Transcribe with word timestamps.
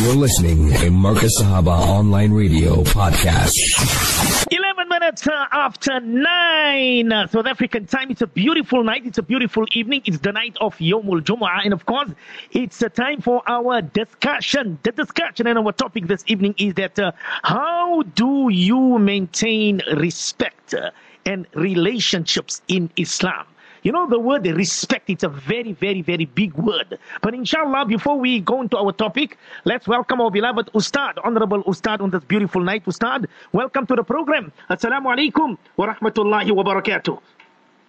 You're 0.00 0.14
listening 0.14 0.70
to 0.70 0.90
Markaz 0.90 1.32
Sahaba 1.38 1.78
Online 1.78 2.32
Radio 2.32 2.82
Podcast. 2.82 3.52
11 4.50 4.88
minutes 4.88 5.26
uh, 5.26 5.46
after 5.52 6.00
9 6.00 7.12
uh, 7.12 7.26
South 7.26 7.44
African 7.46 7.84
time. 7.84 8.10
It's 8.10 8.22
a 8.22 8.26
beautiful 8.26 8.82
night. 8.84 9.04
It's 9.04 9.18
a 9.18 9.22
beautiful 9.22 9.66
evening. 9.72 10.00
It's 10.06 10.18
the 10.20 10.32
night 10.32 10.56
of 10.62 10.78
Yomul 10.78 11.20
Jumu'ah. 11.20 11.64
And 11.64 11.74
of 11.74 11.84
course, 11.84 12.10
it's 12.52 12.80
a 12.80 12.88
time 12.88 13.20
for 13.20 13.42
our 13.46 13.82
discussion. 13.82 14.78
The 14.82 14.92
discussion 14.92 15.46
and 15.46 15.58
our 15.58 15.72
topic 15.72 16.06
this 16.06 16.24
evening 16.26 16.54
is 16.56 16.72
that 16.74 16.98
uh, 16.98 17.12
how 17.42 18.02
do 18.02 18.48
you 18.50 18.98
maintain 18.98 19.82
respect 19.98 20.72
uh, 20.72 20.90
and 21.26 21.46
relationships 21.54 22.62
in 22.66 22.90
Islam? 22.96 23.44
You 23.82 23.90
know, 23.90 24.08
the 24.08 24.18
word 24.18 24.46
respect, 24.46 25.10
it's 25.10 25.24
a 25.24 25.28
very, 25.28 25.72
very, 25.72 26.02
very 26.02 26.24
big 26.24 26.54
word. 26.54 26.98
But 27.20 27.34
inshallah, 27.34 27.86
before 27.86 28.16
we 28.18 28.38
go 28.40 28.62
into 28.62 28.76
our 28.78 28.92
topic, 28.92 29.36
let's 29.64 29.88
welcome 29.88 30.20
our 30.20 30.30
beloved 30.30 30.70
Ustad, 30.72 31.18
Honorable 31.24 31.64
Ustad 31.66 32.00
on 32.00 32.10
this 32.10 32.22
beautiful 32.22 32.62
night. 32.62 32.84
Ustad, 32.86 33.26
welcome 33.52 33.84
to 33.86 33.96
the 33.96 34.04
program. 34.04 34.52
Assalamu 34.70 35.06
alaikum 35.14 35.58
wa 35.76 35.92
rahmatullahi 35.92 36.52
wa 36.54 36.62
barakatuh. 36.62 37.18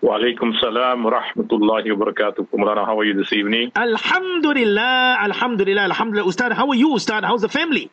Wa 0.02 0.18
alaikum 0.18 0.52
salam 0.60 1.04
wa 1.04 1.12
rahmatullahi 1.22 1.96
wa 1.96 2.06
barakatuh. 2.08 2.48
Kumrana, 2.50 2.86
how 2.88 3.00
are 3.00 3.06
you 3.06 3.14
this 3.14 3.32
evening? 3.32 3.72
Alhamdulillah, 3.76 5.18
alhamdulillah, 5.22 5.84
alhamdulillah. 5.84 6.28
Ustad, 6.28 6.54
how 6.54 6.68
are 6.70 6.76
you, 6.76 6.96
Ustad? 6.96 7.24
How's 7.24 7.42
the 7.42 7.50
family? 7.50 7.92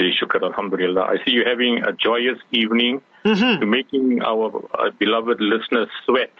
Shukr, 0.00 0.42
alhamdulillah. 0.42 1.02
I 1.02 1.16
see 1.24 1.30
you 1.32 1.44
having 1.46 1.82
a 1.84 1.92
joyous 1.92 2.38
evening, 2.50 3.02
Mm-hmm. 3.22 3.68
making 3.68 4.22
our 4.22 4.46
uh, 4.72 4.88
beloved 4.98 5.42
listeners 5.42 5.88
sweat 6.06 6.32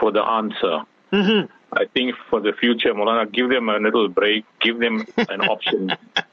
for 0.00 0.12
the 0.12 0.22
answer. 0.22 0.80
Mm-hmm. 1.12 1.46
I 1.72 1.84
think 1.86 2.14
for 2.30 2.40
the 2.40 2.52
future, 2.52 2.94
Molana, 2.94 3.30
give 3.30 3.50
them 3.50 3.68
a 3.68 3.78
little 3.78 4.08
break, 4.08 4.44
give 4.60 4.78
them 4.78 5.06
an 5.16 5.40
option. 5.48 5.92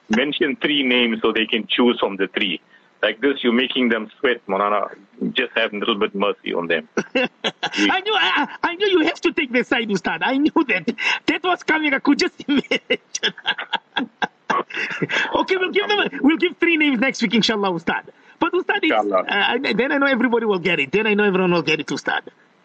Mention 0.09 0.55
three 0.55 0.83
names 0.83 1.21
so 1.21 1.31
they 1.31 1.45
can 1.45 1.67
choose 1.67 1.99
from 1.99 2.15
the 2.15 2.27
three. 2.27 2.61
Like 3.01 3.19
this, 3.21 3.43
you're 3.43 3.53
making 3.53 3.89
them 3.89 4.09
sweat, 4.19 4.41
Molana. 4.47 4.95
Just 5.33 5.51
have 5.55 5.73
a 5.73 5.77
little 5.77 5.95
bit 5.95 6.15
mercy 6.15 6.53
on 6.53 6.67
them. 6.67 6.87
I 6.97 8.01
knew, 8.01 8.15
I, 8.15 8.57
I 8.63 8.75
knew 8.75 8.87
you 8.87 9.01
have 9.05 9.21
to 9.21 9.33
take 9.33 9.51
the 9.51 9.63
side, 9.63 9.89
Ustad. 9.89 10.21
I 10.23 10.37
knew 10.37 10.51
that. 10.69 10.95
That 11.27 11.43
was 11.43 11.63
coming. 11.63 11.93
I 11.93 11.99
could 11.99 12.17
just 12.19 12.43
imagine. 12.47 12.89
okay, 15.35 15.57
we'll 15.57 15.71
give 15.71 15.87
them. 15.87 15.99
A, 15.99 16.09
we'll 16.21 16.37
give 16.37 16.57
three 16.57 16.77
names 16.77 16.99
next 16.99 17.21
week, 17.21 17.35
inshallah, 17.35 17.71
Ustad. 17.71 18.09
But 18.39 18.53
Ustad, 18.53 18.83
is, 18.83 18.91
uh. 18.91 19.57
Then 19.75 19.91
I 19.91 19.97
know 19.97 20.07
everybody 20.07 20.45
will 20.45 20.59
get 20.59 20.79
it. 20.79 20.91
Then 20.91 21.07
I 21.07 21.13
know 21.13 21.25
everyone 21.25 21.51
will 21.51 21.61
get 21.61 21.79
it, 21.79 21.91
Ustad. 21.91 22.23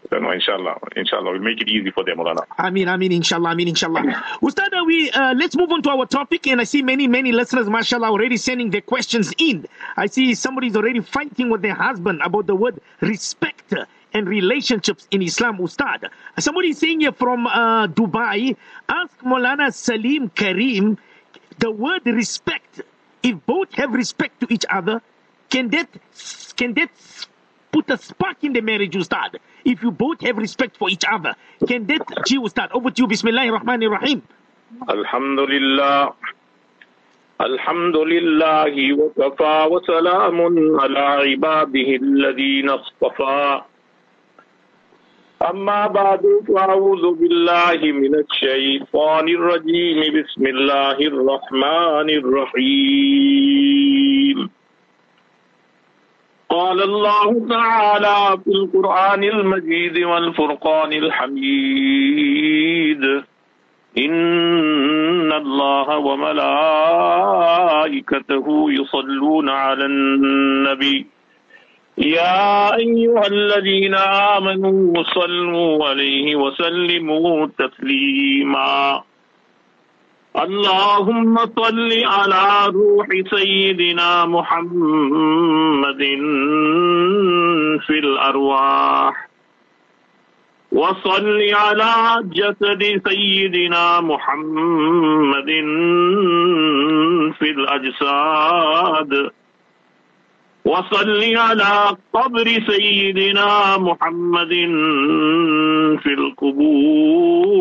So, 0.08 0.18
no, 0.18 0.30
inshallah, 0.30 0.78
inshallah, 0.96 1.32
we'll 1.32 1.40
make 1.42 1.60
it 1.60 1.68
easy 1.68 1.90
for 1.90 2.04
them, 2.04 2.18
Molana. 2.18 2.44
I 2.56 2.70
mean, 2.70 2.88
I 2.88 2.96
mean, 2.96 3.12
inshallah, 3.12 3.50
I 3.50 3.54
mean, 3.54 3.68
inshallah. 3.68 4.02
Ustad, 4.42 4.72
uh, 4.72 4.82
we 4.84 5.10
uh, 5.10 5.34
let's 5.34 5.54
move 5.54 5.70
on 5.70 5.82
to 5.82 5.90
our 5.90 6.06
topic, 6.06 6.46
and 6.46 6.60
I 6.60 6.64
see 6.64 6.82
many, 6.82 7.06
many 7.06 7.32
listeners, 7.32 7.68
mashallah, 7.68 8.08
already 8.10 8.38
sending 8.38 8.70
their 8.70 8.80
questions 8.80 9.32
in. 9.38 9.66
I 9.96 10.06
see 10.06 10.34
somebody's 10.34 10.74
already 10.74 11.00
fighting 11.00 11.50
with 11.50 11.60
their 11.60 11.74
husband 11.74 12.22
about 12.24 12.46
the 12.46 12.54
word 12.54 12.80
respect 13.00 13.74
and 14.12 14.28
relationships 14.28 15.06
in 15.10 15.22
Islam, 15.22 15.58
Ustad. 15.60 16.08
Somebody's 16.38 16.78
saying 16.78 17.00
here 17.00 17.12
from 17.12 17.46
uh, 17.46 17.86
Dubai, 17.86 18.56
ask 18.88 19.18
Molana 19.20 19.68
Saleem 19.68 20.34
Karim, 20.34 20.98
the 21.58 21.70
word 21.70 22.06
respect. 22.06 22.80
If 23.22 23.36
both 23.44 23.72
have 23.74 23.92
respect 23.92 24.40
to 24.40 24.46
each 24.50 24.64
other, 24.70 25.02
can 25.50 25.68
that 25.70 25.88
can 26.56 26.72
that 26.74 26.90
put 27.71 27.89
a 27.89 27.97
spark 27.97 28.43
in 28.43 28.53
the 28.53 28.61
marriage, 28.61 28.95
Ustad? 28.95 29.37
If 29.65 29.83
you 29.83 29.91
both 29.91 30.21
have 30.21 30.37
respect 30.37 30.77
for 30.77 30.89
each 30.89 31.03
other, 31.11 31.35
can 31.67 31.85
that 31.87 32.01
gee, 32.25 32.37
Ustad? 32.37 32.71
Over 32.71 32.91
to 32.91 33.01
you, 33.01 33.07
Bismillahir 33.07 33.59
Rahmanir 33.59 33.91
Rahim. 33.91 34.21
الحمد 34.89 35.39
لله 35.39 36.13
الحمد 37.41 37.97
لله 37.97 38.93
وكفى 38.93 39.67
وسلام 39.71 40.37
على 40.79 40.99
عباده 40.99 41.89
الذين 42.01 42.69
اصطفى 42.69 43.61
أما 45.49 45.87
بعد 45.87 46.21
فأعوذ 46.47 47.13
بالله 47.19 47.91
من 47.91 48.15
الشيطان 48.15 49.29
الرجيم 49.29 49.99
بسم 50.23 50.43
الله 50.47 50.97
الرحمن 51.11 52.09
الرحيم 52.21 54.08
قال 56.50 56.82
الله 56.82 57.48
تعالى 57.48 58.38
في 58.44 58.50
القرآن 58.50 59.24
المجيد 59.24 59.98
والفرقان 59.98 60.92
الحميد. 60.92 63.04
إن 63.98 65.32
الله 65.32 65.98
وملائكته 65.98 66.46
يصلون 68.72 69.48
على 69.48 69.84
النبي. 69.84 71.06
يا 71.98 72.76
أيها 72.76 73.26
الذين 73.26 73.94
آمنوا 74.36 75.02
صلوا 75.02 75.88
عليه 75.88 76.36
وسلموا 76.36 77.46
تسليما. 77.58 79.02
اللهم 80.36 81.36
صل 81.36 82.04
على 82.04 82.66
روح 82.66 83.06
سيدنا 83.34 84.26
محمد 84.26 86.02
في 87.86 87.98
الأرواح. 87.98 89.28
وصل 90.72 91.42
على 91.52 92.22
جسد 92.24 93.02
سيدنا 93.08 94.00
محمد 94.00 95.50
في 97.38 97.50
الأجساد. 97.50 99.30
وصل 100.64 101.36
على 101.36 101.96
قبر 102.12 102.44
سيدنا 102.68 103.76
محمد 103.78 104.54
في 106.02 106.12
القبور. 106.18 107.60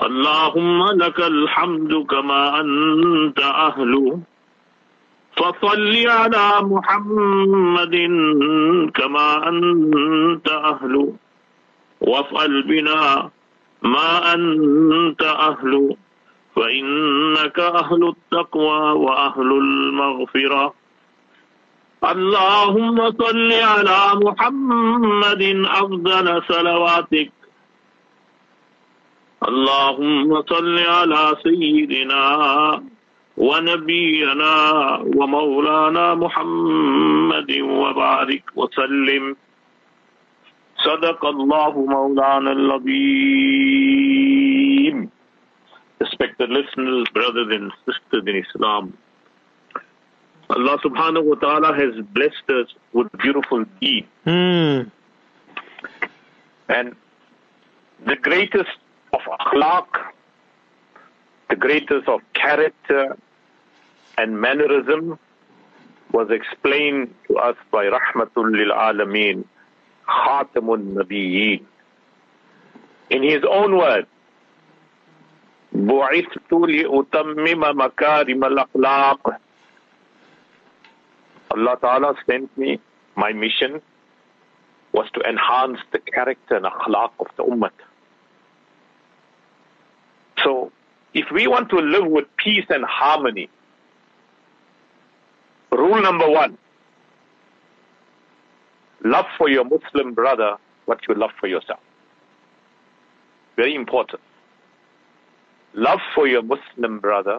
اللهم 0.00 0.88
لك 0.92 1.18
الحمد 1.20 1.92
كما 1.94 2.60
أنت 2.60 3.40
أهله 3.40 4.20
فصل 5.36 6.06
على 6.08 6.46
محمد 6.62 7.96
كما 8.94 9.48
أنت 9.48 10.48
أهله 10.48 11.12
وافعل 12.00 12.62
بنا 12.62 13.30
ما 13.82 14.34
أنت 14.34 15.22
أهله 15.22 15.96
فإنك 16.56 17.58
أهل 17.58 18.08
التقوى 18.08 18.82
وأهل 18.92 19.50
المغفرة. 19.52 20.74
اللهم 22.04 23.10
صل 23.10 23.52
على 23.52 24.00
محمد 24.26 25.42
أفضل 25.66 26.42
صلواتك. 26.48 27.32
اللهم 29.48 30.42
صل 30.42 30.78
على 30.78 31.36
سيدنا 31.42 32.24
ونبينا 33.36 34.54
ومولانا 35.16 36.14
محمد 36.14 37.50
وبارك 37.60 38.44
وسلم 38.56 39.36
صدق 40.84 41.26
الله 41.26 41.86
مولانا 41.86 42.52
العظيم 42.52 44.02
Respected 46.02 46.50
listeners, 46.50 47.06
brothers 47.14 47.48
and 47.56 47.70
sisters 47.86 48.24
in 48.26 48.36
Islam, 48.44 48.84
Allah 50.50 50.76
subhanahu 50.84 51.24
wa 51.30 51.36
ta'ala 51.36 51.70
has 51.78 51.94
blessed 52.10 52.48
us 52.50 52.66
with 52.92 53.06
beautiful 53.22 53.64
deeds. 53.80 54.08
Hmm. 54.24 54.90
And 56.68 56.96
the 58.04 58.16
greatest 58.16 58.74
of 59.13 59.21
akhlaq, 59.39 59.87
the 61.49 61.55
greatest 61.55 62.07
of 62.07 62.21
character 62.33 63.17
and 64.17 64.39
mannerism 64.39 65.19
was 66.11 66.29
explained 66.31 67.13
to 67.27 67.37
us 67.37 67.55
by 67.71 67.85
Rahmatul 67.85 68.51
lil 68.51 68.71
Alameen, 68.71 69.43
Khatamun 70.07 70.93
Nabiyeen. 70.93 71.63
In 73.09 73.23
his 73.23 73.43
own 73.49 73.77
words, 73.77 74.07
بعثت 75.73 76.51
لأتمم 76.51 77.77
مكارم 77.77 78.43
الأخلاق 78.43 79.35
Allah 81.49 81.77
Ta'ala 81.79 82.13
sent 82.25 82.55
me, 82.57 82.79
my 83.15 83.31
mission 83.31 83.81
was 84.91 85.07
to 85.13 85.21
enhance 85.21 85.79
the 85.91 85.99
character 85.99 86.55
and 86.55 86.65
akhlaq 86.65 87.11
of 87.19 87.27
the 87.37 87.43
ummah. 87.43 87.71
So, 90.42 90.72
if 91.14 91.30
we 91.30 91.46
want 91.46 91.68
to 91.70 91.76
live 91.76 92.06
with 92.06 92.24
peace 92.36 92.64
and 92.70 92.84
harmony, 92.84 93.48
rule 95.70 96.00
number 96.02 96.28
one, 96.28 96.56
love 99.04 99.26
for 99.36 99.48
your 99.48 99.64
Muslim 99.64 100.14
brother 100.14 100.56
what 100.86 101.00
you 101.08 101.14
love 101.14 101.30
for 101.38 101.46
yourself. 101.46 101.80
Very 103.56 103.74
important. 103.74 104.22
Love 105.74 106.00
for 106.14 106.26
your 106.26 106.42
Muslim 106.42 106.98
brother 106.98 107.38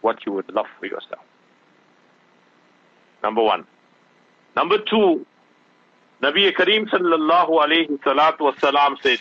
what 0.00 0.24
you 0.26 0.32
would 0.32 0.50
love 0.52 0.66
for 0.78 0.86
yourself. 0.86 1.22
Number 3.22 3.42
one. 3.42 3.66
Number 4.56 4.78
two, 4.78 5.24
Nabi 6.22 6.52
Kareem 6.52 6.88
sallallahu 6.88 7.50
alayhi 7.50 7.98
salatu 8.00 8.52
wasalam 8.52 9.00
said, 9.02 9.18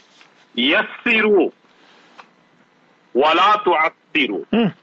Yassiru 0.58 1.52
wala 3.14 3.62
tu'assiru. 3.64 4.46
Mm. 4.52 4.74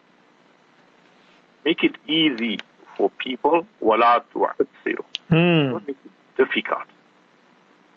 Make 1.65 1.85
it 1.85 1.97
easy 2.07 2.59
for 2.97 3.11
people, 3.11 3.67
wala 3.81 4.25
tu'assiru. 4.33 5.05
Mm. 5.31 5.71
Don't 5.71 5.87
make 5.87 5.97
it 6.05 6.11
difficult. 6.37 6.87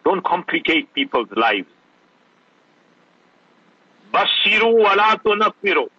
Don't 0.04 0.24
complicate 0.24 0.94
people's 0.94 1.30
lives. 1.36 1.68
Bashiru 4.14 4.74
wala 4.74 5.18
tunaffiru. 5.24 5.90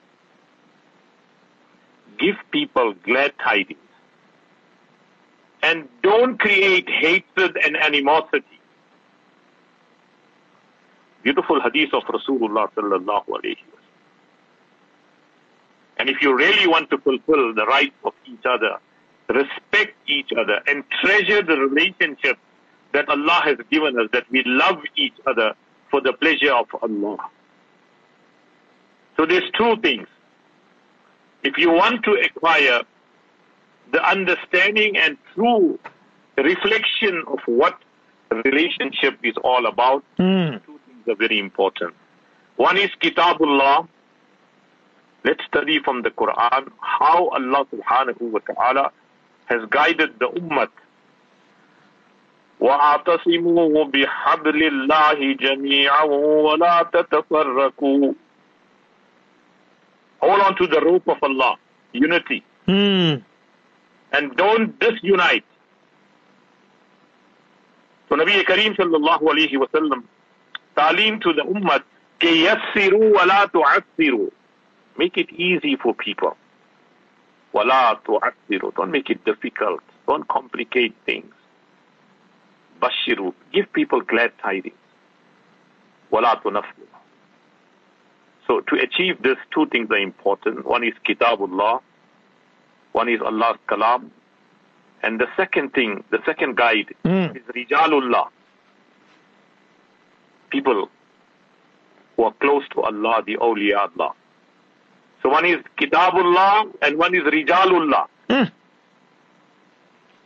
Give 2.19 2.37
people 2.51 2.95
glad 3.05 3.33
tidings. 3.43 3.79
And 5.63 5.89
don't 6.03 6.39
create 6.39 6.89
hatred 6.91 7.57
and 7.65 7.77
animosity. 7.77 8.45
Beautiful 11.23 11.61
hadith 11.61 11.95
of 11.95 12.03
Rasulullah 12.05 12.69
sallallahu 12.75 13.29
alayhi 13.29 13.72
And 15.99 16.09
if 16.09 16.21
you 16.23 16.37
really 16.37 16.67
want 16.67 16.91
to 16.91 16.99
fulfill 16.99 17.55
the 17.55 17.67
rights 17.67 17.95
of 18.05 18.13
each 18.27 18.45
other, 18.45 18.77
respect 19.29 19.95
each 20.09 20.31
other 20.37 20.61
and 20.67 20.85
treasure 21.03 21.43
the 21.43 21.57
relationship 21.59 22.39
that 22.93 23.09
Allah 23.09 23.41
has 23.45 23.57
given 23.71 23.99
us, 23.99 24.09
that 24.13 24.25
we 24.31 24.43
love 24.45 24.79
each 24.97 25.15
other 25.27 25.55
for 25.91 26.01
the 26.01 26.13
pleasure 26.13 26.53
of 26.53 26.67
Allah. 26.83 27.19
So 29.17 29.27
there's 29.27 29.49
two 29.57 29.77
things. 29.83 30.07
If 31.43 31.59
you 31.59 31.71
want 31.71 32.05
to 32.05 32.13
acquire 32.13 32.81
the 33.93 34.03
understanding 34.09 34.97
and 34.97 35.17
true 35.35 35.79
reflection 36.37 37.25
of 37.27 37.39
what 37.47 37.79
a 38.31 38.37
relationship 38.37 39.19
is 39.23 39.35
all 39.45 39.67
about, 39.67 40.03
Mm. 40.19 40.65
two 40.65 40.81
things 40.87 41.09
are 41.09 41.15
very 41.17 41.39
important. 41.39 41.95
One 42.57 42.77
is 42.79 42.91
Kitabullah. 43.01 43.89
Let's 45.24 45.44
study 45.46 45.80
from 45.84 46.04
the 46.04 46.10
Quran 46.12 46.72
how 46.80 47.28
Allah 47.30 47.66
subhanahu 47.74 48.22
wa 48.32 48.40
ta'ala 48.40 48.92
has 49.46 49.62
guided 49.70 50.20
the 50.20 50.28
ummah. 50.30 50.68
وَاعْتَصِمُوا 52.62 53.92
بِحَبْلِ 53.92 54.58
اللَّهِ 54.72 55.38
جَمِيعًا 55.40 56.04
وَلَا 56.04 56.90
تَتَفَرَّقُوا 56.92 58.16
Hold 60.22 60.42
on 60.42 60.56
to 60.58 60.66
the 60.68 60.82
rope 60.82 61.08
of 61.08 61.18
Allah, 61.22 61.58
unity, 61.94 62.44
Mm. 62.68 63.24
and 64.14 64.36
don't 64.36 64.80
disunite. 64.80 65.44
So 68.10 68.16
Nabi 68.16 68.44
Kareem 68.44 68.76
sallallahu 68.76 69.22
alayhi 69.22 69.58
wa 69.60 69.68
sallam, 69.68 70.04
talim 70.76 71.22
to 71.22 71.34
the 71.34 71.44
ummah, 71.44 71.82
ke 72.20 72.32
yassiru 72.48 73.14
wa 73.14 73.24
la 73.26 73.46
tu'assiru. 73.48 74.32
Make 74.99 75.17
it 75.17 75.31
easy 75.33 75.77
for 75.77 75.95
people. 75.95 76.37
La 77.55 77.95
tu'assiru. 78.07 78.75
Don't 78.75 78.91
make 78.91 79.11
it 79.11 79.25
difficult. 79.25 79.81
Don't 80.07 80.27
complicate 80.29 80.95
things. 81.07 81.33
Bashiru. 82.81 83.33
Give 83.53 83.71
people 83.73 84.01
glad 84.01 84.33
tidings. 84.43 84.77
La 86.11 86.37
tunaffiru. 86.41 86.87
So 88.47 88.61
to 88.61 88.77
achieve 88.77 89.23
this, 89.23 89.37
two 89.55 89.67
things 89.67 89.89
are 89.91 89.99
important. 89.99 90.67
One 90.67 90.83
is 90.85 90.95
Kitabullah. 91.09 91.81
One 92.93 93.09
is 93.09 93.21
Allah's 93.23 93.57
Kalam. 93.69 94.11
And 95.03 95.21
the 95.21 95.27
second 95.37 95.73
thing, 95.73 96.05
the 96.11 96.19
second 96.27 96.57
guide 96.57 96.95
Mm. 97.05 97.37
is 97.37 97.43
Rijalullah. 97.55 98.29
People 100.51 100.89
who 102.17 102.25
are 102.25 102.33
close 102.41 102.63
to 102.75 102.83
Allah, 102.83 103.23
the 103.27 103.37
awliya 103.37 103.91
Allah. 103.97 104.13
So 105.23 105.29
one 105.29 105.45
is 105.47 105.59
Kitabullah 105.79 106.73
and 106.83 106.99
one 106.99 107.15
is 107.15 107.23
Rijalullah. 107.23 108.07
Mm. 108.29 108.51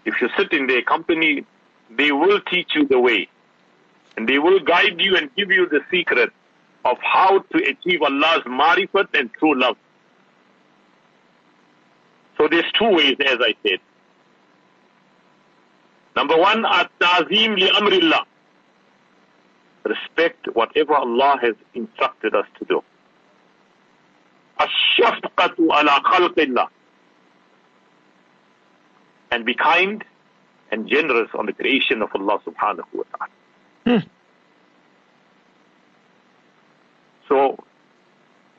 If 0.07 0.15
you 0.21 0.29
sit 0.37 0.53
in 0.53 0.67
their 0.67 0.83
company, 0.83 1.45
they 1.91 2.13
will 2.13 2.41
teach 2.41 2.71
you 2.75 2.87
the 2.87 2.99
way. 2.99 3.29
And 4.17 4.29
they 4.29 4.39
will 4.39 4.61
guide 4.61 5.01
you 5.01 5.17
and 5.17 5.35
give 5.37 5.51
you 5.51 5.69
the 5.69 5.81
secret 5.91 6.33
of 6.85 6.97
how 7.03 7.41
to 7.41 7.59
achieve 7.59 8.01
Allah's 8.03 8.43
marifat 8.45 9.09
and 9.15 9.31
true 9.35 9.59
love. 9.59 9.77
So 12.39 12.49
there's 12.49 12.71
two 12.79 12.91
ways, 12.91 13.17
as 13.21 13.39
I 13.41 13.55
said. 13.63 13.81
Number 16.15 16.37
one, 16.37 16.65
at-ta'zim 16.65 17.57
li 17.57 17.71
amrillah. 17.77 18.25
Respect 19.85 20.47
whatever 20.55 20.95
Allah 20.95 21.39
has 21.43 21.55
instructed 21.75 22.35
us 22.35 22.47
to 22.59 22.65
do. 22.65 22.83
Ash-shafqatu 24.59 25.59
ala 25.59 26.01
khalqillah. 26.05 26.69
And 29.31 29.45
be 29.45 29.55
kind 29.55 30.05
and 30.71 30.89
generous 30.89 31.29
on 31.35 31.47
the 31.47 31.53
creation 31.53 32.03
of 32.03 32.11
Allah 32.15 32.39
subhanahu 32.47 32.87
wa 32.93 33.05
ta'ala. 33.13 33.31
Mm. 33.87 34.07
So, 37.29 37.59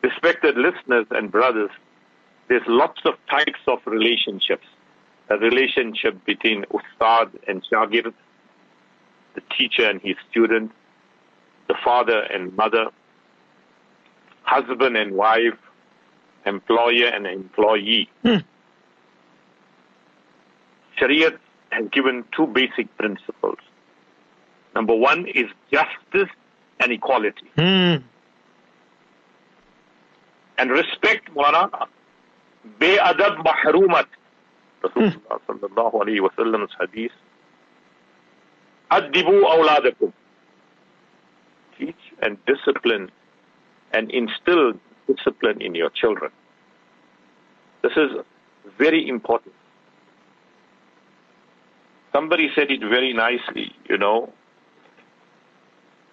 respected 0.02 0.58
listeners 0.58 1.06
and 1.12 1.32
brothers, 1.32 1.72
there's 2.48 2.64
lots 2.68 3.02
of 3.06 3.14
types 3.30 3.60
of 3.68 3.80
relationships. 3.86 4.66
A 5.30 5.38
relationship 5.38 6.24
between 6.26 6.64
ustad 6.72 7.32
and 7.48 7.62
shagird, 7.70 8.14
the 9.36 9.42
teacher 9.58 9.90
and 9.90 10.02
his 10.02 10.16
student, 10.30 10.72
the 11.68 11.76
father 11.84 12.22
and 12.22 12.56
mother, 12.56 12.86
husband 14.44 14.96
and 14.96 15.12
wife, 15.14 15.58
employer 16.48 17.08
and 17.08 17.28
employee. 17.28 18.10
Hmm. 18.24 18.38
Shariat 21.00 21.38
has 21.72 21.86
given 21.92 22.24
two 22.36 22.48
basic 22.48 22.96
principles. 22.98 23.58
Number 24.74 24.96
one 24.96 25.28
is 25.28 25.46
justice 25.72 26.34
and 26.80 26.92
equality. 26.92 27.50
Mm. 27.58 28.04
and 30.58 30.72
respect 30.72 31.34
Mulana 31.36 31.88
be'adab 32.80 33.38
mahrumat. 33.46 34.08
Rasulullah 34.84 35.40
sallallahu 35.48 35.94
alayhi 36.02 36.22
wa 36.22 36.30
sallam's 36.36 36.72
hadith. 36.80 37.12
Addibu 38.92 39.44
awladakum. 39.44 40.14
Teach 41.78 41.96
and 42.22 42.38
discipline 42.46 43.12
and 43.94 44.12
instill 44.12 44.74
discipline 45.08 45.62
in 45.62 45.76
your 45.76 45.90
children. 45.90 46.32
This 47.82 47.92
is 47.96 48.10
very 48.78 49.08
important. 49.08 49.54
Somebody 52.14 52.50
said 52.56 52.72
it 52.72 52.82
very 52.82 53.14
nicely, 53.14 53.72
you 53.90 53.98
know. 53.98 54.34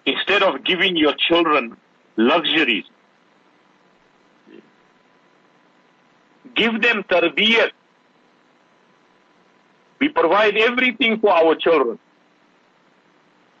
Instead 0.05 0.43
of 0.43 0.63
giving 0.63 0.95
your 0.95 1.13
children 1.17 1.75
luxuries, 2.15 2.85
give 6.55 6.81
them 6.81 7.03
tarbiyat. 7.09 7.71
We 9.99 10.09
provide 10.09 10.57
everything 10.57 11.19
for 11.19 11.31
our 11.31 11.55
children. 11.55 11.97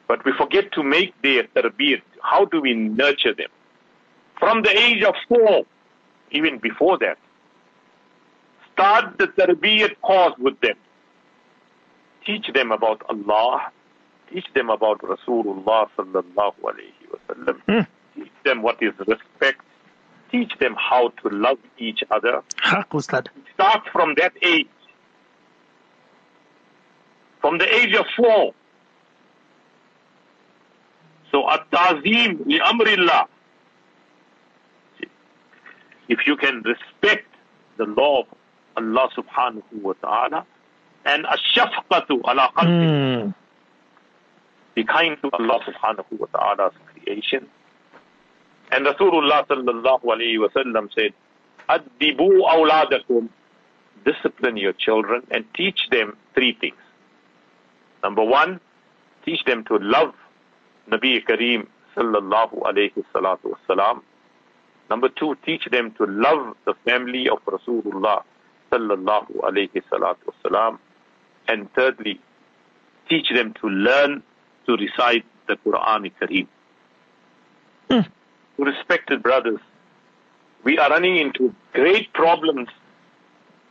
But 0.07 0.23
we 0.23 0.33
forget 0.33 0.71
to 0.73 0.83
make 0.83 1.19
their 1.23 1.43
tarbiyat. 1.55 2.03
How 2.21 2.45
do 2.45 2.61
we 2.61 2.75
nurture 2.75 3.33
them? 3.33 3.49
From 4.39 4.61
the 4.61 4.69
age 4.69 5.03
of 5.03 5.15
four, 5.27 5.63
even 6.31 6.59
before 6.59 6.99
that. 6.99 7.17
Start 8.75 9.17
the 9.17 9.27
tarbiyat 9.27 10.01
course 10.01 10.33
with 10.37 10.59
them. 10.59 10.75
Teach 12.25 12.47
them 12.53 12.73
about 12.73 13.03
Allah. 13.07 13.71
Teach 14.29 14.47
them 14.53 14.69
about 14.69 14.99
Rasulullah 14.99 15.87
sallallahu 15.97 16.55
alayhi 16.61 17.05
wa 17.09 17.19
sallam. 17.29 17.61
Hmm. 17.69 18.19
Teach 18.19 18.31
them 18.43 18.61
what 18.61 18.83
is 18.83 18.91
respect. 19.07 19.61
Teach 20.29 20.51
them 20.59 20.75
how 20.77 21.13
to 21.21 21.29
love 21.29 21.59
each 21.77 22.03
other. 22.11 22.43
Start 23.53 23.83
from 23.93 24.15
that 24.17 24.33
age. 24.41 24.67
From 27.39 27.57
the 27.57 27.73
age 27.73 27.95
of 27.95 28.05
four. 28.17 28.53
So 31.31 31.49
at-tazim 31.49 32.45
li 32.45 32.59
amrillah. 32.59 33.27
If 36.09 36.27
you 36.27 36.35
can 36.35 36.61
respect 36.63 37.27
the 37.77 37.85
law 37.85 38.21
of 38.21 38.27
Allah 38.77 39.09
subhanahu 39.17 39.81
wa 39.81 39.93
ta'ala 40.01 40.45
and 41.05 41.25
ash-shafqatu 41.25 42.21
ala 42.25 42.49
khalqi, 42.55 43.23
Mm. 43.25 43.33
be 44.75 44.83
kind 44.83 45.17
to 45.21 45.29
Allah 45.33 45.59
subhanahu 45.65 46.19
wa 46.19 46.27
ta'ala's 46.33 46.73
creation. 46.93 47.47
And 48.71 48.85
Rasulullah 48.85 49.45
sallallahu 49.47 50.03
alayhi 50.03 50.39
wa 50.39 50.47
sallam 50.49 50.89
said, 50.93 51.13
Adibu 51.69 52.41
awladakum. 52.43 53.29
Discipline 54.05 54.57
your 54.57 54.73
children 54.73 55.23
and 55.31 55.45
teach 55.55 55.79
them 55.89 56.15
three 56.35 56.53
things. 56.61 56.77
Number 58.03 58.23
one, 58.23 58.59
teach 59.25 59.43
them 59.45 59.63
to 59.65 59.77
love 59.77 60.13
Nabi 60.91 61.25
Kareem 61.25 61.65
sallallahu 61.95 62.61
alayhi 62.61 63.03
salatu 63.15 63.55
wasalam. 63.55 64.01
Number 64.91 65.09
two, 65.09 65.35
teach 65.43 65.65
them 65.71 65.91
to 65.97 66.05
love 66.05 66.55
the 66.65 66.75
family 66.85 67.27
of 67.29 67.39
Rasulullah 67.45 68.21
sallallahu 68.75 69.39
alayhi 69.43 69.81
salatu 69.91 70.31
wasalam. 70.31 70.79
And 71.47 71.71
thirdly, 71.73 72.19
teach 73.09 73.29
them 73.33 73.53
to 73.61 73.67
learn 73.67 74.23
to 74.65 74.75
recite 74.77 75.25
the 75.47 75.57
Quran 75.57 76.11
Kareem. 76.19 76.47
Mm. 77.89 78.07
Respected 78.57 79.21
brothers, 79.21 79.59
we 80.63 80.77
are 80.79 80.89
running 80.89 81.17
into 81.17 81.53
great 81.73 82.11
problems 82.13 82.69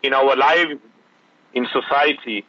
in 0.02 0.14
our 0.14 0.36
lives 0.36 0.80
in 1.54 1.66
society 1.72 2.44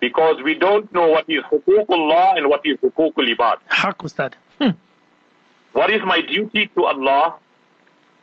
because 0.00 0.42
we 0.42 0.54
don't 0.54 0.92
know 0.92 1.08
what 1.08 1.24
is 1.28 1.42
huququllah 1.50 2.36
and 2.36 2.48
what 2.48 2.60
is 2.64 2.76
huququl 2.78 3.34
ibad. 3.34 3.56
Haq, 3.68 3.98
Ustad. 3.98 4.34
Hmm. 4.60 4.70
What 5.72 5.90
is 5.90 6.00
my 6.04 6.20
duty 6.20 6.66
to 6.74 6.84
Allah 6.84 7.36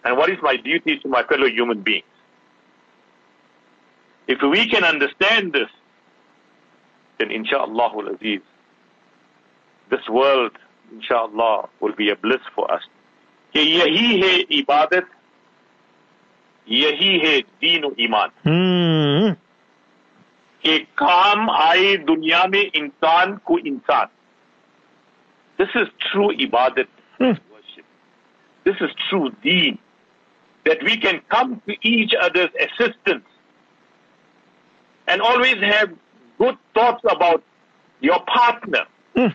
and 0.03 0.17
what 0.17 0.29
is 0.29 0.37
my 0.41 0.57
duty 0.57 0.99
to 0.99 1.07
my 1.07 1.23
fellow 1.23 1.47
human 1.47 1.81
beings? 1.81 2.06
If 4.28 4.42
we 4.42 4.68
can 4.68 4.84
understand 4.84 5.52
this, 5.52 5.68
then 7.18 7.28
insha'Allah 7.28 8.14
aziz, 8.14 8.40
this 9.90 10.08
world, 10.08 10.52
insha'Allah, 10.94 11.68
will 11.80 11.92
be 11.92 12.08
a 12.10 12.16
bliss 12.16 12.40
for 12.54 12.70
us. 12.72 12.82
कि 13.54 13.60
यही 13.60 14.20
है 14.20 14.34
इबादत 14.58 15.08
यही 16.68 17.18
है 17.18 17.40
दीन 17.40 17.84
और 17.84 17.94
ईमान 18.00 18.30
Hmm. 18.46 19.34
कि 20.64 20.78
काम 20.98 21.50
आए 21.50 21.96
दुनिया 22.10 22.44
में 22.46 22.62
इंसान 22.62 23.36
को 23.46 23.58
इंसान 23.58 24.06
दिस 25.58 25.76
इज 25.82 25.90
ट्रू 26.00 26.30
इबादत 26.46 26.88
Hmm. 27.20 27.36
worship. 27.52 27.84
This 28.64 28.80
is 28.80 28.94
true 29.08 29.30
deen. 29.42 29.78
That 30.64 30.82
we 30.88 30.96
can 30.96 31.20
come 31.34 31.60
to 31.66 31.76
each 31.82 32.14
other's 32.14 32.50
assistance 32.66 33.26
and 35.07 35.21
always 35.21 35.55
have 35.61 35.89
good 36.37 36.57
thoughts 36.73 37.03
about 37.09 37.43
your 38.01 38.19
partner. 38.25 38.85
Hmm. 39.15 39.27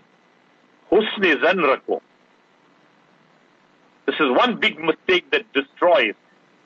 Husn 0.90 1.42
zan 1.42 1.58
rakho. 1.58 2.00
This 4.06 4.16
is 4.16 4.30
one 4.30 4.58
big 4.58 4.78
mistake 4.78 5.30
that 5.30 5.50
destroys, 5.52 6.14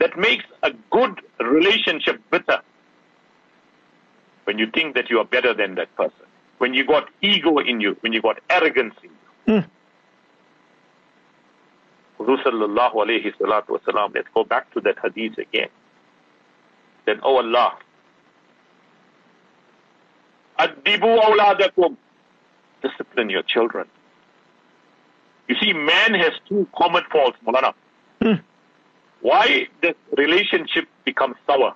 that 0.00 0.18
makes 0.18 0.44
a 0.62 0.72
good 0.90 1.20
relationship 1.40 2.20
bitter. 2.30 2.60
When 4.44 4.58
you 4.58 4.66
think 4.72 4.94
that 4.94 5.10
you 5.10 5.18
are 5.18 5.24
better 5.24 5.52
than 5.54 5.74
that 5.74 5.94
person, 5.96 6.26
when 6.58 6.72
you 6.72 6.86
got 6.86 7.08
ego 7.20 7.58
in 7.58 7.80
you, 7.80 7.96
when 8.00 8.12
you 8.12 8.22
got 8.22 8.38
arrogance 8.48 8.94
in 9.02 9.10
you. 9.54 9.64
Huzur 12.18 12.42
sallallahu 12.42 12.94
alayhi 12.94 13.34
salatu 13.36 13.78
wasalam, 13.78 14.14
let's 14.14 14.28
go 14.34 14.44
back 14.44 14.72
to 14.72 14.80
that 14.80 14.96
hadith 15.02 15.38
again. 15.38 15.68
Then, 17.04 17.20
oh 17.22 17.36
Allah, 17.36 17.76
Adibu 20.58 21.20
awladakum, 21.20 21.96
discipline 22.82 23.30
your 23.30 23.42
children. 23.42 23.86
You 25.48 25.56
see, 25.60 25.72
man 25.72 26.14
has 26.14 26.32
two 26.48 26.66
common 26.76 27.04
faults, 27.10 27.38
Mulana. 27.46 27.72
Hmm. 28.20 28.40
Why 29.20 29.68
does 29.82 29.94
relationship 30.16 30.88
become 31.04 31.34
sour? 31.46 31.74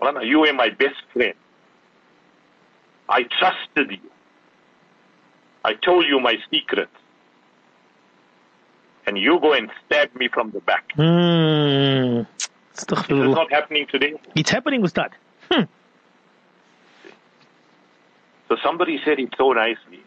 Mulana, 0.00 0.26
you 0.26 0.40
were 0.40 0.52
my 0.52 0.70
best 0.70 0.96
friend. 1.12 1.34
I 3.08 3.24
trusted 3.38 3.90
you. 3.90 4.10
I 5.64 5.74
told 5.74 6.06
you 6.06 6.20
my 6.20 6.36
secrets. 6.50 6.90
And 9.06 9.18
you 9.18 9.38
go 9.40 9.52
and 9.52 9.70
stab 9.84 10.14
me 10.16 10.28
from 10.28 10.50
the 10.50 10.60
back. 10.60 10.92
Hmm. 10.94 12.22
This 12.72 13.04
is 13.08 13.34
not 13.34 13.52
happening 13.52 13.86
today. 13.86 14.14
It's 14.34 14.50
happening, 14.50 14.82
Ustad. 14.82 15.10
Hmm. 15.50 15.64
So 18.47 18.57
somebody 18.63 18.99
said 19.05 19.19
it 19.19 19.29
so 19.37 19.51
nicely. 19.53 20.01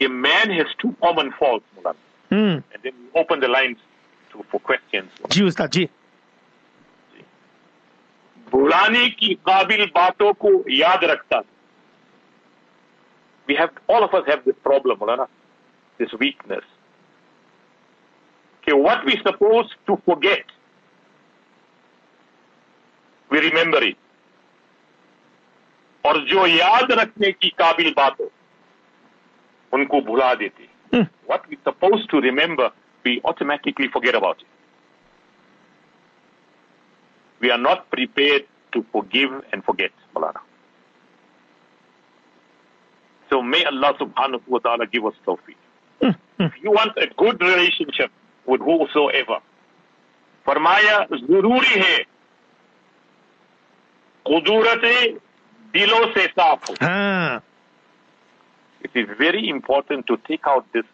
A 0.00 0.08
man 0.08 0.50
has 0.50 0.66
two 0.78 0.94
common 1.02 1.32
faults, 1.32 1.66
Mulana. 1.76 1.96
Hmm. 2.30 2.36
And 2.72 2.82
then 2.82 2.92
we 3.02 3.20
open 3.20 3.40
the 3.40 3.48
lines 3.48 3.78
to, 4.32 4.44
for 4.50 4.60
questions. 4.60 5.10
जी 5.30 5.44
उस्ताद 5.44 5.70
जी 5.70 5.88
भुलाने 8.52 9.08
की 9.20 9.34
काबिल 9.46 9.84
बातों 9.94 10.32
को 10.32 10.50
याद 10.70 11.04
रखता 11.04 11.40
था. 11.40 11.44
We 13.46 13.54
have, 13.54 13.70
all 13.88 14.04
of 14.04 14.14
us 14.14 14.24
have 14.26 14.44
this 14.44 14.56
problem, 14.62 14.98
Mulana, 14.98 15.26
this 15.98 16.12
weakness. 16.12 16.64
Okay, 18.62 18.72
what 18.72 19.04
we 19.04 19.16
supposed 19.22 19.74
to 19.86 19.96
forget, 20.04 20.44
we 23.30 23.40
remember 23.40 23.82
it. 23.82 23.96
और 26.05 26.17
जो 26.29 26.45
याद 26.47 26.91
रखने 26.99 27.31
की 27.31 27.49
काबिल 27.59 27.93
बात 27.97 28.19
हो 28.21 28.31
उनको 29.73 30.01
भुला 30.11 30.33
देते 30.43 30.71
Hmm. 30.93 31.05
we 31.49 31.57
supposed 31.67 32.07
to 32.09 32.19
remember 32.23 32.65
we 33.05 33.11
automatically 33.29 33.87
forget 33.93 34.15
about 34.17 34.41
it 34.41 34.49
we 37.41 37.49
are 37.55 37.57
not 37.57 37.79
prepared 37.95 38.43
to 38.75 38.83
forgive 38.91 39.31
and 39.51 39.63
forget 39.69 39.91
Malana. 40.15 40.41
so 43.31 43.41
may 43.41 43.63
Allah 43.71 43.91
subhanahu 44.01 44.41
wa 44.47 44.59
ta'ala 44.59 44.85
give 44.93 45.05
us 45.11 45.15
tawfiq 45.25 45.57
Hmm. 46.01 46.13
Hmm. 46.37 46.45
if 46.51 46.61
you 46.63 46.71
want 46.77 46.91
a 46.97 47.07
good 47.23 47.41
relationship 47.41 48.11
with 48.45 48.61
whosoever 48.69 49.39
फरमाया 50.45 50.97
ज़रूरी 51.27 51.79
है 51.81 51.97
कुदूरत 54.25 54.85
दिलों 55.72 56.04
से 56.14 56.26
साफ 56.26 56.70
हो 56.70 56.74
हाँ 56.82 57.42
it 58.82 58.90
is 58.94 59.08
very 59.18 59.48
important 59.48 60.06
to 60.06 60.16
take 60.28 60.46
out 60.46 60.64
this 60.72 60.84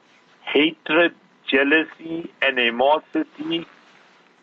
hatred, 0.41 1.15
jealousy, 1.47 2.33
animosity, 2.43 3.67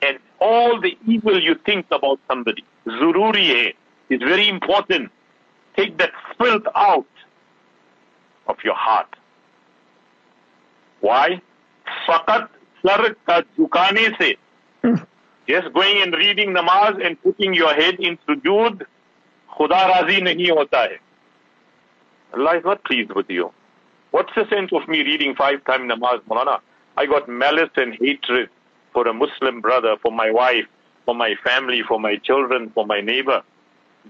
and 0.02 0.20
all 0.40 0.80
the 0.80 0.98
evil 1.08 1.42
you 1.42 1.56
think 1.56 1.86
about 1.92 2.20
somebody. 2.28 2.64
Zururi 2.88 3.48
hai. 3.48 3.74
It's 4.10 4.24
very 4.24 4.48
important. 4.48 5.12
Take 5.76 5.98
that 5.98 6.12
filth 6.38 6.68
out 6.76 7.08
of 8.48 8.58
your 8.64 8.76
heart. 8.76 9.16
Why? 11.00 11.42
Fakat 12.08 12.50
sar 12.86 13.16
ka 13.28 13.42
झुकाने 13.58 14.08
से 14.18 14.36
just 15.48 15.74
going 15.74 16.02
and 16.04 16.14
reading 16.14 16.54
namaz 16.54 17.04
and 17.04 17.22
putting 17.24 17.54
your 17.54 17.74
head 17.74 17.96
in 18.00 18.18
sujood 18.28 18.86
खुदा 19.58 19.86
राजी 19.86 20.22
नहीं 20.22 20.50
होता 20.58 20.82
है 20.84 21.00
Allah 22.34 22.58
is 22.58 22.64
not 22.64 22.84
pleased 22.86 23.12
with 23.12 23.30
you. 23.30 23.52
What's 24.12 24.34
the 24.36 24.48
sense 24.50 24.72
of 24.74 24.88
me 24.88 25.02
reading 25.04 25.36
five 25.36 25.64
times 25.66 25.92
namaz, 25.92 26.22
Mulana? 26.30 26.60
I 26.98 27.06
got 27.06 27.28
malice 27.28 27.70
and 27.76 27.94
hatred 28.00 28.50
for 28.94 29.08
a 29.08 29.14
Muslim 29.14 29.62
brother, 29.62 29.96
for 30.02 30.12
my 30.12 30.32
wife, 30.32 30.66
for 31.06 31.16
my 31.16 31.36
family, 31.44 31.82
for 31.88 32.00
my 32.00 32.16
children, 32.18 32.72
for 32.74 32.86
my 32.86 33.02
neighbor. 33.02 33.42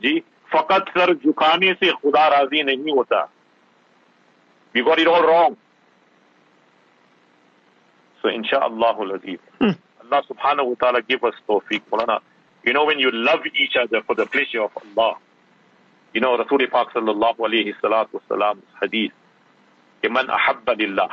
जी 0.02 0.20
फकत 0.54 0.90
sir 0.98 1.14
झुकाने 1.14 1.74
से 1.80 1.92
खुदा 2.02 2.28
राजी 2.28 2.64
नहीं 2.64 2.94
होता 2.96 3.28
We 4.74 4.84
got 4.84 5.00
it 5.00 5.08
all 5.08 5.24
wrong. 5.24 5.58
So 8.22 8.30
inshallah 8.30 8.96
aziz. 9.16 9.40
Hmm. 9.60 9.72
Allah 10.04 10.24
subhanahu 10.30 10.68
wa 10.70 10.76
ta'ala 10.80 11.02
give 11.02 11.24
us 11.24 11.34
tawfiq, 11.48 11.82
Mulana. 11.92 12.20
You 12.64 12.74
know 12.74 12.86
when 12.86 13.00
you 13.00 13.12
love 13.12 13.42
each 13.48 13.76
other 13.76 14.02
for 14.04 14.16
the 14.16 14.26
pleasure 14.26 14.62
of 14.62 14.72
Allah, 14.78 15.18
you 16.16 16.22
know, 16.22 16.38
Rasul 16.38 16.60
Pak 16.72 16.94
sallallahu 16.94 17.38
alayhi 17.38 17.74
salatu 17.82 18.20
wasalam's 18.20 18.64
hadith, 18.82 19.12
"Ke 20.04 20.10
man 20.12 20.28
ahabba 20.28 20.78
lillah. 20.78 21.10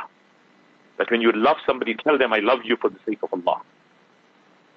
That 0.97 1.09
when 1.11 1.21
you 1.21 1.31
love 1.31 1.57
somebody, 1.65 1.95
tell 1.95 2.17
them, 2.17 2.33
I 2.33 2.39
love 2.39 2.59
you 2.65 2.75
for 2.75 2.89
the 2.89 2.99
sake 3.05 3.19
of 3.23 3.33
Allah. 3.33 3.61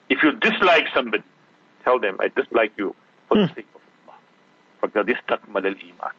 If 0.09 0.23
you 0.23 0.33
dislike 0.33 0.87
somebody, 0.95 1.25
tell 1.85 1.99
them, 1.99 2.17
I 2.21 2.29
dislike 2.29 2.73
you 2.77 2.95
for 3.29 3.37
the 3.39 3.47
Hmm. 3.49 3.55
sake 3.55 3.67
of 3.75 3.81
Allah. 4.07 4.19
فَقَدْ 4.83 5.09
اسْتَكْمَلَ 5.11 5.67
الْإِيمَانِ 5.67 6.13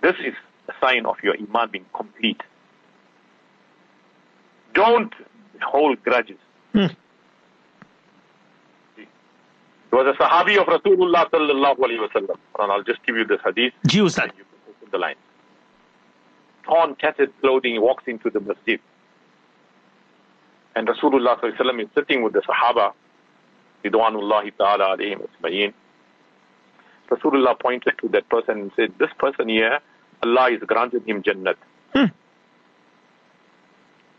This 0.00 0.14
is 0.20 0.34
a 0.68 0.74
sign 0.80 1.06
of 1.06 1.16
your 1.24 1.34
iman 1.36 1.70
being 1.70 1.86
complete. 1.92 2.40
Don't 4.74 5.12
hold 5.62 6.02
grudges. 6.04 6.38
He 9.93 9.97
was 9.97 10.07
a 10.07 10.23
Sahabi 10.23 10.57
of 10.57 10.65
Rasulullah 10.65 11.29
sallallahu 11.29 11.77
alayhi 11.77 12.09
wasallam. 12.09 12.35
And 12.57 12.71
I'll 12.71 12.81
just 12.81 13.05
give 13.05 13.15
you 13.15 13.25
this 13.25 13.39
hadith. 13.45 13.73
Ji 13.85 13.99
Ustad. 13.99 14.31
You 14.35 14.43
can 14.79 14.89
the 14.89 14.97
line. 14.97 15.17
Torn, 16.63 16.95
tattered 16.95 17.31
clothing, 17.41 17.79
walks 17.79 18.05
into 18.07 18.31
the 18.31 18.39
masjid. 18.39 18.79
And 20.75 20.87
Rasulullah 20.87 21.39
sallallahu 21.39 21.43
alayhi 21.43 21.57
wasallam 21.59 21.83
is 21.83 21.89
sitting 21.93 22.23
with 22.23 22.33
the 22.33 22.41
Sahaba. 22.41 22.93
Ridwanullahi 23.83 24.57
ta'ala 24.57 24.97
alayhim 24.97 25.27
asma'in. 25.29 25.73
Rasulullah 27.11 27.59
pointed 27.59 27.93
to 28.01 28.07
that 28.13 28.27
person 28.29 28.61
and 28.61 28.71
said, 28.75 28.93
this 28.97 29.11
person 29.19 29.47
here, 29.47 29.79
Allah 30.23 30.49
is 30.49 30.61
granted 30.65 31.03
him 31.05 31.21
Jannat. 31.21 31.57
Hmm. 31.93 32.05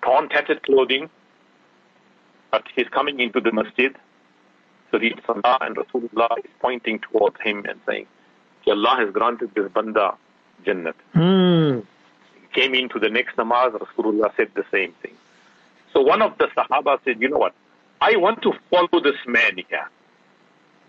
Torn, 0.04 0.28
tattered 0.28 0.62
clothing, 0.62 1.10
but 2.52 2.62
he's 2.76 2.86
coming 2.90 3.18
into 3.18 3.40
the 3.40 3.50
masjid 3.50 3.96
the 4.98 5.14
Salah 5.26 5.58
and 5.60 5.76
Rasulullah 5.76 6.38
is 6.38 6.50
pointing 6.60 7.00
towards 7.00 7.36
him 7.40 7.64
and 7.68 7.80
saying, 7.86 8.06
"Ki 8.64 8.70
Allah 8.70 8.96
has 8.98 9.10
granted 9.12 9.50
this 9.54 9.70
banda 9.72 10.16
Jannat. 10.64 10.94
He 12.34 12.60
came 12.60 12.74
into 12.74 12.98
the 12.98 13.08
next 13.08 13.36
namaz, 13.36 13.72
Rasulullah 13.72 14.34
said 14.36 14.48
the 14.54 14.64
same 14.70 14.92
thing. 15.02 15.14
So 15.92 16.00
one 16.00 16.22
of 16.22 16.36
the 16.38 16.48
Sahaba 16.56 16.98
said, 17.04 17.20
you 17.20 17.28
know 17.28 17.38
what? 17.38 17.54
I 18.00 18.16
want 18.16 18.42
to 18.42 18.52
follow 18.70 19.00
this 19.02 19.16
man 19.26 19.58
here 19.68 19.88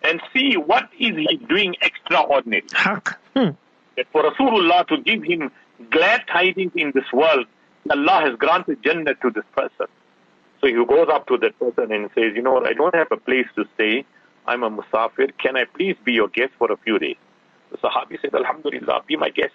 and 0.03 0.21
see 0.33 0.55
what 0.55 0.89
is 0.99 1.15
he 1.15 1.37
doing 1.47 1.75
extraordinary. 1.81 2.65
Haq. 2.73 3.19
Hmm. 3.35 3.51
That 3.97 4.07
for 4.11 4.23
Rasulullah 4.23 4.87
to 4.87 4.97
give 4.97 5.23
him 5.23 5.51
glad 5.89 6.23
tidings 6.27 6.73
in 6.75 6.91
this 6.93 7.11
world, 7.13 7.45
Allah 7.89 8.21
has 8.21 8.35
granted 8.37 8.83
Jannah 8.83 9.15
to 9.15 9.29
this 9.29 9.45
person. 9.55 9.87
So 10.65 10.69
he 10.69 10.83
goes 10.83 11.07
up 11.13 11.27
to 11.27 11.37
that 11.37 11.59
person 11.59 11.91
and 11.91 12.09
says, 12.15 12.31
you 12.35 12.41
know 12.41 12.53
what, 12.53 12.65
I 12.65 12.73
don't 12.73 12.95
have 12.95 13.09
a 13.11 13.17
place 13.17 13.45
to 13.55 13.65
stay. 13.75 14.03
I'm 14.47 14.63
a 14.63 14.71
musafir. 14.71 15.31
Can 15.37 15.57
I 15.57 15.65
please 15.65 15.95
be 16.03 16.13
your 16.13 16.27
guest 16.27 16.53
for 16.57 16.71
a 16.71 16.77
few 16.77 16.97
days? 16.97 17.17
The 17.69 17.77
Sahabi 17.77 18.19
said, 18.19 18.33
Alhamdulillah, 18.33 19.03
be 19.05 19.15
my 19.15 19.29
guest. 19.29 19.53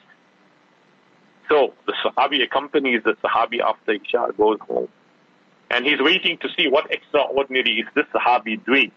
So 1.49 1.75
the 1.87 1.95
Sahabi 2.05 2.45
accompanies 2.45 3.02
the 3.05 3.14
Sahabi 3.25 3.59
after 3.59 3.95
Isha, 3.95 4.35
goes 4.38 4.59
home. 4.61 4.87
And 5.73 5.85
he's 5.85 5.99
waiting 5.99 6.38
to 6.43 6.49
see 6.57 6.69
what 6.69 6.88
extraordinary 6.93 7.81
is 7.81 7.87
this 7.97 8.07
Sahabi 8.14 8.64
doing. 8.64 8.93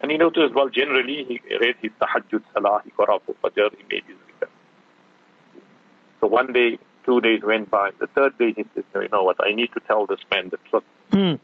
And 0.00 0.12
he 0.12 0.18
noticed, 0.18 0.54
well, 0.54 0.68
generally 0.68 1.24
he 1.24 1.40
read 1.56 1.74
his 1.82 1.90
tahajjud 2.00 2.44
salah, 2.54 2.80
he 2.84 2.92
got 2.96 3.08
up 3.08 3.24
for 3.26 3.34
fajr, 3.42 3.70
he 3.76 3.82
made 3.90 4.04
his 4.06 4.16
zikr. 4.16 4.48
So 6.20 6.28
one 6.28 6.52
day, 6.52 6.78
two 7.08 7.20
days 7.22 7.40
went 7.42 7.70
by. 7.70 7.90
The 7.98 8.06
third 8.08 8.36
day 8.38 8.52
he 8.56 8.64
says, 8.74 8.84
you 8.94 9.08
know 9.10 9.22
what, 9.28 9.36
I 9.40 9.52
need 9.60 9.70
to 9.72 9.80
tell 9.88 10.06
this 10.06 10.20
man 10.30 10.50
the 10.50 10.58
truth. 10.68 10.84
Hmm. 11.12 11.34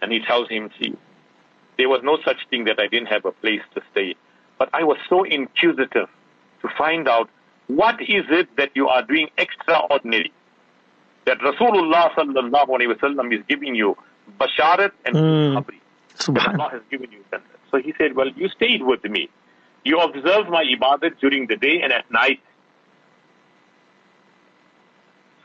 And 0.00 0.12
he 0.12 0.20
tells 0.20 0.48
him, 0.48 0.70
see, 0.78 0.94
there 1.76 1.88
was 1.88 2.00
no 2.04 2.18
such 2.24 2.40
thing 2.50 2.64
that 2.64 2.78
I 2.78 2.86
didn't 2.86 3.08
have 3.16 3.24
a 3.24 3.32
place 3.32 3.62
to 3.74 3.82
stay. 3.90 4.14
But 4.58 4.68
I 4.72 4.84
was 4.84 4.98
so 5.08 5.24
inquisitive 5.24 6.08
to 6.62 6.68
find 6.78 7.08
out 7.08 7.28
what 7.66 8.00
is 8.00 8.24
it 8.30 8.48
that 8.56 8.70
you 8.74 8.88
are 8.88 9.02
doing 9.02 9.28
extraordinary. 9.36 10.32
That 11.26 11.38
Rasulullah 11.40 12.04
sallallahu 12.14 12.68
alayhi 12.76 12.94
wasallam 12.96 13.34
is 13.36 13.42
giving 13.48 13.74
you 13.74 13.96
basharat 14.40 14.92
and 15.04 15.16
Mm. 15.16 15.54
khabri. 15.56 15.80
That 16.34 16.48
Allah 16.54 16.68
has 16.70 16.82
given 16.90 17.10
you 17.10 17.22
Jannah. 17.30 17.42
So 17.70 17.78
he 17.78 17.92
said, 17.98 18.14
well, 18.14 18.28
you 18.28 18.48
stayed 18.50 18.82
with 18.82 19.02
me. 19.04 19.28
You 19.84 19.98
observed 19.98 20.48
my 20.48 20.64
ibadat 20.64 21.18
during 21.20 21.48
the 21.48 21.56
day 21.56 21.80
and 21.82 21.92
at 21.92 22.08
night. 22.10 22.40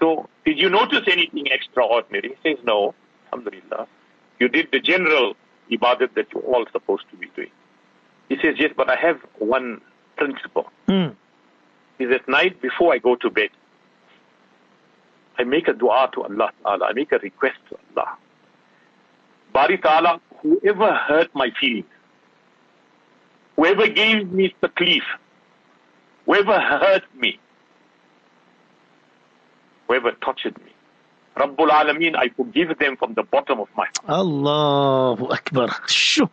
So 0.02 0.28
did 0.46 0.58
you 0.58 0.70
notice 0.70 1.04
anything 1.08 1.48
extraordinary? 1.48 2.36
He 2.44 2.56
says, 2.56 2.64
no. 2.66 2.96
Alhamdulillah. 3.32 3.88
You 4.40 4.50
did 4.50 4.70
the 4.72 4.80
general 4.80 5.36
ibadat 5.72 6.16
that 6.16 6.26
you're 6.34 6.44
all 6.44 6.66
supposed 6.72 7.04
to 7.12 7.18
be 7.18 7.28
doing. 7.36 7.52
He 8.28 8.36
says, 8.42 8.56
yes, 8.58 8.72
but 8.76 8.90
I 8.90 8.96
have 8.96 9.20
one 9.38 9.82
principle. 10.18 10.70
Hmm. 10.88 11.10
Is 12.00 12.12
at 12.12 12.28
night 12.28 12.60
before 12.62 12.94
I 12.94 12.98
go 12.98 13.16
to 13.18 13.30
bed, 13.30 13.50
I 15.38 15.44
make 15.44 15.68
a 15.68 15.74
dua 15.74 16.10
to 16.14 16.24
Allah 16.24 16.52
Ta'ala. 16.64 16.86
I 16.88 16.94
make 16.94 17.12
a 17.12 17.20
request 17.20 17.58
to 17.70 17.78
Allah. 17.96 18.18
Bari 19.54 19.78
Ta'ala, 19.78 20.20
whoever 20.42 20.94
hurt 20.94 21.30
my 21.36 21.52
feelings, 21.60 21.86
whoever 23.56 23.88
gave 23.88 24.32
me 24.32 24.54
the 24.62 24.68
taklif, 24.68 25.04
whoever 26.26 26.60
hurt 26.60 27.04
me, 27.16 27.40
whoever 29.92 30.12
touched 30.24 30.46
me, 30.46 30.72
Rabbul 31.36 31.70
Alameen, 31.70 32.16
I 32.16 32.30
forgive 32.30 32.78
them 32.80 32.96
from 32.98 33.14
the 33.14 33.24
bottom 33.24 33.60
of 33.60 33.68
my 33.76 33.88
heart. 33.98 34.20
Allahu 34.20 35.26
Akbar. 35.32 35.70
Shoo. 35.88 36.30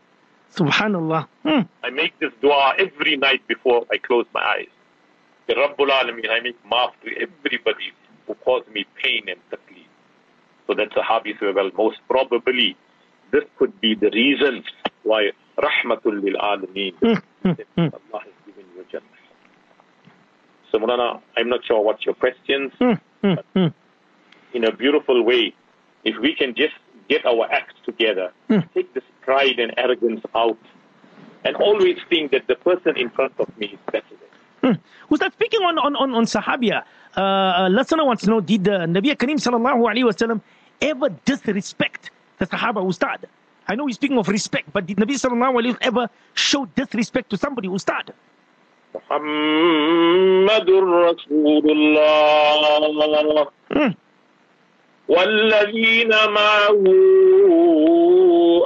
Subhanallah. 0.55 1.27
Hmm. 1.45 1.63
I 1.83 1.91
make 1.91 2.19
this 2.21 2.33
dua 2.41 2.75
every 2.79 3.17
night 3.17 3.47
before 3.49 3.85
I 3.93 3.99
close 3.99 4.27
my 4.33 4.43
eyes. 4.43 4.69
The 5.49 5.55
Rabbul 5.55 5.91
Alameen, 5.91 6.31
I 6.31 6.41
make 6.41 6.59
maaf 6.71 6.93
to 7.05 7.11
everybody 7.21 7.93
who 8.27 8.35
caused 8.35 8.69
me 8.69 8.87
pain 9.03 9.23
and 9.29 9.41
taklif. 9.51 9.87
So 10.67 10.75
that 10.75 10.91
Sahabi 10.91 11.39
said, 11.41 11.55
well, 11.55 11.71
most 11.77 11.99
probably 12.09 12.77
this 13.33 13.45
could 13.59 13.81
be 13.81 13.95
the 13.95 14.11
reason 14.11 14.63
why 15.03 15.31
Rahmatul 15.59 16.23
lil 16.23 16.37
Alameen, 16.37 16.95
Allah 17.03 18.21
has 18.25 18.37
given 18.47 18.67
you 18.77 18.85
Jannah. 18.91 19.05
So 20.71 20.79
Mulana, 20.79 21.21
I'm 21.37 21.49
not 21.49 21.65
sure 21.65 21.81
what's 21.83 22.05
your 22.05 22.15
questions. 22.15 22.73
Hmm. 22.79 22.95
Hmm. 23.23 23.67
in 24.55 24.65
a 24.65 24.73
beautiful 24.73 25.25
way, 25.25 25.55
if 26.05 26.17
we 26.21 26.35
can 26.35 26.55
just 26.55 26.75
get 27.09 27.25
our 27.27 27.51
acts 27.51 27.75
together, 27.85 28.33
take 28.75 28.93
this 28.95 29.05
pride 29.23 29.59
and 29.59 29.75
arrogance 29.77 30.21
out, 30.35 30.59
and 31.45 31.57
always 31.57 31.97
think 32.09 32.31
that 32.33 32.47
the 32.47 32.55
person 32.57 32.97
in 32.97 33.11
front 33.11 33.33
of 33.39 33.49
me 33.59 33.67
is 33.69 33.79
better 33.91 34.15
than 34.63 34.71
me. 34.73 34.79
Hmm. 35.11 35.31
Speaking 35.33 35.61
on, 35.61 35.79
on, 35.79 35.97
on, 35.97 36.15
on 36.15 36.25
Sahabia, 36.25 36.83
uh, 37.17 37.21
uh, 37.21 37.69
listener 37.71 38.05
wants 38.05 38.23
to 38.25 38.31
know, 38.31 38.41
did 38.41 38.65
the 38.65 38.71
Nabi 38.71 39.17
Kareem 39.17 39.37
sallallahu 39.37 39.83
alayhi 39.91 40.05
wasallam 40.05 40.41
ever 40.81 41.09
disrespect 41.25 42.11
the 42.39 42.47
Sahaba 42.47 42.87
Ustad? 42.87 43.27
I 43.67 43.75
know 43.75 43.87
he's 43.87 43.97
speaking 43.97 44.19
of 44.19 44.29
respect, 44.29 44.73
but 44.73 44.87
did 44.87 44.97
Nabi 44.99 45.15
sallallahu 45.15 45.61
alayhi 45.61 45.75
wasallam 45.75 45.79
ever 45.83 46.11
show 46.35 46.67
disrespect 46.67 47.31
to 47.31 47.37
somebody 47.37 47.69
Ustad? 47.69 48.13
محمد 48.95 50.71
رسول 50.71 51.71
الله. 51.71 53.47
والذين 55.09 56.09
معه 56.09 56.85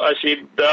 أشداء 0.00 0.68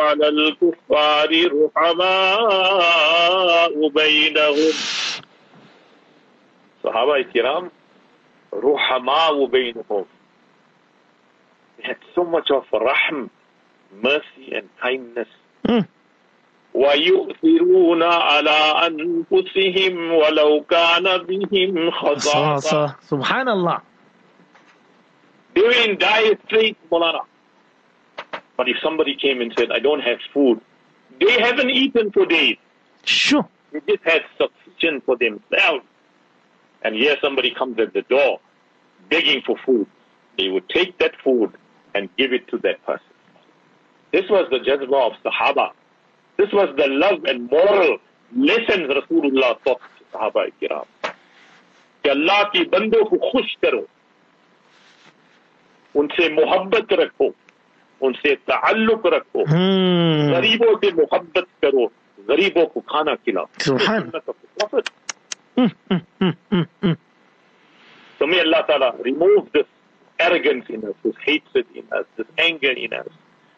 على 0.00 0.28
الكفار 0.28 1.30
رحماء 1.76 3.72
بينهم 3.88 4.72
صحابة 6.84 7.14
الكرام 7.16 7.70
رحماء 8.54 9.46
بينهم 9.46 10.04
They 11.78 11.82
had 11.88 11.96
so 12.14 12.22
much 12.24 12.50
of 12.50 12.64
rahm, 12.72 13.30
mercy 14.02 14.52
and 14.56 14.68
kindness 14.82 15.28
Hmm. 15.66 15.80
ويؤثرون 16.73 18.03
على 18.03 18.59
أنفسهم 18.87 20.11
ولو 20.11 20.63
كان 20.69 21.17
بهم 21.17 21.91
خصاصة 21.91 22.57
Sasa. 22.59 22.95
Subhanallah. 23.09 23.81
They 25.55 25.61
were 25.61 25.71
in 25.71 25.97
dire 25.97 26.37
straits, 26.45 26.79
Molana. 26.91 27.21
But 28.55 28.69
if 28.69 28.77
somebody 28.83 29.15
came 29.15 29.41
and 29.41 29.53
said, 29.57 29.71
I 29.71 29.79
don't 29.79 30.01
have 30.01 30.19
food, 30.33 30.61
they 31.19 31.41
haven't 31.41 31.69
eaten 31.69 32.11
for 32.11 32.25
days. 32.25 32.57
Sure. 33.03 33.47
They 33.71 33.79
just 33.87 34.03
had 34.03 34.21
sufficient 34.37 35.05
for 35.05 35.17
themselves. 35.17 35.85
And 36.81 36.95
here 36.95 37.17
somebody 37.21 37.53
comes 37.53 37.79
at 37.79 37.93
the 37.93 38.03
door 38.03 38.39
begging 39.09 39.41
for 39.45 39.57
food. 39.65 39.87
They 40.37 40.49
would 40.49 40.69
take 40.69 40.97
that 40.99 41.13
food 41.23 41.51
and 41.93 42.09
give 42.17 42.31
it 42.31 42.47
to 42.49 42.57
that 42.59 42.85
person. 42.85 43.05
This 44.11 44.25
was 44.29 44.47
the 44.49 44.59
jazba 44.59 45.07
of 45.07 45.13
Sahaba. 45.23 45.71
This 46.37 46.51
was 46.53 46.69
the 46.77 46.87
love 46.87 47.25
and 47.25 47.49
moral 47.51 47.97
lessons 48.35 48.87
Rasulullah 48.99 49.57
taught 49.65 49.81
to 49.97 50.03
Sahaba 50.13 50.45
kiram. 50.61 50.85
कि 52.03 52.09
अल्लाह 52.09 52.43
के 52.55 52.63
बंदों 52.73 53.03
को 53.05 53.17
खुश 53.31 53.55
करो 53.63 53.85
उनसे 55.99 56.29
मोहब्बत 56.33 56.93
रखो 56.99 57.27
उनसे 58.07 58.35
ताल्लुक 58.49 59.05
रखो 59.13 59.43
Hmm. 59.49 60.31
गरीबों 60.33 60.75
से 60.83 60.91
मोहब्बत 61.01 61.47
करो 61.63 61.85
गरीबों 62.29 62.65
को 62.73 62.79
खाना 62.91 63.15
खिलाओ 63.25 63.47
Subhan. 63.59 63.85
Sunnah 63.85 64.21
of 64.27 64.35
the 64.41 64.47
Prophet. 64.59 64.89
Hmm. 65.57 65.67
Hmm. 65.91 65.99
Hmm. 66.21 66.31
Hmm. 66.53 66.63
Hmm. 66.83 66.93
So 68.19 68.27
may 68.27 68.39
Allah 68.39 68.63
Ta'ala 68.67 68.95
remove 69.03 69.51
this 69.51 69.65
arrogance 70.19 70.65
in 70.69 70.83
us, 70.85 70.95
this 71.03 71.15
hatred 71.25 71.65
in 71.75 71.83
us, 71.91 72.05
this 72.17 72.27
anger 72.37 72.71
in 72.71 72.93
us. 72.93 73.07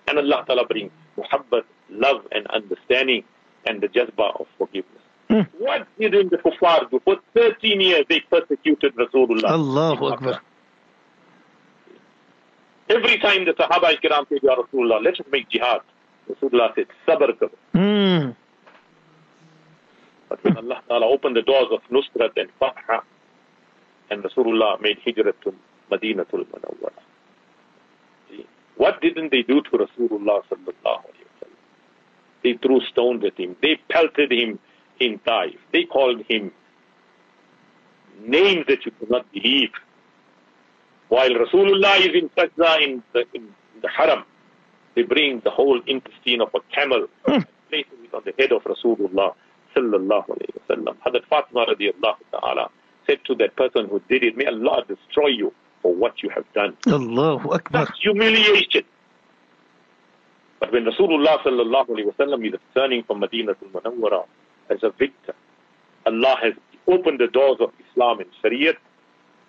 And 0.08 0.18
Allah 0.18 0.44
Ta'ala 0.48 0.66
bring 0.66 0.90
muhabbat, 1.18 1.64
love 1.90 2.27
and 2.33 2.46
understanding 2.49 3.25
and 3.66 3.81
the 3.81 3.88
jazba 3.88 4.40
of 4.40 4.46
forgiveness. 4.59 5.03
Hmm. 5.29 5.40
What 5.59 5.87
did 5.99 6.12
the 6.31 6.37
kuffar 6.38 6.88
do? 6.90 7.01
For 7.05 7.16
13 7.35 7.81
years 7.81 8.05
they 8.09 8.20
persecuted 8.20 8.94
Rasulullah. 8.94 9.51
Allahu 9.51 10.07
Akbar. 10.07 10.40
Every 12.88 13.18
time 13.18 13.44
the 13.44 13.53
Sahaba 13.53 13.96
Kiram 14.01 14.29
said, 14.29 14.38
Ya 14.42 14.55
Rasulullah, 14.55 15.03
let 15.03 15.18
us 15.18 15.27
make 15.33 15.49
jihad. 15.49 15.81
Rasulullah 16.31 16.75
said, 16.77 16.87
sabr 17.07 17.37
karo. 17.38 17.51
Hmm. 17.72 18.31
But 20.29 20.42
when 20.44 20.57
Allah 20.57 20.83
Ta'ala 20.88 21.07
opened 21.07 21.37
the 21.37 21.42
doors 21.42 21.66
of 21.72 21.81
Nusrat 21.90 22.33
and 22.37 22.49
Fatha, 22.61 23.03
and 24.11 24.22
Rasulullah 24.22 24.81
made 24.81 24.99
hijrat 25.05 25.35
to 25.42 25.55
Madinatul 25.90 26.46
Munawwara. 26.46 27.03
What 28.77 29.01
didn't 29.01 29.31
they 29.33 29.42
do 29.42 29.62
to 29.62 29.70
Rasulullah 29.70 30.42
sallallahu 30.51 31.03
alayhi 31.11 31.25
wa 31.25 31.26
They 32.47 32.57
threw 32.63 32.81
stones 32.93 33.25
at 33.25 33.37
him. 33.37 33.57
They 33.61 33.77
pelted 33.91 34.31
him 34.31 34.61
in 35.01 35.19
Taif. 35.27 35.59
They 35.73 35.83
called 35.83 36.23
him 36.29 36.53
names 38.25 38.67
that 38.69 38.87
you 38.87 38.93
could 38.93 39.11
not 39.11 39.27
believe. 39.33 39.71
While 41.09 41.31
Rasulullah 41.31 41.99
is 41.99 42.15
in 42.15 42.29
sajda 42.37 42.83
in 42.83 43.03
the, 43.13 43.25
in 43.35 43.49
the 43.83 43.89
haram, 43.89 44.23
they 44.95 45.03
bring 45.03 45.41
the 45.43 45.51
whole 45.51 45.81
intestine 45.89 46.41
of 46.41 46.51
a 46.55 46.61
camel 46.73 47.09
hmm. 47.27 47.33
and 47.33 47.47
place 47.69 47.87
it 48.05 48.15
on 48.15 48.23
the 48.25 48.33
head 48.39 48.53
of 48.53 48.63
Rasulullah 48.63 49.35
sallallahu 49.75 50.29
alayhi 50.29 50.55
wa 50.55 50.77
sallam. 50.77 50.97
Hadrat 51.05 51.27
Fatima 51.29 51.67
radiallahu 51.67 52.21
ta'ala 52.31 52.71
said 53.09 53.19
to 53.25 53.35
that 53.41 53.57
person 53.57 53.89
who 53.89 54.01
did 54.09 54.23
it, 54.23 54.37
may 54.37 54.47
Allah 54.47 54.85
destroy 54.87 55.31
you 55.31 55.53
for 55.83 55.93
what 55.93 56.23
you 56.23 56.29
have 56.29 56.45
done. 56.53 56.77
Allahu 56.87 57.51
Akbar. 57.55 57.87
That's 57.87 57.99
humiliation. 58.01 58.85
But 60.61 60.73
when 60.73 60.85
Rasulullah 60.85 61.42
sallallahu 61.42 61.88
alayhi 61.88 62.07
wa 62.07 62.12
sallam 62.19 62.47
is 62.47 62.53
returning 62.53 63.03
from 63.05 63.21
Medina 63.21 63.55
to 63.55 63.64
Munawwara 63.66 64.25
as 64.71 64.79
a 64.83 64.90
victor, 64.90 65.35
Allah 66.07 66.37
has 66.42 66.55
opened 66.88 67.21
the 67.21 67.27
doors 67.27 67.59
of 67.61 67.73
Islam 67.90 68.21
and 68.21 68.31
Shariat, 68.42 68.77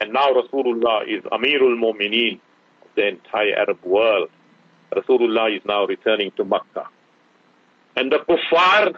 and 0.02 0.12
now 0.12 0.32
Rasulullah 0.34 1.08
is 1.08 1.24
Amirul 1.24 1.78
Mu'mineen 1.80 2.39
of 2.82 2.88
the 2.96 3.08
entire 3.08 3.56
Arab 3.56 3.84
world. 3.84 4.30
Rasulullah 4.93 5.56
is 5.56 5.62
now 5.65 5.86
returning 5.86 6.32
to 6.38 6.43
Makkah. 6.43 6.88
And 7.96 8.12
the 8.12 8.20
kuffar, 8.20 8.96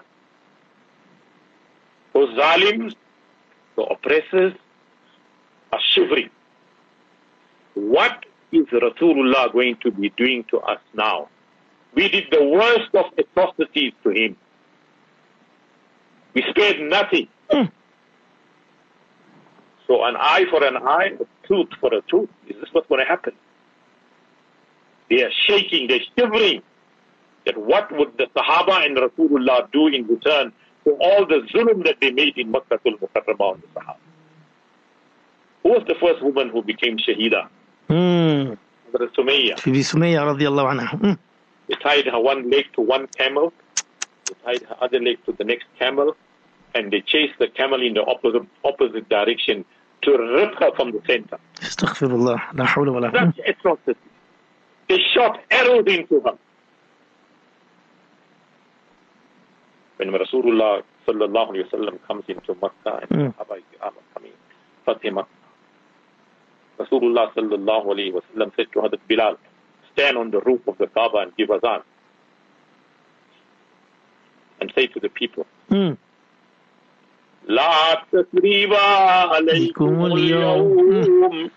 those 2.14 2.30
zalims, 2.38 2.96
the 3.76 3.84
oppressors, 3.84 4.54
are 5.72 5.80
shivering. 5.94 6.30
What 7.76 8.26
is 8.52 8.66
Rasulullah 8.68 9.54
going 9.54 9.78
to 9.84 9.92
be 9.92 10.10
doing 10.10 10.44
to 10.50 10.58
us 10.60 10.80
now? 10.94 11.30
We 11.96 12.08
did 12.10 12.26
the 12.32 12.44
worst 12.44 12.90
of 12.94 13.06
atrocities 13.18 13.94
to 14.04 14.10
him. 14.12 14.36
We 16.34 16.44
spared 16.50 16.80
nothing. 16.82 17.28
So 19.88 20.04
an 20.04 20.16
eye 20.20 20.46
for 20.52 20.64
an 20.64 20.78
eye, 20.78 21.14
a 21.20 21.48
tooth 21.48 21.70
for 21.82 21.92
a 21.94 22.02
tooth. 22.04 22.30
Is 22.48 22.56
this 22.60 22.70
what's 22.72 22.88
going 22.88 23.02
to 23.02 23.08
happen? 23.08 23.34
They 25.10 25.24
are 25.24 25.32
shaking, 25.48 25.88
they're 25.88 26.00
shivering. 26.18 26.62
That 27.48 27.58
what 27.58 27.92
would 27.98 28.16
the 28.18 28.28
Sahaba 28.36 28.86
and 28.86 28.96
Rasulullah 28.98 29.72
do 29.72 29.88
in 29.88 30.06
return 30.06 30.54
for 30.84 30.94
all 30.94 31.26
the 31.26 31.42
zulm 31.52 31.84
that 31.86 31.96
they 32.02 32.12
made 32.12 32.38
in 32.38 32.52
Makkah 32.52 32.80
al-Mukarramah 32.86 33.40
on 33.54 33.62
the 33.62 33.80
Sahaba? 33.80 33.96
Who 35.64 35.70
was 35.70 35.84
the 35.88 35.96
first 36.00 36.22
woman 36.22 36.50
who 36.50 36.62
became 36.62 36.98
Shahida? 36.98 37.48
Hazrat 38.94 39.16
Sumayya. 39.18 39.56
Sumayya 39.58 40.22
radiallahu 40.22 40.80
anha. 40.80 41.00
Hmm. 41.00 41.14
They 41.70 41.76
tied 41.76 42.06
her 42.08 42.20
one 42.20 42.50
leg 42.50 42.66
to 42.74 42.82
one 42.82 43.08
camel, 43.08 43.54
they 44.26 44.34
tied 44.44 44.64
her 44.68 44.76
other 44.82 45.00
leg 45.00 45.24
to 45.26 45.32
the 45.34 45.44
next 45.44 45.68
camel, 45.78 46.16
and 46.76 46.92
they 46.92 47.02
chased 47.02 47.38
the 47.40 47.48
camel 47.48 47.82
in 47.82 47.94
the 47.94 48.04
opposite, 48.04 48.42
opposite 48.66 49.08
direction 49.08 49.64
to 50.02 50.12
rip 50.18 50.56
her 50.60 50.72
from 50.76 50.92
the 50.92 51.02
center. 51.08 51.38
Astaghfirullah. 51.58 52.40
La 52.58 52.66
hawla 52.66 52.94
wa 52.94 53.00
la 53.00 53.12
quwwata. 53.12 53.36
Such 53.36 53.46
atrocity. 53.48 54.00
They 54.88 55.00
shot 55.14 55.40
arrows 55.52 55.86
into 55.88 56.22
her. 56.22 56.38
When 59.98 60.10
Rasulullah 60.10 60.82
sallallahu 61.08 61.50
alayhi 61.52 61.72
wa 61.72 61.78
sallam 61.80 62.00
comes 62.08 62.24
into 62.28 62.56
Makkah 62.62 63.06
and 63.10 63.10
Mm. 63.20 63.36
Sahaba 63.36 63.62
are 63.82 63.92
coming, 64.14 64.32
Fatih 64.88 65.14
Makkah, 65.14 65.30
Rasulullah 66.80 67.34
sallallahu 67.34 67.86
alayhi 67.94 68.14
wasallam 68.14 68.56
said 68.56 68.68
to 68.72 68.80
Hadrat 68.80 69.02
Bilal, 69.10 69.38
stand 69.99 70.17
on 70.17 70.31
the 70.31 70.41
roof 70.41 70.61
of 70.67 70.77
the 70.79 70.87
Kaaba 70.89 71.19
and 71.19 71.37
give 71.37 71.51
azan. 71.51 71.81
And 74.61 74.73
say 74.75 74.87
to 74.89 75.01
the 75.01 75.09
people, 75.09 75.47
Hmm. 75.69 75.93
لا 77.49 78.03
تثريب 78.13 78.75
عليكم 78.75 80.07
اليوم 80.07 81.51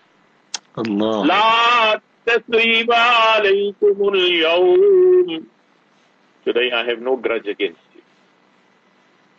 Allah. 0.78 1.24
لا 1.26 2.00
تثريب 2.26 2.92
عليكم 2.92 4.08
اليوم 4.14 5.46
Today 6.44 6.70
I 6.72 6.84
have 6.84 7.00
no 7.00 7.16
grudge 7.16 7.46
against 7.46 7.80
you. 7.94 8.02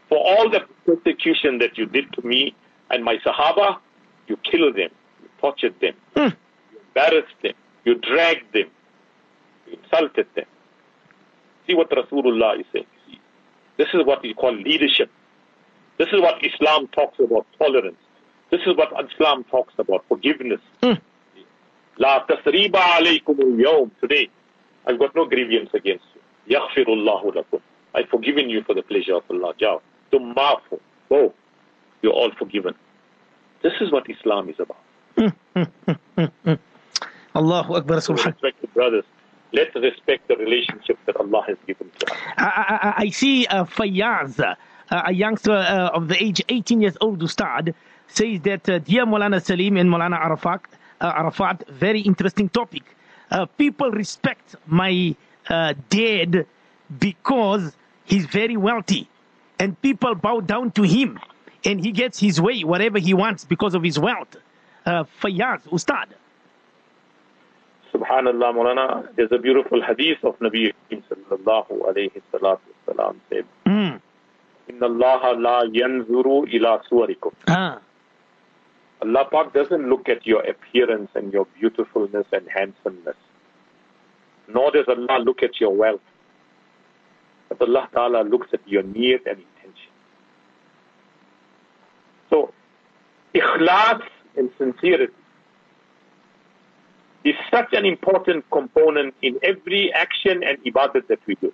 For 0.10 0.18
all 0.18 0.50
the 0.50 0.62
persecution 0.86 1.60
that 1.60 1.78
you 1.78 1.86
did 1.86 2.12
to 2.14 2.26
me 2.26 2.56
and 2.90 3.04
my 3.04 3.18
Sahaba, 3.26 3.78
you 4.28 4.38
killed 4.38 4.76
them, 4.76 4.90
you 5.22 5.30
tortured 5.40 5.76
them, 5.80 5.94
Hmm. 6.16 6.34
you 6.72 6.80
embarrassed 6.88 7.40
them, 7.44 7.54
you 7.86 7.94
dragged 7.96 8.52
them, 8.54 8.66
you 8.66 8.73
insulted 9.71 10.27
them. 10.35 10.47
See 11.67 11.75
what 11.75 11.91
Rasulullah 11.91 12.59
is 12.61 12.67
saying. 12.73 12.87
See, 13.07 13.21
this 13.77 13.89
is 13.95 14.05
what 14.05 14.23
we 14.23 14.35
call 14.35 14.55
leadership. 14.55 15.11
This 15.99 16.09
is 16.09 16.21
what 16.21 16.45
Islam 16.45 16.89
talks 16.89 17.19
about 17.19 17.47
tolerance. 17.59 17.97
This 18.51 18.61
is 18.67 18.77
what 18.77 18.93
Islam 19.11 19.45
talks 19.45 19.75
about 19.79 20.05
forgiveness. 20.09 20.61
Hmm. 20.83 20.95
La 21.99 22.25
tasriba 22.27 22.81
alaykum 22.99 23.65
al 23.67 23.91
Today, 24.01 24.29
I've 24.87 24.99
got 24.99 25.15
no 25.15 25.25
grievance 25.27 25.71
against 25.73 26.05
you. 26.15 26.57
Yaghfirullahu 26.57 27.35
lakum. 27.35 27.61
I've 27.95 28.09
forgiven 28.09 28.51
you 28.51 28.63
for 28.65 28.75
the 28.75 28.83
pleasure 28.83 29.15
of 29.15 29.23
Allah. 29.31 29.55
Jaw. 29.59 29.79
Tummafu. 30.13 30.81
Go. 31.09 31.33
You're 32.03 32.13
all 32.13 32.33
forgiven. 32.39 32.75
This 33.63 33.73
is 33.81 33.91
what 33.93 34.05
Islam 34.11 34.49
is 34.51 34.57
about. 34.59 34.83
Hmm. 35.17 35.63
Hmm. 36.45 36.55
Allahu 37.35 37.75
Akbar. 37.75 37.99
Subhanallah. 37.99 38.27
Respected 38.43 38.75
brothers 38.75 39.05
let's 39.59 39.75
respect 39.89 40.23
the 40.29 40.37
relationship 40.45 40.99
that 41.07 41.17
Allah 41.17 41.43
has 41.49 41.59
given 41.69 41.87
to 41.99 42.13
us 42.13 42.19
I, 42.37 42.45
I, 42.47 42.89
I- 42.89 43.03
see 43.11 43.47
uh, 43.47 43.65
uh, 44.91 45.03
a 45.07 45.13
youngster 45.13 45.53
uh, 45.53 45.89
of 45.99 46.09
the 46.09 46.23
age 46.23 46.43
18 46.49 46.81
years 46.83 46.97
old, 47.01 47.21
Ustad, 47.23 47.75
says 48.09 48.41
that, 48.43 48.69
uh, 48.69 48.79
Dear 48.81 49.07
Molana 49.07 49.41
Saleem 49.41 49.81
and 49.81 49.89
Molana 49.91 50.19
Arafat, 50.19 50.61
uh, 51.01 51.07
Arafat 51.23 51.65
very 51.69 52.01
interesting 52.01 52.49
topic. 52.49 52.85
Uh, 53.31 53.47
people 53.47 53.91
respect 53.91 54.57
my 54.67 55.15
uh, 55.49 55.75
dad 55.89 56.47
because 57.01 57.73
he's 58.05 58.27
very 58.27 58.57
wealthy, 58.57 59.09
and 59.59 59.81
people 59.83 60.15
bow 60.15 60.41
down 60.41 60.71
to 60.73 60.83
him, 60.83 61.19
and 61.65 61.85
he 61.85 61.93
gets 61.93 62.19
his 62.21 62.41
way, 62.41 62.63
whatever 62.65 62.99
he 62.99 63.15
wants, 63.15 63.45
because 63.45 63.75
of 63.75 63.83
his 63.83 63.99
wealth. 63.99 64.37
Uh, 64.87 65.05
Ustad. 65.73 66.09
Subhanallah, 67.95 68.53
Maulana, 68.53 69.09
there's 69.15 69.31
a 69.31 69.39
beautiful 69.39 69.81
hadith 69.81 70.19
of 70.25 70.37
Nabi 70.41 70.73
sallallahu 70.91 71.71
alayhi 71.89 72.21
salatu 72.33 72.59
wasalam 72.89 73.17
said. 73.31 73.45
Hmm. 73.67 73.97
Inna 74.69 74.87
Allah 74.87 75.39
la 75.39 75.63
yanzuru 75.63 76.53
ila 76.53 76.83
suwarikum. 76.91 77.33
Allah 79.03 79.25
Pak 79.31 79.53
doesn't 79.53 79.89
look 79.89 80.09
at 80.09 80.27
your 80.27 80.43
appearance 80.43 81.11
and 81.15 81.33
your 81.33 81.47
beautifulness 81.61 82.27
and 82.33 82.49
handsomeness. 82.53 83.17
Nor 84.49 84.73
does 84.73 84.87
Allah 84.89 85.23
look 85.23 85.43
at 85.43 85.61
your 85.61 85.75
wealth. 85.75 86.01
But 87.49 87.61
Allah 87.61 87.89
Ta'ala 87.93 88.23
looks 88.23 88.49
at 88.53 88.67
your 88.67 88.83
need 88.83 89.21
and 89.27 89.39
intention. 89.39 89.93
So, 92.31 92.53
ikhlas 93.35 94.03
and 94.37 94.51
sincerity 94.59 95.13
is 97.24 97.36
such 97.52 97.74
an 97.74 97.86
important 97.86 98.46
component 98.52 99.14
in 99.22 99.38
every 99.44 99.92
action 99.94 100.42
and 100.44 100.58
ibadat 100.64 101.08
that 101.08 101.20
we 101.28 101.36
do. 101.36 101.54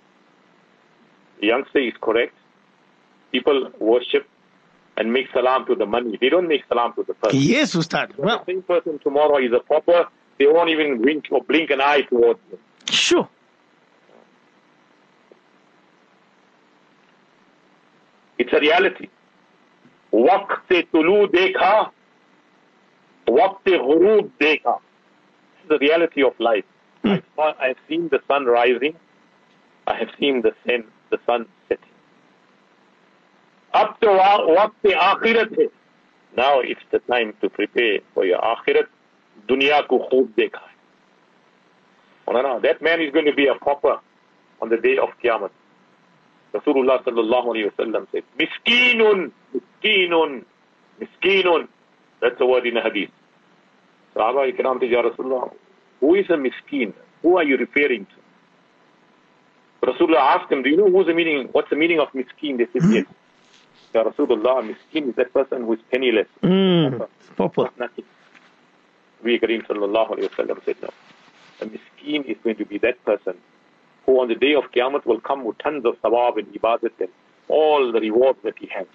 The 1.40 1.48
youngster 1.48 1.78
is 1.80 1.92
correct. 2.00 2.34
People 3.32 3.70
worship 3.80 4.26
and 4.96 5.12
make 5.12 5.26
salam 5.32 5.66
to 5.66 5.74
the 5.74 5.84
money. 5.86 6.16
They 6.20 6.28
don't 6.30 6.48
make 6.48 6.62
salam 6.68 6.94
to 6.94 7.02
the 7.06 7.14
person. 7.14 7.38
Yes, 7.40 7.74
Ustad. 7.74 8.14
The 8.16 8.22
Well, 8.22 8.44
same 8.46 8.62
person 8.62 8.98
tomorrow 9.00 9.38
is 9.38 9.52
a 9.52 9.60
pauper, 9.60 10.06
they 10.38 10.46
won't 10.46 10.70
even 10.70 11.02
wink 11.02 11.26
or 11.30 11.42
blink 11.42 11.70
an 11.70 11.80
eye 11.80 12.02
towards 12.02 12.40
him. 12.50 12.58
sure. 12.90 13.28
It's 18.38 18.52
a 18.52 18.60
reality. 18.60 19.08
वक्त 20.14 20.72
तुलू 20.92 21.26
देखा 21.34 21.70
वक्त 23.28 23.68
गुरूब 23.68 24.30
देखा 24.42 24.78
This 24.78 24.82
is 24.82 24.89
the 25.69 25.77
reality 25.79 26.23
of 26.23 26.33
life. 26.39 26.65
Hmm. 27.03 27.15
I 27.39 27.67
have 27.67 27.77
seen 27.87 28.09
the 28.09 28.19
sun 28.27 28.45
rising. 28.45 28.95
I 29.87 29.95
have 29.97 30.09
seen 30.19 30.41
the 30.41 30.51
sun, 30.65 30.85
the 31.09 31.17
sun 31.25 31.45
setting. 31.67 31.85
Up 33.73 33.99
to 34.01 34.07
waqt 34.07 34.71
akhirat 34.83 35.55
hai. 35.55 35.67
Now 36.35 36.59
it's 36.59 36.81
the 36.91 36.99
time 36.99 37.33
to 37.41 37.49
prepare 37.49 37.99
for 38.13 38.25
your 38.25 38.39
akhirat. 38.39 38.87
Dunya 39.47 39.87
ko 39.87 40.07
khub 40.11 40.29
dekha. 40.35 40.61
Oh, 42.27 42.33
no, 42.33 42.41
no. 42.41 42.59
That 42.61 42.81
man 42.81 43.01
is 43.01 43.11
going 43.11 43.25
to 43.25 43.33
be 43.33 43.47
a 43.47 43.55
pauper 43.55 43.99
on 44.61 44.69
the 44.69 44.77
day 44.77 44.97
of 44.97 45.09
Qiyamah. 45.23 45.49
Rasulullah 46.53 47.03
sallallahu 47.03 47.47
alayhi 47.55 47.71
wa 47.77 47.85
sallam 47.85 48.07
said, 48.11 48.23
Miskinun, 48.39 49.31
miskinun, 49.55 50.45
miskinun. 50.99 51.67
That's 52.21 52.37
the 52.37 52.45
word 52.45 52.67
in 52.67 52.75
the 52.75 52.81
hadith. 52.81 53.09
Sahaba 54.15 54.51
ikram 54.51 54.79
said, 54.79 54.89
Ya 54.89 55.01
Rasulullah, 55.01 55.53
who 55.99 56.15
is 56.15 56.29
a 56.29 56.37
miskin? 56.37 56.93
Who 57.21 57.37
are 57.37 57.43
you 57.43 57.57
referring 57.57 58.05
to? 58.05 59.87
Rasulullah 59.91 60.37
asked 60.37 60.51
him, 60.51 60.63
Do 60.63 60.69
you 60.69 60.77
know 60.77 60.89
who's 60.89 61.07
the 61.07 61.13
meaning? 61.13 61.49
What's 61.51 61.69
the 61.69 61.75
meaning 61.75 61.99
of 61.99 62.09
miskin? 62.13 62.57
They 62.57 62.67
said, 62.73 62.89
Yes. 62.91 63.05
Ya 63.93 64.03
Rasulullah, 64.03 64.63
miskin 64.63 65.09
is 65.09 65.15
that 65.15 65.33
person 65.33 65.63
who 65.63 65.73
is 65.73 65.79
penniless. 65.91 66.27
Mm. 66.43 67.07
Proper. 67.35 67.69
Nothing. 67.77 68.05
We 69.23 69.39
Kareem 69.39 69.65
sallallahu 69.67 70.17
alayhi 70.17 70.37
wa 70.37 70.45
sallam 70.45 70.65
said 70.65 70.77
no. 70.81 70.89
A 71.61 71.65
miskin 71.65 72.23
is 72.25 72.37
going 72.43 72.55
to 72.55 72.65
be 72.65 72.77
that 72.79 73.03
person 73.05 73.35
who 74.05 74.19
on 74.19 74.27
the 74.27 74.35
day 74.35 74.55
of 74.55 74.63
Qiyamah 74.71 75.05
will 75.05 75.19
come 75.21 75.43
with 75.43 75.57
tons 75.59 75.85
of 75.85 76.01
sawab 76.01 76.37
and 76.37 76.47
ibadat 76.53 76.91
and 76.99 77.09
all 77.47 77.91
the 77.91 77.99
rewards 77.99 78.39
that 78.43 78.57
he 78.57 78.67
has. 78.67 78.87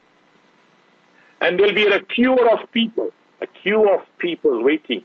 And 1.40 1.58
there'll 1.58 1.74
be 1.74 1.86
a 1.86 2.00
cure 2.00 2.50
of 2.50 2.70
people, 2.72 3.10
a 3.40 3.46
queue 3.46 3.88
of 3.92 4.00
people 4.18 4.62
waiting 4.62 5.04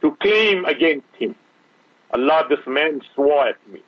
to 0.00 0.16
claim 0.16 0.64
against 0.64 1.06
him. 1.18 1.34
Allah, 2.12 2.44
this 2.48 2.64
man 2.66 3.00
swore 3.14 3.48
at 3.48 3.56
me. 3.72 3.80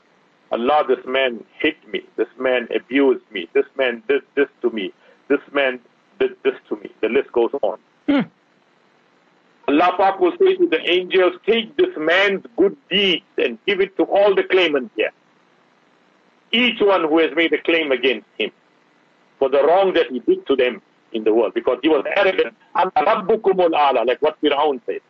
Allah, 0.52 0.84
this 0.88 1.04
man 1.06 1.44
hit 1.58 1.76
me. 1.92 2.02
This 2.16 2.28
man 2.38 2.68
abused 2.74 3.24
me. 3.30 3.48
This 3.52 3.66
man 3.76 4.02
did 4.08 4.22
this 4.34 4.48
to 4.62 4.70
me. 4.70 4.92
This 5.28 5.40
man 5.52 5.80
did 6.18 6.36
this 6.42 6.54
to 6.68 6.76
me. 6.76 6.90
The 7.02 7.08
list 7.08 7.32
goes 7.32 7.50
on. 7.62 7.78
Hmm. 8.08 8.20
Allah 9.66 9.94
Pak 9.96 10.20
will 10.20 10.32
say 10.38 10.56
to 10.56 10.68
the 10.68 10.80
angels, 10.90 11.34
take 11.46 11.76
this 11.76 11.94
man's 11.96 12.44
good 12.56 12.76
deeds 12.90 13.24
and 13.38 13.58
give 13.66 13.80
it 13.80 13.96
to 13.96 14.04
all 14.04 14.34
the 14.34 14.44
claimants 14.44 14.92
here. 14.94 15.10
Each 16.52 16.80
one 16.80 17.02
who 17.08 17.18
has 17.18 17.30
made 17.34 17.52
a 17.52 17.62
claim 17.62 17.90
against 17.90 18.26
him 18.38 18.50
for 19.38 19.48
the 19.48 19.64
wrong 19.64 19.92
that 19.94 20.06
he 20.10 20.20
did 20.20 20.46
to 20.46 20.54
them 20.54 20.82
in 21.14 21.24
the 21.24 21.32
world 21.32 21.54
because 21.54 21.78
he 21.82 21.88
was 21.88 22.04
arrogant. 22.16 22.54
I'm 22.74 22.90
Rabbukumul 22.90 23.68
Ala, 23.68 24.04
like 24.04 24.20
what 24.20 24.40
Fir'aun 24.42 24.80
said. 24.84 25.00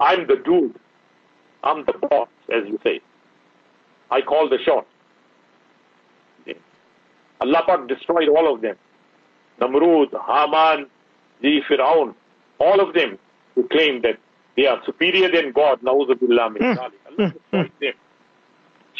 I'm 0.00 0.26
the 0.26 0.36
dude. 0.36 0.74
I'm 1.62 1.84
the 1.84 1.92
boss, 1.92 2.28
as 2.52 2.66
you 2.66 2.78
say. 2.82 3.00
I 4.10 4.20
call 4.22 4.48
the 4.48 4.58
shot. 4.64 4.86
Allah 7.40 7.62
Pak 7.66 7.88
destroyed 7.88 8.28
all 8.28 8.54
of 8.54 8.60
them. 8.60 8.76
Namrud, 9.60 10.10
Haman, 10.12 10.86
the 11.40 11.60
Fir'aun, 11.68 12.14
all 12.58 12.80
of 12.80 12.94
them 12.94 13.18
who 13.54 13.66
claim 13.68 14.00
that 14.02 14.18
they 14.56 14.66
are 14.66 14.80
superior 14.86 15.28
than 15.30 15.52
God. 15.52 15.80
Na'uzubillah 15.82 16.52
min. 16.52 16.62
Hmm. 16.62 16.78
Allah 16.78 16.90
hmm. 17.16 17.24
destroyed 17.24 17.72
them. 17.80 17.94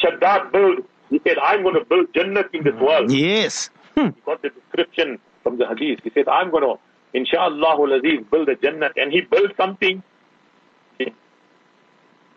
Shaddad 0.02 0.50
built, 0.50 0.84
he 1.10 1.20
said, 1.26 1.38
I'm 1.38 1.62
going 1.62 1.74
to 1.74 1.84
build 1.84 2.12
Jannat 2.12 2.52
in 2.52 2.64
this 2.64 2.74
hmm. 2.74 2.84
world. 2.84 3.12
Yes. 3.12 3.70
Hmm. 3.96 4.06
He 4.06 4.20
got 4.26 4.42
the 4.42 4.50
description 4.50 5.20
from 5.42 5.58
the 5.58 5.66
hadith. 5.66 6.00
He 6.02 6.10
said, 6.14 6.28
I'm 6.28 6.50
going 6.50 6.62
to, 6.62 6.74
inshallah, 7.12 7.98
aziz, 7.98 8.24
build 8.30 8.48
a 8.48 8.56
Jannat. 8.56 8.92
And 8.96 9.12
he 9.12 9.22
built 9.22 9.52
something. 9.56 10.02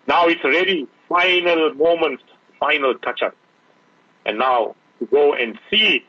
Now 0.07 0.27
it's 0.27 0.43
ready. 0.43 0.87
Final 1.09 1.73
moment, 1.73 2.21
final 2.59 2.93
touch 2.95 3.21
up. 3.21 3.35
And 4.25 4.39
now 4.39 4.75
to 4.99 5.05
go 5.05 5.33
and 5.33 5.57
see 5.69 5.97
it. 5.97 6.03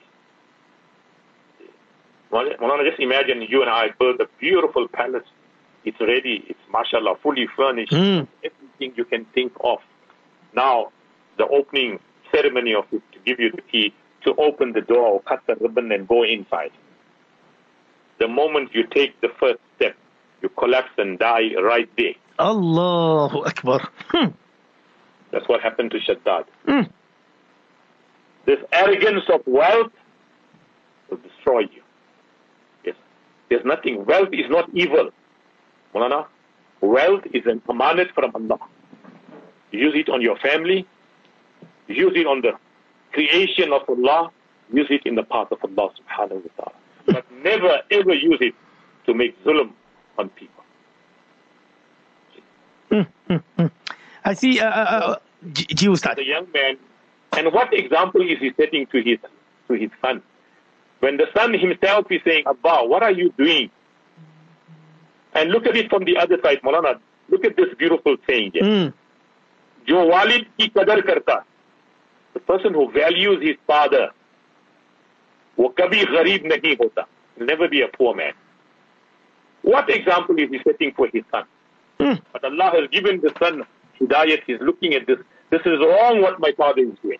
Malana, 2.33 2.89
just 2.89 3.01
imagine 3.01 3.43
you 3.43 3.63
and 3.63 3.71
I 3.71 3.89
build 3.99 4.21
a 4.21 4.27
beautiful 4.39 4.89
palace. 4.89 5.25
It's 5.85 6.01
ready. 6.01 6.45
It's 6.49 6.61
mashallah, 6.71 7.17
fully 7.23 7.47
furnished. 7.57 7.93
Mm. 7.93 8.27
Everything 8.45 8.93
you 8.97 9.05
can 9.05 9.25
think 9.27 9.53
of. 9.61 9.79
Now, 10.55 10.93
the 11.39 11.47
opening 11.47 12.01
ceremony 12.33 12.75
of 12.75 12.85
it 12.93 13.03
to 13.13 13.19
give 13.25 13.39
you 13.39 13.51
the 13.53 13.63
key 13.63 13.95
to 14.25 14.35
open 14.37 14.73
the 14.73 14.81
door 14.81 15.07
or 15.07 15.21
cut 15.23 15.41
the 15.47 15.55
ribbon 15.57 15.93
and 15.93 16.09
go 16.09 16.25
inside. 16.25 16.73
The 18.19 18.29
moment 18.29 18.75
you 18.75 18.85
take 18.87 19.21
the 19.21 19.29
first 19.41 19.59
step, 19.77 19.97
you 20.43 20.49
collapse 20.51 20.91
and 20.99 21.19
die 21.19 21.51
right 21.61 21.89
there. 21.97 22.15
Allahu 22.39 23.45
Akbar. 23.45 23.89
Hmm. 24.09 24.29
That's 25.31 25.49
what 25.49 25.61
happened 25.61 25.91
to 25.93 25.99
Shaddad. 25.99 26.45
Mm. 26.67 26.89
This 28.47 28.59
arrogance 28.73 29.25
of 29.33 29.43
wealth 29.47 29.93
will 31.11 31.19
destroy 31.19 31.61
you. 31.61 31.83
Yes. 32.85 32.95
There's 33.51 33.65
nothing. 33.65 34.05
Wealth 34.05 34.29
is 34.33 34.49
not 34.49 34.71
evil. 34.73 35.11
Mulana, 35.95 36.27
wealth 36.81 37.25
is 37.33 37.43
an 37.47 37.61
amanat 37.69 38.13
from 38.15 38.31
Allah. 38.35 38.59
Use 39.73 39.95
it 39.97 40.09
on 40.09 40.23
your 40.23 40.37
family, 40.39 40.87
use 41.89 42.13
it 42.15 42.27
on 42.27 42.41
the 42.43 42.53
creation 43.13 43.73
of 43.73 43.83
Allah, 43.89 44.31
use 44.73 44.87
it 44.91 45.03
in 45.05 45.17
the 45.17 45.23
path 45.25 45.49
of 45.51 45.59
Allah 45.65 45.91
subhanahu 45.99 46.43
wa 46.45 46.51
ta'ala 46.65 46.76
but 47.07 47.25
never 47.43 47.83
ever 47.91 48.15
use 48.15 48.39
it 48.41 48.55
to 49.07 49.15
make 49.15 49.43
zulm 49.45 49.73
on 50.19 50.29
people. 50.31 50.65
Hmm, 52.91 53.03
hmm, 53.29 53.37
hmm. 53.59 53.67
I 54.25 54.35
see. 54.35 54.61
Uh, 54.61 54.69
uh, 54.69 54.71
uh 54.71 55.17
the 55.43 56.25
young 56.25 56.47
man, 56.53 56.77
and 57.33 57.53
what 57.53 57.73
example 57.73 58.23
is 58.23 58.39
he 58.39 58.53
setting 58.59 58.87
to 58.87 59.03
his 59.03 59.19
to 59.69 59.75
his 59.75 59.91
son? 60.03 60.23
When 61.01 61.17
the 61.17 61.27
son 61.37 61.55
himself 61.55 62.07
is 62.11 62.21
saying, 62.27 62.45
"Abba, 62.47 62.87
what 62.87 63.03
are 63.03 63.13
you 63.13 63.33
doing?" 63.39 63.71
And 65.35 65.51
look 65.51 65.67
at 65.67 65.77
it 65.77 65.91
from 65.91 66.05
the 66.05 66.17
other 66.17 66.39
side, 66.43 66.61
Molana. 66.63 66.99
Look 67.29 67.45
at 67.45 67.57
this 67.57 67.75
beautiful 67.79 68.17
thing. 68.27 68.53
Jo 69.87 70.07
walid 70.07 70.47
ki 70.59 70.71
karta. 70.71 71.45
The 72.35 72.41
person 72.41 72.75
who 72.75 72.91
values 72.91 73.43
his 73.43 73.57
father 73.67 74.11
वो 75.60 75.68
कभी 75.80 76.04
गरीब 76.18 76.46
नहीं 76.54 76.76
होता 76.84 77.06
will 77.38 77.48
never 77.48 77.68
be 77.74 77.82
a 77.82 77.88
poor 77.98 78.14
man 78.16 78.34
what 79.64 79.90
example 79.96 80.40
is 80.44 80.50
he 80.56 80.60
setting 80.68 80.94
for 81.00 81.08
his 81.16 81.24
son 81.36 81.46
Mm. 82.00 82.20
but 82.34 82.44
Allah 82.50 82.68
has 82.76 82.88
given 82.94 83.20
the 83.24 83.32
son 83.40 83.64
hidayat 84.02 84.44
he's 84.48 84.62
looking 84.70 84.94
at 85.00 85.06
this 85.08 85.20
this 85.54 85.66
is 85.72 85.80
wrong 85.90 86.22
what 86.22 86.40
my 86.46 86.52
father 86.62 86.84
is 86.92 86.96
doing 87.04 87.20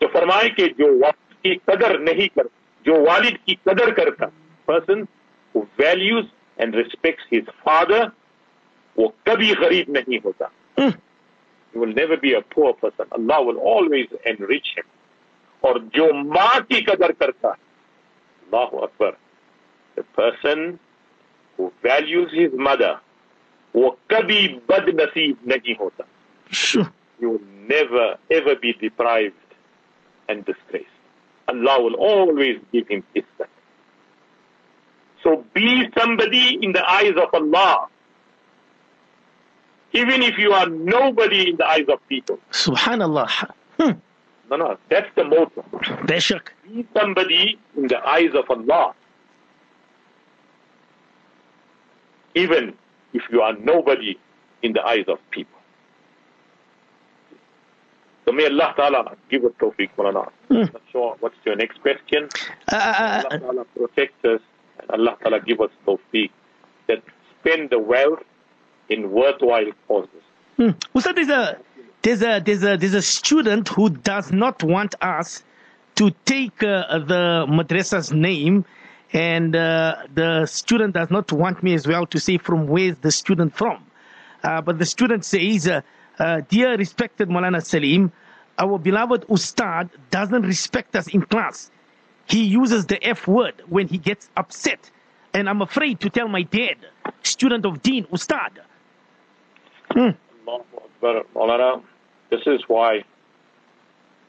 तो 0.00 0.06
फरमाए 0.14 0.48
कि 0.58 0.66
जो 0.78 0.86
वालिद 1.00 1.34
की 1.44 1.54
कदर 1.70 1.98
नहीं 2.08 2.28
कर 2.38 2.48
जो 2.86 2.98
वालिद 3.06 3.36
की 3.46 3.54
कदर 3.68 3.90
करता 4.00 4.30
person 4.70 5.06
who 5.54 5.66
values 5.80 6.26
and 6.58 6.74
respects 6.80 7.24
his 7.34 7.44
father 7.68 8.00
वो 8.96 9.08
कभी 9.28 9.54
गरीब 9.64 9.90
नहीं 9.98 10.18
होता 10.24 10.50
Mm. 10.78 10.94
he 11.72 11.78
will 11.84 11.94
never 12.00 12.16
be 12.16 12.32
a 12.34 12.42
poor 12.56 12.72
person 12.82 13.06
Allah 13.20 13.42
will 13.50 13.58
always 13.74 14.08
enrich 14.32 14.72
him 14.76 14.86
और 15.64 15.78
जो 15.94 16.12
माँ 16.12 16.60
की 16.70 16.80
कदर 16.90 17.12
करता 17.22 17.48
है 17.48 17.54
अल्लाह 18.44 18.82
Akbar 18.86 19.16
the 19.96 20.02
person 20.18 20.78
who 21.58 21.70
values 21.82 22.30
his 22.32 22.52
mother 22.68 22.94
वो 23.76 23.90
कभी 24.10 24.46
बदनसीब 24.70 25.36
नहीं 25.52 25.74
होता 25.80 26.04
Sure. 26.50 26.88
you 27.20 27.30
will 27.30 27.46
never 27.68 28.16
ever 28.30 28.54
be 28.56 28.72
deprived 28.74 29.54
and 30.28 30.44
disgraced. 30.44 30.98
Allah 31.48 31.80
will 31.82 31.94
always 31.94 32.58
give 32.72 32.88
him 32.88 33.02
izzat. 33.16 33.48
So 35.22 35.44
be 35.54 35.88
somebody 35.96 36.58
in 36.60 36.72
the 36.72 36.84
eyes 36.90 37.14
of 37.16 37.32
Allah. 37.32 37.86
Even 39.92 40.22
if 40.22 40.36
you 40.38 40.52
are 40.52 40.68
nobody 40.68 41.50
in 41.50 41.56
the 41.56 41.66
eyes 41.66 41.86
of 41.88 42.06
people. 42.08 42.38
Subhanallah. 42.50 43.28
No, 44.49 44.55
no, 44.55 44.77
that's 44.89 45.09
the 45.15 45.23
motto. 45.23 45.63
Beshak. 46.05 46.49
Be 46.63 46.87
somebody 46.95 47.59
in 47.75 47.87
the 47.87 47.97
eyes 48.07 48.31
of 48.33 48.49
Allah. 48.49 48.93
Even 52.35 52.73
if 53.13 53.23
you 53.31 53.41
are 53.41 53.53
nobody 53.57 54.17
in 54.61 54.73
the 54.73 54.83
eyes 54.85 55.05
of 55.07 55.19
people. 55.31 55.59
So 58.25 58.33
may 58.33 58.45
Allah 58.45 58.73
Ta'ala 58.75 59.15
give 59.29 59.45
us 59.45 59.51
tawfiq, 59.59 59.89
Mulana. 59.97 60.29
Hmm. 60.49 60.55
Not 60.55 60.81
sure 60.91 61.15
what's 61.19 61.35
your 61.45 61.55
next 61.55 61.81
question. 61.81 62.29
Uh, 62.71 62.75
uh, 62.75 63.23
Allah 63.29 63.39
Ta'ala 63.39 63.65
protect 63.75 64.25
us 64.25 64.41
and 64.79 64.91
Allah 64.91 65.17
Ta'ala 65.21 65.39
give 65.39 65.61
us 65.61 65.71
tawfiq 65.85 66.29
that 66.87 67.01
spend 67.39 67.69
the 67.69 67.79
wealth 67.79 68.19
in 68.89 69.11
worthwhile 69.11 69.71
causes. 69.87 70.23
Hmm. 70.57 70.71
Ustad, 70.95 71.15
there's 71.15 71.29
a 71.29 71.57
there's 72.07 72.21
a 72.21 72.39
there's 72.39 72.63
a 72.63 72.77
there's 72.77 72.93
a 72.93 73.01
student 73.01 73.67
who 73.67 73.89
does 73.89 74.31
not 74.31 74.63
want 74.63 74.95
us 75.01 75.43
to 75.95 76.09
take 76.23 76.63
uh, 76.63 76.99
the 76.99 77.45
madrasa's 77.49 78.13
name, 78.13 78.63
and 79.11 79.53
uh, 79.53 79.95
the 80.13 80.45
student 80.45 80.93
does 80.93 81.11
not 81.11 81.29
want 81.33 81.61
me 81.61 81.73
as 81.73 81.85
well 81.85 82.05
to 82.05 82.17
say 82.17 82.37
from 82.37 82.65
where 82.65 82.91
is 82.91 82.97
the 82.99 83.11
student 83.11 83.53
from. 83.53 83.83
Uh, 84.41 84.61
but 84.61 84.79
the 84.79 84.85
student 84.85 85.25
says, 85.25 85.67
uh, 85.67 85.81
uh, 86.19 86.39
"Dear 86.47 86.77
respected 86.77 87.27
Molana 87.27 87.59
Saleem, 87.59 88.09
our 88.57 88.79
beloved 88.79 89.25
Ustad 89.29 89.89
doesn't 90.09 90.43
respect 90.43 90.95
us 90.95 91.07
in 91.09 91.23
class. 91.23 91.71
He 92.25 92.45
uses 92.45 92.85
the 92.85 93.05
F 93.05 93.27
word 93.27 93.55
when 93.67 93.89
he 93.89 93.97
gets 93.97 94.29
upset, 94.37 94.91
and 95.33 95.49
I'm 95.49 95.61
afraid 95.61 95.99
to 95.99 96.09
tell 96.09 96.29
my 96.29 96.43
dad, 96.43 96.77
student 97.23 97.65
of 97.65 97.81
Dean 97.81 98.07
Ustad." 98.13 98.61
Hmm. 99.91 100.11
Maulana, 101.35 101.81
this 102.29 102.41
is 102.45 102.61
why 102.67 103.03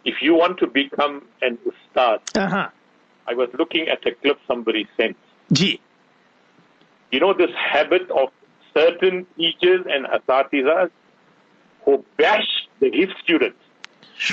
if 0.05 0.23
you 0.23 0.35
want 0.35 0.59
to 0.59 0.67
become 0.67 1.23
an 1.43 1.59
ustad, 1.67 2.21
Uh 2.37 2.49
huh. 2.49 2.69
I 3.27 3.35
was 3.35 3.49
looking 3.59 3.89
at 3.89 4.07
a 4.07 4.13
clip 4.15 4.39
somebody 4.47 4.87
sent. 4.97 5.17
Gee. 5.53 5.81
You 7.13 7.21
know 7.21 7.33
this 7.35 7.51
habit 7.55 8.11
of 8.11 8.29
certain 8.75 9.27
teachers 9.37 9.85
and 9.89 10.07
asatizas 10.07 10.91
who 11.85 12.05
bash 12.17 12.49
the 12.81 12.91
his 12.91 13.09
students. 13.23 13.59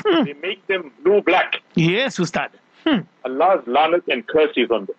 Hmm. 0.04 0.23
They 0.25 0.34
make 0.34 0.65
them 0.67 0.91
blue 1.04 1.21
black. 1.21 1.62
Yes, 1.75 2.19
Ustad. 2.19 2.49
Hmm. 2.86 2.99
Allah's 3.23 3.63
lanat 3.67 4.04
and 4.08 4.25
curse 4.28 4.54
is 4.56 4.69
on 4.71 4.86
them. 4.86 4.95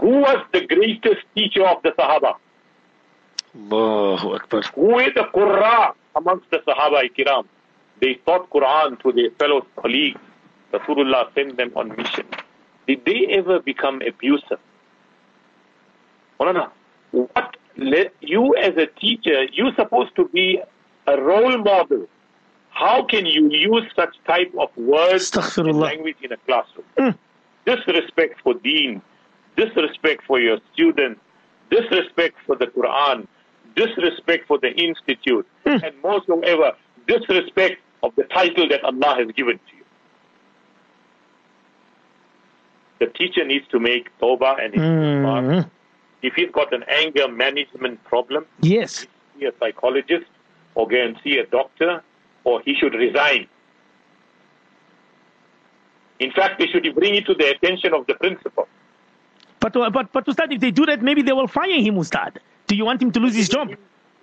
Who 0.00 0.20
was 0.20 0.38
the 0.52 0.66
greatest 0.66 1.22
teacher 1.34 1.66
of 1.66 1.82
the 1.82 1.90
Sahaba? 1.90 2.34
Allahu 3.54 4.34
Akbar. 4.34 4.62
Who 4.74 4.86
were 4.94 5.10
the 5.14 5.26
Qurra 5.34 5.92
amongst 6.16 6.50
the 6.50 6.58
Sahaba 6.58 7.02
Kiram? 7.16 7.44
They 8.00 8.14
taught 8.26 8.50
Quran 8.50 9.00
to 9.02 9.12
their 9.12 9.30
fellow 9.38 9.66
colleagues. 9.76 10.20
Rasulullah 10.72 11.32
sent 11.34 11.56
them 11.56 11.72
on 11.76 11.94
mission. 11.96 12.26
Did 12.86 13.04
they 13.04 13.26
ever 13.30 13.60
become 13.60 14.00
abusive? 14.06 14.58
What 16.38 17.56
le- 17.76 18.10
you 18.20 18.54
as 18.56 18.76
a 18.76 18.86
teacher, 18.86 19.44
you're 19.52 19.74
supposed 19.76 20.16
to 20.16 20.28
be 20.28 20.60
a 21.06 21.20
role 21.20 21.58
model. 21.58 22.08
How 22.70 23.04
can 23.04 23.26
you 23.26 23.50
use 23.50 23.84
such 23.94 24.16
type 24.26 24.52
of 24.58 24.70
words 24.76 25.30
and 25.56 25.78
language 25.78 26.16
in 26.22 26.32
a 26.32 26.36
classroom? 26.38 26.86
Hmm. 26.98 27.10
Disrespect 27.66 28.40
for 28.42 28.54
deen, 28.54 29.02
disrespect 29.56 30.24
for 30.26 30.40
your 30.40 30.58
students, 30.72 31.20
disrespect 31.70 32.36
for 32.46 32.56
the 32.56 32.66
Quran, 32.66 33.26
disrespect 33.74 34.46
for 34.46 34.58
the 34.58 34.70
institute, 34.74 35.46
and 35.64 35.92
most 36.02 36.28
of 36.28 36.42
ever, 36.42 36.72
disrespect 37.06 37.80
of 38.02 38.14
the 38.16 38.24
title 38.24 38.68
that 38.68 38.82
Allah 38.84 39.16
has 39.18 39.28
given 39.36 39.58
to 39.58 39.76
you. 39.76 39.84
The 43.00 43.06
teacher 43.06 43.44
needs 43.44 43.66
to 43.68 43.80
make 43.80 44.08
tawbah 44.20 44.64
and. 44.64 44.74
Mm. 44.74 45.70
if 46.22 46.34
he's 46.34 46.50
got 46.52 46.72
an 46.72 46.84
anger 46.88 47.26
management 47.28 48.02
problem, 48.04 48.46
Yes. 48.60 49.06
see 49.38 49.46
a 49.46 49.52
psychologist 49.58 50.26
or 50.76 50.86
go 50.86 50.96
and 50.96 51.16
see 51.24 51.38
a 51.38 51.46
doctor, 51.46 52.02
or 52.44 52.62
he 52.64 52.74
should 52.74 52.94
resign. 52.94 53.46
In 56.20 56.30
fact, 56.32 56.60
they 56.60 56.66
should 56.68 56.86
bring 56.94 57.16
it 57.16 57.26
to 57.26 57.34
the 57.34 57.50
attention 57.50 57.92
of 57.92 58.06
the 58.06 58.14
principal. 58.14 58.68
But, 59.58 59.72
but, 59.72 60.12
but 60.12 60.24
Ustad, 60.28 60.52
if 60.52 60.60
they 60.60 60.70
do 60.70 60.86
that, 60.86 61.02
maybe 61.02 61.22
they 61.22 61.32
will 61.32 61.48
fire 61.48 61.80
him, 61.80 61.98
Ustad. 61.98 62.40
Do 62.72 62.76
you 62.78 62.86
want 62.86 63.02
him 63.02 63.12
to 63.12 63.20
lose 63.20 63.34
his 63.34 63.50
job? 63.50 63.68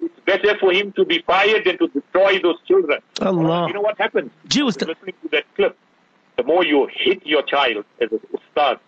It's 0.01 0.19
better 0.25 0.57
for 0.57 0.71
him 0.73 0.91
to 0.93 1.05
be 1.05 1.21
fired 1.21 1.65
than 1.65 1.77
to 1.77 1.87
destroy 1.89 2.39
those 2.39 2.55
children. 2.67 2.99
Allah. 3.21 3.67
You 3.67 3.73
know 3.75 3.81
what 3.81 3.95
happens? 3.99 4.31
After 4.45 4.85
listening 4.87 5.13
to 5.21 5.29
that 5.33 5.43
clip, 5.55 5.77
the 6.35 6.43
more 6.43 6.65
you 6.65 6.89
hit 6.91 7.23
your 7.27 7.43
child 7.43 7.85
as 8.01 8.11
an 8.11 8.19
ustad, 8.33 8.79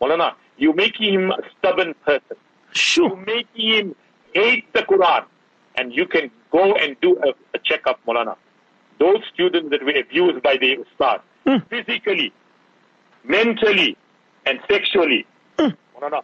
Maulana, 0.00 0.32
you 0.56 0.72
make 0.72 0.96
him 0.98 1.30
a 1.30 1.42
stubborn 1.58 1.92
person. 2.06 2.36
Sure. 2.72 3.10
You 3.10 3.16
make 3.26 3.48
him 3.54 3.94
hate 4.32 4.72
the 4.72 4.80
Quran. 4.80 5.26
And 5.74 5.92
you 5.92 6.06
can 6.06 6.30
go 6.50 6.74
and 6.76 6.96
do 7.02 7.18
a, 7.22 7.34
a 7.54 7.58
checkup, 7.58 8.00
Maulana. 8.06 8.36
Those 8.98 9.20
students 9.34 9.68
that 9.72 9.82
were 9.84 9.98
abused 10.06 10.42
by 10.42 10.56
the 10.56 10.78
ustad, 10.78 11.20
Hmm. 11.46 11.58
physically, 11.68 12.32
mentally, 13.24 13.94
and 14.46 14.58
sexually, 14.70 15.26
Maulana, 15.58 16.22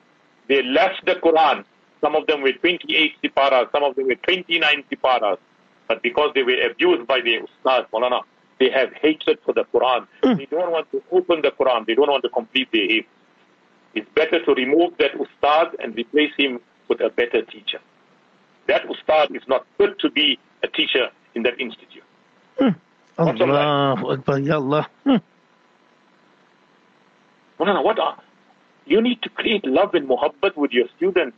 they 0.49 0.63
left 0.63 1.05
the 1.05 1.17
Quran. 1.17 1.65
Some 2.01 2.15
of 2.15 2.27
them 2.27 2.43
were 2.43 2.53
28 2.53 3.13
siparas, 3.23 3.71
some 3.73 3.83
of 3.85 3.97
them 3.97 4.07
were 4.07 4.15
29 4.15 4.85
siparas. 4.91 5.39
But 5.89 6.03
because 6.03 6.33
they 6.35 6.43
were 6.43 6.61
abused 6.71 7.07
by 7.07 7.21
the 7.21 7.39
ustad, 7.39 7.87
Malana, 7.93 8.21
they 8.61 8.71
have 8.71 8.93
hatred 8.93 9.39
for 9.45 9.55
the 9.55 9.65
Quran. 9.73 10.07
They 10.37 10.47
don't 10.47 10.71
want 10.71 10.91
to 10.93 11.03
open 11.11 11.43
the 11.43 11.51
Quran. 11.51 11.87
They 11.87 11.95
don't 11.95 12.11
want 12.11 12.25
to 12.25 12.29
complete 12.29 12.69
their 12.73 12.87
hifz. 12.87 13.07
It's 13.95 14.09
better 14.15 14.45
to 14.45 14.55
remove 14.55 14.93
that 14.99 15.13
ustad 15.19 15.75
and 15.83 15.97
replace 15.97 16.33
him 16.37 16.61
with 16.89 17.01
a 17.01 17.11
better 17.11 17.43
teacher. 17.43 17.81
That 18.67 18.83
ustad 18.89 19.35
is 19.35 19.43
not 19.49 19.67
fit 19.79 19.99
to 20.01 20.11
be 20.11 20.39
a 20.63 20.69
teacher 20.69 21.09
in 21.35 21.43
that 21.45 21.59
institute. 21.61 22.05
Right? 22.61 22.75
Allahu 23.19 24.13
Akbar, 24.13 24.39
Ya 24.39 24.57
Allah. 24.57 24.87
Hmm. 25.05 25.17
Maulana, 27.59 27.83
what 27.83 27.99
are, 27.99 28.19
you 28.87 29.01
need 29.01 29.23
to 29.23 29.29
create 29.31 29.65
love 29.65 29.95
and 29.95 30.09
muhabbat 30.09 30.57
with 30.57 30.73
your 30.73 30.87
students. 30.97 31.37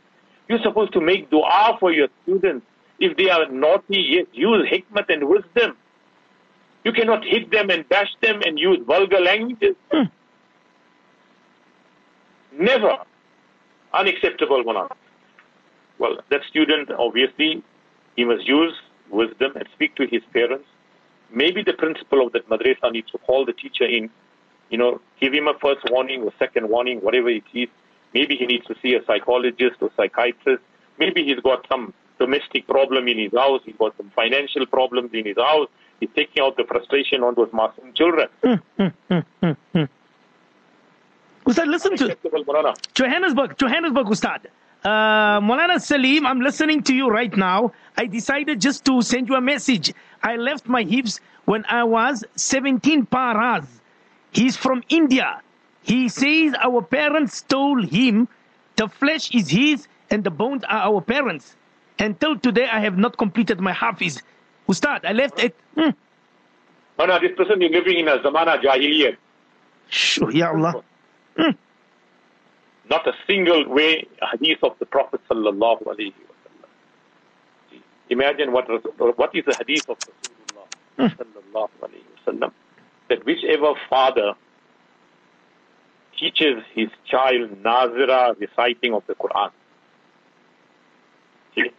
You're 0.51 0.59
supposed 0.63 0.91
to 0.91 0.99
make 0.99 1.29
dua 1.29 1.77
for 1.79 1.93
your 1.93 2.09
students. 2.23 2.65
If 2.99 3.15
they 3.15 3.29
are 3.29 3.49
naughty, 3.49 4.01
yes, 4.15 4.25
use 4.33 4.67
hikmat 4.69 5.05
and 5.07 5.29
wisdom. 5.29 5.77
You 6.83 6.91
cannot 6.91 7.23
hit 7.23 7.49
them 7.51 7.69
and 7.69 7.87
bash 7.87 8.09
them 8.21 8.41
and 8.45 8.59
use 8.59 8.79
vulgar 8.85 9.21
languages. 9.21 9.77
Hmm. 9.89 10.09
Never. 12.51 12.97
Unacceptable, 13.93 14.61
Maulana. 14.65 14.89
Well, 15.99 16.17
that 16.29 16.41
student, 16.49 16.91
obviously, 16.91 17.63
he 18.17 18.25
must 18.25 18.45
use 18.45 18.73
wisdom 19.09 19.53
and 19.55 19.65
speak 19.73 19.95
to 19.95 20.05
his 20.05 20.21
parents. 20.33 20.67
Maybe 21.33 21.63
the 21.63 21.73
principal 21.83 22.27
of 22.27 22.33
that 22.33 22.49
madrasa 22.49 22.91
needs 22.91 23.09
to 23.11 23.19
call 23.19 23.45
the 23.45 23.53
teacher 23.53 23.85
in, 23.85 24.09
you 24.69 24.77
know, 24.77 24.99
give 25.21 25.31
him 25.31 25.47
a 25.47 25.53
first 25.61 25.89
warning 25.89 26.23
or 26.23 26.33
second 26.37 26.67
warning, 26.67 26.99
whatever 26.99 27.29
it 27.29 27.43
is. 27.53 27.69
Maybe 28.13 28.35
he 28.35 28.45
needs 28.45 28.65
to 28.67 28.75
see 28.81 28.93
a 28.95 29.03
psychologist 29.05 29.77
or 29.81 29.89
psychiatrist. 29.95 30.63
Maybe 30.99 31.23
he's 31.23 31.39
got 31.39 31.65
some 31.69 31.93
domestic 32.19 32.67
problem 32.67 33.07
in 33.07 33.17
his 33.17 33.31
house. 33.31 33.61
He's 33.65 33.75
got 33.77 33.95
some 33.97 34.11
financial 34.15 34.65
problems 34.65 35.11
in 35.13 35.25
his 35.25 35.37
house. 35.37 35.67
He's 35.99 36.09
taking 36.15 36.43
out 36.43 36.57
the 36.57 36.63
frustration 36.63 37.23
on 37.23 37.35
those 37.35 37.51
Muslim 37.53 37.93
children. 37.93 38.27
Hmm, 38.43 38.55
hmm, 38.77 39.19
hmm, 39.73 39.83
Ustad, 41.45 41.67
listen 41.67 41.97
to 41.97 42.15
Johannesburg, 42.93 43.57
Johannesburg, 43.57 44.07
Ustad. 44.07 44.47
Uh, 44.83 45.39
Molana 45.41 45.75
Saleem, 45.75 46.25
I'm 46.25 46.41
listening 46.41 46.81
to 46.83 46.93
you 46.95 47.07
right 47.07 47.35
now. 47.35 47.71
I 47.97 48.05
decided 48.05 48.61
just 48.61 48.85
to 48.85 49.01
send 49.01 49.27
you 49.29 49.35
a 49.35 49.41
message. 49.41 49.93
I 50.23 50.35
left 50.37 50.67
my 50.67 50.83
hifz 50.83 51.19
when 51.45 51.65
I 51.69 51.83
was 51.83 52.23
17 52.35 53.05
paras. 53.07 53.65
He's 54.31 54.55
from 54.55 54.83
India. 54.89 55.41
He 55.83 56.09
says 56.09 56.53
our 56.61 56.81
parents 56.81 57.37
stole 57.37 57.81
him. 57.83 58.27
The 58.75 58.87
flesh 58.87 59.33
is 59.33 59.49
his 59.49 59.87
and 60.09 60.23
the 60.23 60.31
bones 60.31 60.63
are 60.65 60.81
our 60.91 61.01
parents. 61.01 61.55
Until 61.99 62.37
today, 62.37 62.67
I 62.67 62.79
have 62.79 62.97
not 62.97 63.17
completed 63.17 63.59
my 63.59 63.73
hafiz. 63.73 64.21
Ustad, 64.67 65.05
I 65.05 65.13
left 65.13 65.39
it. 65.43 65.55
Hmm. 65.75 65.89
Maulana, 66.97 67.21
this 67.21 67.31
person 67.35 67.61
is 67.61 67.71
living 67.71 67.99
in 67.99 68.07
a 68.07 68.17
zamana 68.19 68.61
jahiliyyah. 68.61 69.15
Sure, 69.89 70.31
Ya 70.31 70.49
Allah. 70.49 70.83
Not 72.89 73.07
a 73.07 73.13
single 73.27 73.67
way 73.69 74.07
hadith 74.31 74.59
of 74.63 74.77
the 74.79 74.85
Prophet 74.85 75.21
sallallahu 75.29 75.83
alaihi 75.83 76.13
wasallam. 76.29 77.79
Imagine 78.09 78.51
what 78.51 78.67
what 79.17 79.35
is 79.35 79.45
the 79.45 79.55
hadith 79.55 79.89
of 79.89 79.97
Rasulullah 79.99 81.15
sallallahu 81.15 81.69
alaihi 81.81 82.03
wasallam 82.17 82.51
that 83.09 83.25
whichever 83.25 83.73
father 83.89 84.33
teaches 86.21 86.63
his 86.75 86.89
child 87.13 87.49
nazira 87.63 88.39
reciting 88.39 88.93
of 88.93 89.03
the 89.07 89.15
Quran, 89.15 89.49
see, 91.55 91.69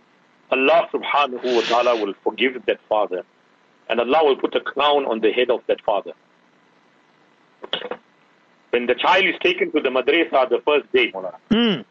Allah 0.51 0.81
subhanahu 0.93 1.45
wa 1.59 1.63
taala 1.71 1.95
will 2.05 2.15
forgive 2.25 2.55
that 2.67 2.81
father, 2.89 3.23
and 3.89 4.01
Allah 4.01 4.21
will 4.25 4.37
put 4.37 4.55
a 4.57 4.61
crown 4.61 5.07
on 5.07 5.21
the 5.21 5.33
head 5.33 5.51
of 5.51 5.61
that 5.69 5.81
father. 5.91 6.13
When 8.71 8.87
the 8.87 8.95
child 8.95 9.25
is 9.27 9.35
taken 9.43 9.71
to 9.73 9.81
the 9.81 9.91
madrasa 9.91 10.49
the 10.49 10.61
first 10.67 10.91
day, 10.93 11.11
Hmm. 11.13 11.83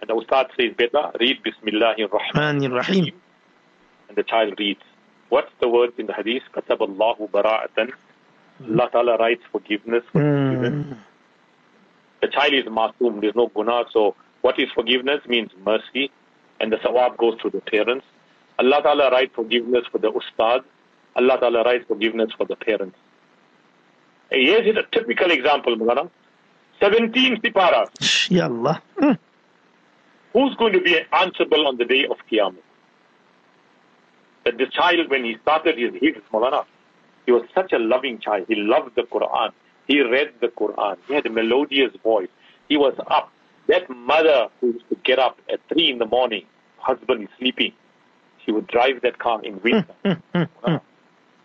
and 0.00 0.06
the 0.10 0.14
ustad 0.14 0.46
says, 0.58 0.72
Beta, 0.76 1.10
read 1.18 1.38
Bismillahir 1.42 2.08
Rahman. 2.12 2.60
Rahmanir 2.60 2.74
Rahim. 2.76 3.06
And 4.08 4.16
the 4.16 4.22
child 4.22 4.54
reads. 4.58 4.80
What's 5.30 5.50
the 5.60 5.68
word 5.68 5.92
in 5.98 6.06
the 6.06 6.12
hadith? 6.12 6.42
Kataballahu 6.54 7.30
bara'atan. 7.30 7.92
Allah 8.68 8.88
Ta'ala 8.92 9.16
writes 9.16 9.42
forgiveness 9.50 10.04
for 10.12 10.20
the 10.20 10.56
student. 10.60 10.98
The 12.22 12.28
child 12.28 12.54
is 12.54 12.64
masoom, 12.64 13.20
there's 13.20 13.34
no 13.34 13.48
guna, 13.48 13.84
so 13.92 14.14
what 14.42 14.58
is 14.58 14.68
forgiveness 14.74 15.20
means 15.26 15.50
mercy, 15.64 16.10
and 16.60 16.72
the 16.72 16.76
sawab 16.76 17.16
goes 17.16 17.38
to 17.42 17.50
the 17.50 17.60
parents. 17.60 18.06
Allah 18.58 18.80
Ta'ala 18.82 19.10
writes 19.10 19.32
forgiveness 19.34 19.84
for 19.90 19.98
the 19.98 20.08
ustad. 20.12 20.60
Allah 21.16 21.38
Ta'ala 21.40 21.64
writes 21.64 21.84
forgiveness 21.88 22.30
for 22.36 22.46
the 22.46 22.54
parents. 22.54 22.96
Here's 24.30 24.76
a 24.76 24.82
typical 24.96 25.30
example, 25.30 25.76
Mulana. 25.76 26.08
17 26.80 27.36
siparas. 27.42 28.30
Ya 28.30 28.46
Allah. 28.46 28.80
Hmm. 28.98 29.12
Who's 30.32 30.54
going 30.56 30.72
to 30.72 30.80
be 30.80 30.98
answerable 31.12 31.66
on 31.66 31.76
the 31.76 31.84
day 31.84 32.06
of 32.06 32.16
Qiyamah? 32.30 32.56
That 34.44 34.58
the 34.58 34.66
child, 34.66 35.10
when 35.10 35.24
he 35.24 35.36
started 35.42 35.78
his 35.78 35.92
hifz, 36.00 36.22
Maulana, 36.32 36.64
he 37.26 37.32
was 37.32 37.42
such 37.54 37.72
a 37.72 37.78
loving 37.78 38.18
child. 38.18 38.46
He 38.48 38.54
loved 38.56 38.94
the 38.96 39.02
Quran. 39.02 39.50
He 39.86 40.00
read 40.00 40.32
the 40.40 40.48
Quran. 40.48 40.96
He 41.08 41.14
had 41.14 41.26
a 41.26 41.30
melodious 41.30 41.92
voice. 42.02 42.28
He 42.68 42.76
was 42.76 42.94
up. 43.10 43.30
That 43.68 43.88
mother 43.90 44.48
who 44.60 44.68
used 44.72 44.88
to 44.88 44.96
get 45.04 45.18
up 45.18 45.38
at 45.52 45.60
3 45.68 45.90
in 45.90 45.98
the 45.98 46.06
morning, 46.06 46.44
husband 46.78 47.22
is 47.24 47.28
sleeping, 47.38 47.72
she 48.44 48.52
would 48.52 48.66
drive 48.66 49.02
that 49.02 49.18
car 49.18 49.40
in 49.44 49.60
winter. 49.62 49.94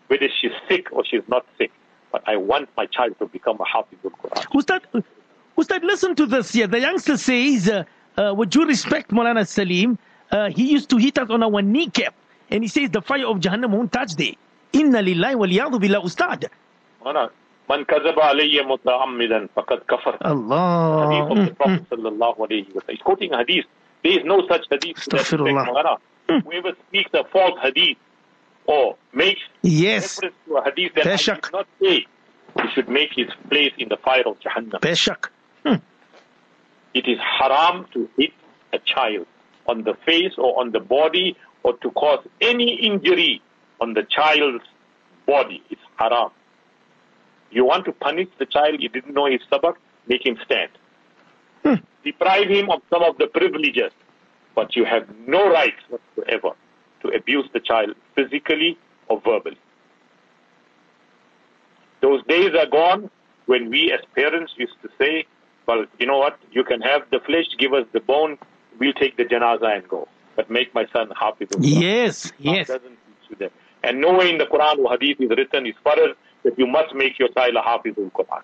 Whether 0.08 0.28
she's 0.40 0.52
sick 0.68 0.88
or 0.92 1.04
she's 1.04 1.22
not 1.28 1.46
sick. 1.58 1.70
But 2.10 2.22
I 2.26 2.36
want 2.36 2.70
my 2.76 2.86
child 2.86 3.18
to 3.18 3.26
become 3.26 3.58
a 3.60 3.64
Hafizul 3.64 4.10
Quran. 4.22 4.44
Ustad, 4.54 5.04
Ustad, 5.56 5.84
listen 5.84 6.14
to 6.16 6.26
this 6.26 6.52
here. 6.52 6.66
The 6.66 6.80
youngster 6.80 7.16
says, 7.16 7.68
uh, 7.68 7.84
uh, 8.16 8.34
with 8.34 8.50
due 8.50 8.66
respect, 8.66 9.10
Molana 9.10 9.42
Saleem, 9.42 9.98
uh, 10.30 10.50
he 10.50 10.70
used 10.72 10.88
to 10.90 10.96
hit 10.96 11.18
us 11.18 11.28
on 11.30 11.42
our 11.42 11.62
kneecap. 11.62 12.14
And 12.50 12.64
he 12.64 12.68
says 12.68 12.90
the 12.90 13.02
fire 13.02 13.26
of 13.26 13.38
Jahannam 13.38 13.70
won't 13.70 13.92
touch 13.92 14.14
there. 14.16 14.32
Inna 14.72 15.02
lillahi 15.02 15.34
wal 15.34 15.48
yadu 15.48 15.80
billah 15.80 16.02
ustad. 16.02 16.48
Man 17.68 17.84
kazaba 17.84 18.30
alayya 18.32 18.62
muta'ammidan 18.64 19.48
faqad 19.56 19.84
kafar. 19.86 20.16
Allah. 20.22 21.08
Hadith 21.08 21.30
of 21.30 21.36
the 21.46 21.52
Mm, 21.52 21.56
Prophet 21.56 21.82
mm. 21.82 21.88
sallallahu 21.88 22.36
alayhi 22.38 22.74
wa 22.74 22.80
sallam. 22.82 22.90
He's 22.90 23.00
quoting 23.02 23.32
a 23.32 23.38
hadith. 23.38 23.66
There 24.02 24.12
is 24.18 24.24
no 24.24 24.46
such 24.48 24.64
hadith. 24.70 24.96
Astaghfirullah. 24.96 25.98
Mm. 26.28 26.42
Whoever 26.44 26.72
speaks 26.88 27.10
a 27.14 27.24
false 27.24 27.58
hadith 27.62 27.96
or 28.66 28.96
makes 29.12 29.40
Yes. 29.62 30.16
reference 30.22 30.36
to 30.46 30.56
a 30.56 30.64
hadith 30.64 30.94
that 30.94 31.06
I 31.06 31.16
did 31.16 31.52
not 31.52 31.66
say, 31.80 32.06
he 32.62 32.68
should 32.74 32.88
make 32.88 33.10
his 33.14 33.28
place 33.50 33.72
in 33.78 33.88
the 33.88 33.96
fire 33.96 34.22
of 34.26 34.38
Jahannam. 34.40 34.80
Peshak. 34.80 35.28
Mm. 35.64 35.80
It 36.94 37.06
is 37.06 37.18
haram 37.38 37.86
to 37.92 38.08
hit 38.16 38.32
a 38.72 38.78
child 38.78 39.26
on 39.66 39.84
the 39.84 39.94
face 40.06 40.32
or 40.38 40.58
on 40.60 40.72
the 40.72 40.80
body 40.80 41.36
or 41.62 41.74
to 41.78 41.90
cause 41.90 42.24
any 42.40 42.74
injury 42.86 43.42
on 43.80 43.94
the 43.94 44.02
child's 44.04 44.64
body. 45.26 45.62
It's 45.70 45.80
haram. 45.96 46.30
You 47.50 47.64
want 47.64 47.84
to 47.86 47.92
punish 47.92 48.28
the 48.38 48.46
child, 48.46 48.80
you 48.80 48.88
didn't 48.88 49.14
know 49.14 49.26
his 49.26 49.40
sabak, 49.50 49.76
make 50.06 50.24
him 50.24 50.38
stand. 50.44 50.70
Hmm. 51.64 51.74
Deprive 52.04 52.48
him 52.48 52.70
of 52.70 52.82
some 52.90 53.02
of 53.02 53.18
the 53.18 53.26
privileges, 53.26 53.92
but 54.54 54.76
you 54.76 54.84
have 54.84 55.08
no 55.26 55.50
rights 55.50 55.80
whatsoever 55.88 56.50
to 57.02 57.08
abuse 57.08 57.48
the 57.52 57.60
child 57.60 57.94
physically 58.14 58.78
or 59.08 59.20
verbally. 59.20 59.58
Those 62.00 62.22
days 62.26 62.50
are 62.54 62.66
gone 62.66 63.10
when 63.46 63.70
we 63.70 63.92
as 63.92 64.00
parents 64.14 64.52
used 64.56 64.80
to 64.82 64.88
say, 64.98 65.26
well, 65.66 65.84
you 65.98 66.06
know 66.06 66.18
what, 66.18 66.38
you 66.52 66.64
can 66.64 66.80
have 66.80 67.02
the 67.10 67.20
flesh, 67.20 67.46
give 67.58 67.72
us 67.72 67.86
the 67.92 68.00
bone, 68.00 68.38
we'll 68.78 68.92
take 68.92 69.16
the 69.16 69.24
janazah 69.24 69.76
and 69.76 69.88
go. 69.88 70.06
But 70.36 70.50
make 70.50 70.74
my 70.74 70.86
son 70.92 71.10
happy. 71.18 71.48
Yes. 71.58 72.32
Yes. 72.38 72.68
doesn't 72.68 72.82
teach 72.82 73.30
you 73.30 73.36
that. 73.40 73.52
And 73.82 74.00
nowhere 74.00 74.26
in 74.26 74.38
the 74.38 74.46
Quran 74.46 74.78
or 74.78 74.92
Hadith 74.92 75.20
is 75.20 75.30
written 75.30 75.66
is 75.66 75.74
farad 75.84 76.14
that 76.48 76.58
you 76.58 76.66
must 76.66 76.94
make 76.94 77.18
your 77.18 77.28
child 77.28 77.54
a 77.56 77.60
hafiz 77.62 77.92
of 77.98 78.10
Quran. 78.14 78.40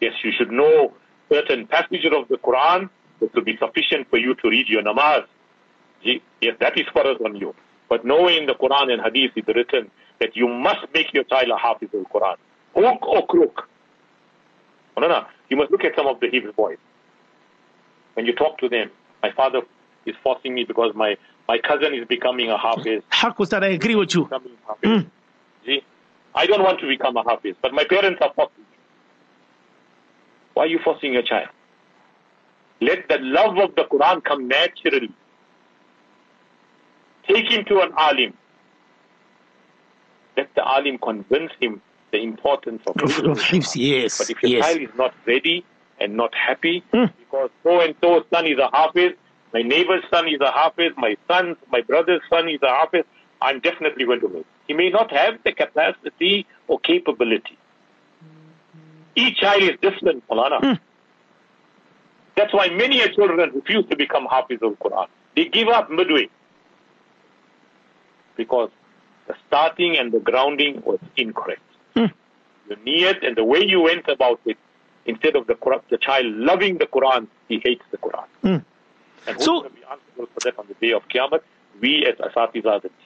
Yes, 0.00 0.12
you 0.22 0.30
should 0.38 0.52
know 0.52 0.92
certain 1.32 1.66
passages 1.66 2.12
of 2.16 2.28
the 2.28 2.36
Quran 2.36 2.88
that 3.20 3.34
will 3.34 3.42
be 3.42 3.56
sufficient 3.56 4.08
for 4.08 4.18
you 4.18 4.36
to 4.36 4.48
read 4.48 4.68
your 4.68 4.82
namaz. 4.82 5.24
Ye- 6.02 6.22
Yes, 6.40 6.54
that 6.60 6.78
is 6.78 6.86
farad 6.94 7.20
on 7.24 7.34
you. 7.34 7.54
But 7.88 8.04
in 8.04 8.46
the 8.46 8.54
Quran 8.54 8.92
and 8.92 9.02
Hadith 9.02 9.32
is 9.34 9.44
written 9.52 9.90
that 10.20 10.36
you 10.36 10.46
must 10.46 10.86
make 10.94 11.12
your 11.12 11.24
child 11.24 11.48
a 11.50 11.56
hafiz 11.58 11.88
of 11.92 12.04
Quran. 12.12 12.36
Hook 12.76 13.02
or 13.08 13.26
crook. 13.26 13.68
No, 14.96 15.02
no, 15.02 15.08
no. 15.08 15.26
You 15.48 15.56
must 15.56 15.72
look 15.72 15.82
at 15.84 15.96
some 15.96 16.06
of 16.06 16.20
the 16.20 16.28
Hebrew 16.30 16.52
boys. 16.52 16.78
When 18.14 18.26
you 18.26 18.34
talk 18.34 18.58
to 18.58 18.68
them, 18.68 18.90
my 19.24 19.32
father 19.32 19.62
is 20.04 20.14
forcing 20.22 20.54
me 20.54 20.62
because 20.64 20.94
my, 20.94 21.16
my 21.48 21.58
cousin 21.58 21.94
is 21.94 22.06
becoming 22.06 22.50
a 22.50 22.58
hafiz. 22.58 23.02
Haq 23.08 23.36
Ustad, 23.38 23.64
I 23.64 23.68
agree 23.70 23.96
with 23.96 24.14
you. 24.14 24.24
Becoming 24.24 24.52
a 24.64 24.68
hafiz. 24.68 25.02
Hmm. 25.02 25.08
See, 25.66 25.82
I 26.36 26.46
don't 26.46 26.62
want 26.62 26.78
to 26.80 26.86
become 26.86 27.16
a 27.16 27.22
hafiz, 27.24 27.56
but 27.62 27.72
my 27.72 27.84
parents 27.84 28.20
are 28.22 28.32
forcing 28.34 28.58
me. 28.58 28.76
Why 30.54 30.64
are 30.64 30.66
you 30.66 30.78
forcing 30.84 31.12
your 31.14 31.22
child? 31.22 31.48
Let 32.80 33.08
the 33.08 33.18
love 33.20 33.58
of 33.58 33.74
the 33.74 33.84
Quran 33.84 34.22
come 34.22 34.46
naturally. 34.46 35.10
Take 37.26 37.50
him 37.50 37.64
to 37.64 37.80
an 37.80 37.92
alim. 37.96 38.34
Let 40.36 40.54
the 40.54 40.62
alim 40.64 40.98
convince 40.98 41.50
him 41.58 41.80
the 42.12 42.18
importance 42.22 42.82
of 42.86 42.96
of 43.02 43.76
yes. 43.76 44.18
but 44.18 44.30
if 44.30 44.42
your 44.42 44.50
Yes. 44.52 44.64
child 44.66 44.80
is 44.82 44.94
not 44.96 45.14
ready 45.26 45.64
and 45.98 46.16
not 46.16 46.32
happy 46.34 46.84
Hmm. 46.92 47.06
because 47.18 47.50
so 47.62 47.80
and 47.80 47.94
so's 48.02 48.24
son 48.32 48.46
is 48.46 48.58
a 48.58 48.68
hafiz, 48.72 49.12
my 49.54 49.62
neighbor's 49.62 50.04
son 50.10 50.28
is 50.28 50.40
a 50.40 50.52
hafiz, 50.52 50.92
my 50.98 51.16
son's, 51.28 51.56
my 51.72 51.80
brother's 51.80 52.20
son 52.30 52.48
is 52.48 52.60
a 52.62 52.68
hafiz, 52.68 53.04
I'm 53.42 53.60
definitely 53.60 54.04
going 54.04 54.20
to 54.20 54.28
make. 54.28 54.46
He 54.66 54.74
may 54.74 54.88
not 54.90 55.10
have 55.12 55.38
the 55.44 55.52
capacity 55.52 56.46
or 56.68 56.78
capability. 56.80 57.56
Mm-hmm. 58.24 58.46
Each 59.16 59.36
child 59.38 59.62
is 59.62 59.76
different, 59.80 60.26
Malana. 60.28 60.58
Hmm. 60.60 60.72
That's 62.36 62.52
why 62.52 62.68
many 62.68 63.00
a 63.00 63.08
children 63.14 63.50
refuse 63.54 63.86
to 63.90 63.96
become 63.96 64.26
hafiz 64.30 64.58
of 64.62 64.70
the 64.72 64.76
Quran. 64.76 65.06
They 65.34 65.46
give 65.46 65.68
up 65.68 65.90
midway 65.90 66.28
because 68.36 68.70
the 69.26 69.34
starting 69.46 69.96
and 69.96 70.12
the 70.12 70.20
grounding 70.20 70.82
was 70.84 70.98
incorrect. 71.16 71.62
Hmm. 71.94 72.06
Your 72.68 72.78
niyat 72.78 73.26
and 73.26 73.36
the 73.36 73.44
way 73.44 73.60
you 73.64 73.80
went 73.80 74.06
about 74.08 74.40
it, 74.44 74.58
instead 75.06 75.36
of 75.36 75.46
the 75.46 75.54
Quran, 75.54 75.80
the 75.90 75.98
child 75.98 76.26
loving 76.26 76.78
the 76.78 76.86
Quran, 76.86 77.26
he 77.48 77.60
hates 77.64 77.84
the 77.90 77.98
Quran. 77.98 78.24
Hmm. 78.42 78.48
And 79.26 79.36
who's 79.36 79.44
So- 79.44 79.60
going 79.60 79.70
to 79.70 79.76
be 79.76 79.82
answerable 79.84 80.28
for 80.34 80.40
that 80.44 80.58
on 80.58 80.66
the 80.68 80.74
day 80.74 80.92
of 80.92 81.06
Qiyamah? 81.08 81.40
We 81.80 82.06
as 82.06 82.16
Asatiz 82.16 82.64
are 82.66 82.80
the 82.80 82.88
teachers. 82.88 83.05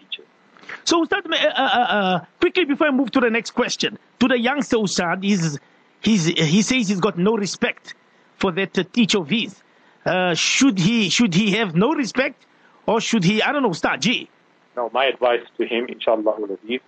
So, 0.84 1.02
Ustad, 1.04 1.24
uh, 1.26 1.34
uh, 1.34 1.62
uh, 1.62 2.20
quickly 2.40 2.64
before 2.64 2.88
I 2.88 2.90
move 2.90 3.10
to 3.12 3.20
the 3.20 3.30
next 3.30 3.52
question, 3.52 3.98
to 4.20 4.28
the 4.28 4.38
youngster 4.38 4.76
Ustad, 4.76 5.22
he's, 5.22 5.58
he's, 6.00 6.26
he 6.26 6.62
says 6.62 6.88
he's 6.88 7.00
got 7.00 7.18
no 7.18 7.36
respect 7.36 7.94
for 8.36 8.52
that 8.52 8.78
uh, 8.78 8.84
teacher 8.92 9.18
of 9.18 9.28
his. 9.28 9.62
Uh, 10.04 10.34
should 10.34 10.78
he 10.78 11.10
should 11.10 11.34
he 11.34 11.52
have 11.52 11.74
no 11.74 11.92
respect, 11.92 12.46
or 12.86 13.00
should 13.02 13.22
he? 13.22 13.42
I 13.42 13.52
don't 13.52 13.62
know, 13.62 13.68
Ustad. 13.70 14.00
Gee, 14.00 14.30
Now, 14.74 14.90
my 14.94 15.04
advice 15.04 15.42
to 15.58 15.66
him, 15.66 15.86
inshallah, 15.88 16.36
he 16.66 16.80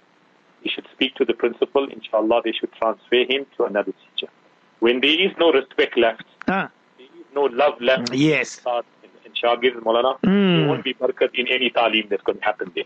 should 0.71 0.87
speak 0.93 1.15
to 1.17 1.25
the 1.27 1.35
principal. 1.35 1.87
Inshallah, 1.91 2.41
they 2.45 2.53
should 2.53 2.73
transfer 2.73 3.25
him 3.29 3.45
to 3.59 3.65
another 3.65 3.93
teacher. 3.93 4.33
When 4.81 5.01
there 5.03 5.11
is 5.27 5.33
no 5.39 5.53
respect 5.53 5.99
left, 5.99 6.25
ah, 6.49 6.71
there 6.97 7.07
is 7.07 7.27
no 7.35 7.43
love 7.43 7.79
left. 7.83 8.15
yes, 8.15 8.57
Ustad 8.61 8.85
and, 9.03 9.13
and 9.27 9.35
Shagir 9.35 9.75
and 9.77 9.85
Maulana, 9.85 10.19
Mm. 10.23 10.57
there 10.61 10.69
won't 10.69 10.85
be 10.85 10.95
barakat 10.95 11.35
in 11.35 11.49
any 11.49 11.69
talim 11.71 12.09
that's 12.09 12.23
going 12.23 12.39
to 12.39 12.45
happen 12.45 12.73
there. 12.75 12.85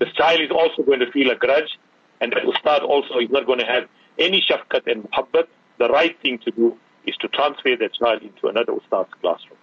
This 0.00 0.12
child 0.14 0.40
is 0.40 0.50
also 0.50 0.82
going 0.82 1.00
to 1.00 1.10
feel 1.12 1.30
a 1.30 1.36
grudge, 1.36 1.78
and 2.22 2.32
that 2.32 2.42
Ustad 2.42 2.82
also 2.82 3.18
is 3.18 3.28
not 3.28 3.46
going 3.46 3.58
to 3.58 3.66
have 3.66 3.84
any 4.18 4.40
shafqat 4.40 4.90
and 4.90 5.04
muhabbat. 5.04 5.46
The 5.78 5.88
right 5.88 6.16
thing 6.22 6.38
to 6.38 6.50
do 6.50 6.76
is 7.04 7.14
to 7.16 7.28
transfer 7.28 7.76
that 7.76 7.92
child 7.92 8.22
into 8.22 8.48
another 8.48 8.72
Ustad's 8.72 9.12
classroom. 9.20 9.58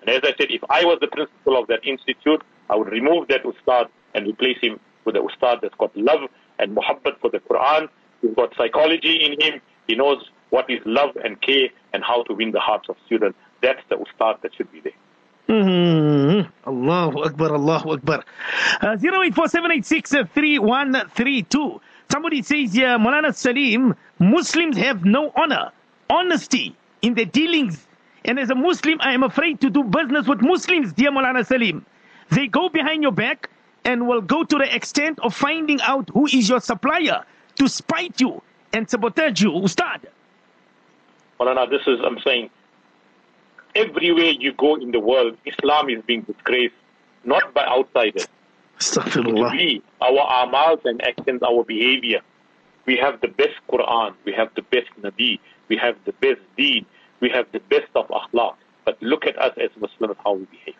And 0.00 0.10
as 0.10 0.20
I 0.22 0.34
said, 0.38 0.50
if 0.50 0.62
I 0.70 0.84
was 0.84 0.98
the 1.00 1.08
principal 1.08 1.60
of 1.60 1.66
that 1.66 1.84
institute, 1.84 2.42
I 2.70 2.76
would 2.76 2.92
remove 2.92 3.26
that 3.28 3.42
Ustad 3.44 3.88
and 4.14 4.28
replace 4.28 4.58
him 4.60 4.78
with 5.04 5.16
a 5.16 5.20
Ustad 5.20 5.58
that's 5.62 5.74
got 5.74 5.96
love 5.96 6.30
and 6.60 6.76
muhabbat 6.76 7.18
for 7.20 7.30
the 7.30 7.40
Quran, 7.40 7.88
who's 8.20 8.36
got 8.36 8.54
psychology 8.56 9.24
in 9.24 9.40
him, 9.40 9.60
he 9.88 9.96
knows 9.96 10.30
what 10.50 10.70
is 10.70 10.78
love 10.84 11.16
and 11.24 11.40
care 11.42 11.68
and 11.92 12.04
how 12.04 12.22
to 12.24 12.34
win 12.34 12.52
the 12.52 12.60
hearts 12.60 12.88
of 12.88 12.96
students. 13.06 13.36
That's 13.62 13.82
the 13.88 13.96
Ustad 13.96 14.42
that 14.42 14.54
should 14.54 14.70
be 14.70 14.80
there. 14.80 14.92
Mm-hmm. 15.48 16.48
Allahu 16.68 17.24
Akbar, 17.24 17.54
Allahu 17.54 17.92
Akbar. 17.92 18.24
Uh, 18.80 18.96
0847863132. 18.96 21.80
Somebody 22.10 22.42
says 22.42 22.72
here, 22.74 22.98
Molana 22.98 23.28
Saleem, 23.32 23.96
Muslims 24.18 24.76
have 24.76 25.04
no 25.04 25.32
honor, 25.34 25.72
honesty 26.08 26.76
in 27.02 27.14
their 27.14 27.24
dealings. 27.24 27.86
And 28.24 28.38
as 28.38 28.50
a 28.50 28.54
Muslim, 28.54 28.98
I 29.00 29.12
am 29.14 29.24
afraid 29.24 29.60
to 29.62 29.70
do 29.70 29.82
business 29.82 30.26
with 30.28 30.42
Muslims, 30.42 30.92
dear 30.92 31.10
Molana 31.10 31.44
Saleem. 31.46 31.82
They 32.30 32.46
go 32.46 32.68
behind 32.68 33.02
your 33.02 33.10
back 33.12 33.50
and 33.84 34.06
will 34.06 34.20
go 34.20 34.44
to 34.44 34.58
the 34.58 34.72
extent 34.74 35.18
of 35.20 35.34
finding 35.34 35.80
out 35.82 36.08
who 36.14 36.26
is 36.26 36.48
your 36.48 36.60
supplier 36.60 37.24
to 37.56 37.68
spite 37.68 38.20
you 38.20 38.40
and 38.72 38.88
sabotage 38.88 39.42
you, 39.42 39.50
Ustad. 39.52 40.06
Malana, 41.40 41.68
this 41.68 41.82
is, 41.86 41.98
I'm 42.06 42.18
saying, 42.20 42.48
everywhere 43.74 44.32
you 44.38 44.52
go 44.52 44.76
in 44.76 44.90
the 44.90 45.00
world, 45.00 45.36
Islam 45.44 45.88
is 45.90 46.02
being 46.06 46.22
disgraced, 46.22 46.74
not 47.24 47.54
by 47.54 47.64
outsiders. 47.66 48.28
We, 49.52 49.82
our 50.00 50.46
amals 50.46 50.84
and 50.84 51.00
actions, 51.02 51.42
our 51.42 51.64
behavior. 51.64 52.20
We 52.86 52.96
have 52.96 53.20
the 53.20 53.28
best 53.28 53.54
Quran, 53.70 54.14
we 54.24 54.32
have 54.32 54.48
the 54.56 54.62
best 54.62 54.88
Nabi, 55.00 55.38
we 55.68 55.76
have 55.76 55.96
the 56.04 56.12
best 56.12 56.40
deed, 56.56 56.84
we 57.20 57.30
have 57.30 57.46
the 57.52 57.60
best 57.60 57.90
of 57.94 58.08
akhlaq. 58.08 58.56
But 58.84 59.00
look 59.00 59.24
at 59.26 59.40
us 59.40 59.52
as 59.56 59.70
Muslims, 59.80 60.16
how 60.24 60.34
we 60.34 60.46
behave. 60.46 60.74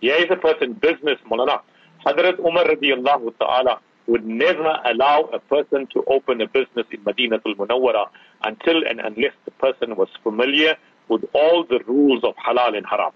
Here 0.00 0.16
is 0.16 0.30
a 0.30 0.36
person, 0.36 0.74
business, 0.74 1.18
Mulana. 1.28 1.60
Hadrat 2.06 2.38
Umar 2.38 2.64
radiallahu 2.64 3.36
ta'ala 3.38 3.80
would 4.06 4.24
never 4.24 4.78
allow 4.84 5.28
a 5.32 5.38
person 5.38 5.86
to 5.88 6.02
open 6.06 6.40
a 6.40 6.46
business 6.48 6.86
in 6.90 7.00
Madinatul 7.04 7.56
Munawwara 7.56 8.06
until 8.42 8.82
and 8.88 9.00
unless 9.00 9.34
the 9.44 9.50
person 9.52 9.96
was 9.96 10.08
familiar 10.22 10.76
with 11.09 11.23
all 11.33 11.63
the 11.63 11.79
rules 11.87 12.23
of 12.23 12.35
halal 12.35 12.75
and 12.75 12.85
haram. 12.85 13.13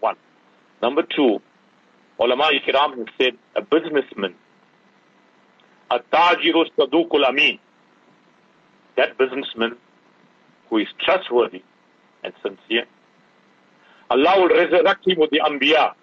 One. 0.00 0.16
Number 0.82 1.02
two, 1.02 1.40
ulama 2.20 2.50
kiram 2.66 2.98
have 2.98 3.08
said 3.18 3.34
a 3.54 3.62
businessman, 3.62 4.34
a 5.90 5.98
tajiru 5.98 6.66
saduqul 6.76 7.24
amin, 7.26 7.58
that 8.96 9.16
businessman 9.16 9.76
who 10.68 10.78
is 10.78 10.88
trustworthy 11.00 11.62
and 12.22 12.34
sincere, 12.42 12.86
Allah 14.10 14.34
will 14.40 14.48
resurrect 14.48 15.06
him 15.06 15.18
with 15.18 15.30
the 15.30 15.40
anbiya, 15.40 15.94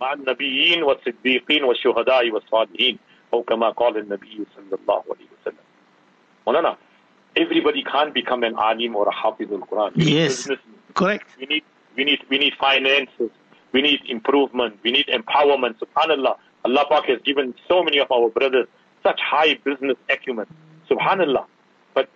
مع 0.00 0.12
النبيين 0.12 0.82
والصديقين 0.82 1.64
والشهداء 1.64 2.30
والصالحين 2.30 2.98
أو 3.34 3.42
كما 3.42 3.70
قال 3.70 3.96
النبي 3.96 4.46
صلى 4.56 4.78
الله 4.80 5.04
عليه 5.10 5.26
وسلم. 5.40 5.64
Mulana, 6.46 6.76
everybody 7.35 7.83
can't 7.83 8.13
become 8.13 8.43
an 8.43 8.55
alim 8.55 8.95
or 8.95 9.07
a 9.07 9.13
hafiz 9.13 9.49
al 9.51 9.59
Quran. 9.59 9.91
Yes. 9.95 10.37
businessmen. 10.37 10.75
Correct. 10.93 11.27
We 11.39 11.45
need 11.47 11.63
We 11.97 12.03
need, 12.03 12.19
we 12.29 12.37
need 12.37 12.53
finances. 12.59 13.31
We 13.71 13.81
need 13.81 14.01
improvement. 14.07 14.79
We 14.83 14.91
need 14.91 15.07
empowerment. 15.07 15.75
Subhanallah. 15.79 16.37
Allah 16.65 16.85
Pak 16.89 17.05
has 17.05 17.19
given 17.23 17.53
so 17.69 17.83
many 17.83 17.99
of 17.99 18.11
our 18.11 18.29
brothers 18.29 18.67
such 19.03 19.19
high 19.21 19.55
business 19.63 19.97
acumen. 20.09 20.47
Subhanallah. 20.89 21.45
But 21.93 22.09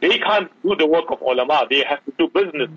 they 0.00 0.18
can't 0.18 0.50
do 0.62 0.76
the 0.76 0.86
work 0.86 1.06
of 1.10 1.20
ulama. 1.22 1.66
They 1.68 1.82
have 1.88 2.04
to 2.04 2.12
do 2.18 2.28
business. 2.28 2.70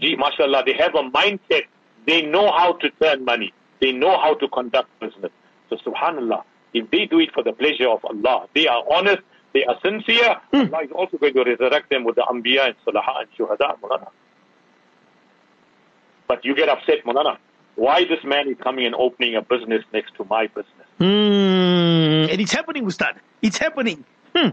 Gee, 0.00 0.16
mashallah, 0.16 0.62
they 0.64 0.74
have 0.74 0.94
a 0.94 1.02
mindset. 1.10 1.64
They 2.06 2.22
know 2.22 2.50
how 2.52 2.74
to 2.74 2.90
turn 3.02 3.24
money. 3.24 3.52
They 3.80 3.92
know 3.92 4.16
how 4.18 4.34
to 4.34 4.48
conduct 4.48 4.88
business. 5.00 5.32
So 5.68 5.76
subhanallah, 5.76 6.42
if 6.72 6.90
they 6.90 7.06
do 7.06 7.18
it 7.18 7.30
for 7.34 7.42
the 7.42 7.52
pleasure 7.52 7.88
of 7.88 8.04
Allah, 8.04 8.46
they 8.54 8.66
are 8.68 8.82
honest, 8.90 9.22
they 9.52 9.64
are 9.64 9.76
sincere, 9.84 10.36
Hmm. 10.52 10.72
Allah 10.74 10.84
is 10.84 10.92
also 10.92 11.16
going 11.18 11.34
to 11.34 11.42
resurrect 11.44 11.90
them 11.90 12.04
with 12.04 12.16
the 12.16 12.22
anbiya 12.22 12.66
and 12.68 12.74
salaha 12.86 13.20
and 13.22 13.28
shuhada, 13.36 13.78
Mulana. 13.80 14.08
But 16.28 16.44
you 16.44 16.54
get 16.54 16.68
upset, 16.68 17.04
Mulana. 17.04 17.36
Why 17.76 18.04
this 18.04 18.22
man 18.24 18.48
is 18.48 18.56
coming 18.62 18.86
and 18.86 18.94
opening 18.94 19.34
a 19.36 19.42
business 19.42 19.82
next 19.92 20.14
to 20.16 20.24
my 20.24 20.46
business? 20.48 20.86
Mm, 21.00 22.30
and 22.30 22.40
it's 22.40 22.52
happening, 22.52 22.84
Ustad. 22.84 23.14
It's 23.42 23.58
happening. 23.58 24.04
Hmm. 24.34 24.48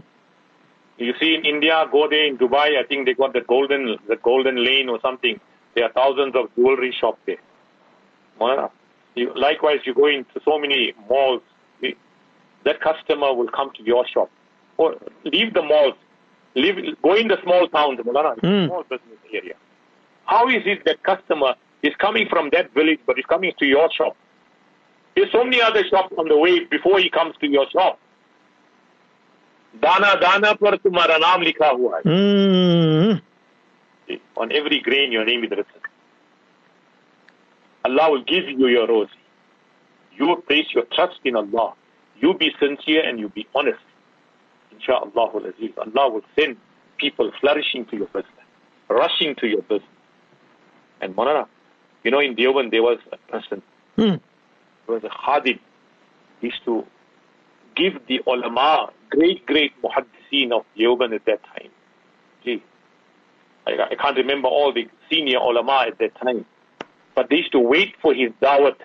You 0.98 1.14
see 1.20 1.34
in 1.34 1.44
India, 1.44 1.86
go 1.92 2.08
there 2.08 2.26
in 2.26 2.38
Dubai, 2.38 2.76
I 2.78 2.84
think 2.88 3.06
they 3.06 3.14
got 3.14 3.32
the 3.32 3.42
golden 3.42 3.98
the 4.08 4.16
golden 4.16 4.64
lane 4.64 4.88
or 4.88 4.98
something. 5.00 5.38
There 5.74 5.84
are 5.84 5.92
thousands 5.92 6.34
of 6.34 6.52
jewelry 6.56 6.92
shops 6.98 7.20
there. 7.26 7.36
Maulana, 8.40 8.70
You, 9.14 9.32
likewise, 9.36 9.80
you 9.84 9.94
go 9.94 10.06
into 10.06 10.40
so 10.44 10.58
many 10.58 10.94
malls. 11.08 11.42
That 12.64 12.80
customer 12.80 13.32
will 13.34 13.48
come 13.48 13.70
to 13.76 13.82
your 13.84 14.04
shop 14.06 14.30
Or 14.77 14.95
leave 15.23 15.53
the 15.53 15.61
malls. 15.61 15.95
Leave, 16.55 16.77
go 17.01 17.13
in 17.15 17.27
the 17.27 17.37
small 17.43 17.67
towns, 17.67 17.99
Maulana, 17.99 18.33
it's 18.33 18.43
a 18.43 18.47
Mm. 18.47 18.65
small 18.67 18.83
business 18.83 19.19
area. 19.33 19.55
How 20.25 20.47
is 20.49 20.63
it 20.65 20.83
that 20.85 21.01
customer 21.03 21.55
is 21.81 21.93
coming 21.95 22.27
from 22.29 22.49
that 22.51 22.71
village 22.73 22.99
but 23.05 23.17
is 23.19 23.25
coming 23.25 23.53
to 23.59 23.65
your 23.65 23.89
shop? 23.91 24.15
There's 25.15 25.31
so 25.31 25.43
many 25.43 25.61
other 25.61 25.83
shops 25.89 26.13
on 26.17 26.27
the 26.27 26.37
way 26.37 26.59
before 26.75 26.99
he 26.99 27.09
comes 27.09 27.35
to 27.41 27.47
your 27.47 27.67
shop. 27.71 27.99
दाना 29.83 30.13
दाना 30.21 30.51
पर 30.61 30.75
तुम्हारा 30.85 31.17
नाम 31.17 31.41
लिखा 31.41 31.67
हुआ 31.77 31.97
है 31.97 32.03
Mm. 32.05 33.21
on 34.37 34.51
every 34.51 34.79
grain 34.87 35.11
your 35.11 35.25
name 35.25 35.43
is 35.43 35.49
written 35.51 35.81
Allah 37.85 38.11
will 38.11 38.23
give 38.23 38.49
you 38.49 38.67
your 38.67 38.87
rose 38.87 39.09
you 40.17 40.35
place 40.47 40.67
your 40.75 40.83
trust 40.95 41.19
in 41.31 41.35
Allah 41.35 41.73
you 42.21 42.33
be 42.35 42.51
sincere 42.59 43.01
and 43.09 43.19
you 43.19 43.29
be 43.29 43.47
honest 43.55 43.79
inshallah 44.78 45.30
aziz 45.36 45.72
Allah 45.76 46.10
will 46.10 46.24
send 46.38 46.56
people 46.98 47.30
flourishing 47.40 47.84
to 47.86 47.96
your 47.96 48.06
business 48.06 48.46
rushing 48.88 49.34
to 49.36 49.46
your 49.46 49.62
business 49.62 49.98
and 51.00 51.14
Monana 51.14 51.46
you 52.04 52.10
know 52.10 52.20
in 52.20 52.34
Deoband 52.34 52.70
there 52.70 52.82
was 52.82 52.98
a 53.12 53.18
person 53.32 53.62
Hmm. 53.96 54.16
there 54.86 54.94
was 54.98 55.04
a 55.04 55.08
khadim 55.08 55.58
he 56.40 56.46
used 56.48 56.64
to 56.64 56.86
give 57.74 57.94
the 58.06 58.20
ulama 58.26 58.90
great 59.10 59.44
great 59.46 59.72
muhaddiseen 59.82 60.52
of 60.52 60.64
Deoband 60.76 61.14
at 61.14 61.24
that 61.24 61.40
time 61.44 61.70
gee 62.44 62.62
I, 63.68 63.88
I 63.90 63.94
can't 63.94 64.16
remember 64.16 64.48
all 64.48 64.72
the 64.72 64.88
senior 65.10 65.38
ulama 65.38 65.84
at 65.88 65.98
that 65.98 66.14
time. 66.16 66.46
But 67.14 67.28
they 67.28 67.36
used 67.36 67.52
to 67.52 67.58
wait 67.60 67.94
for 68.00 68.14
his 68.14 68.30
dawat. 68.40 68.76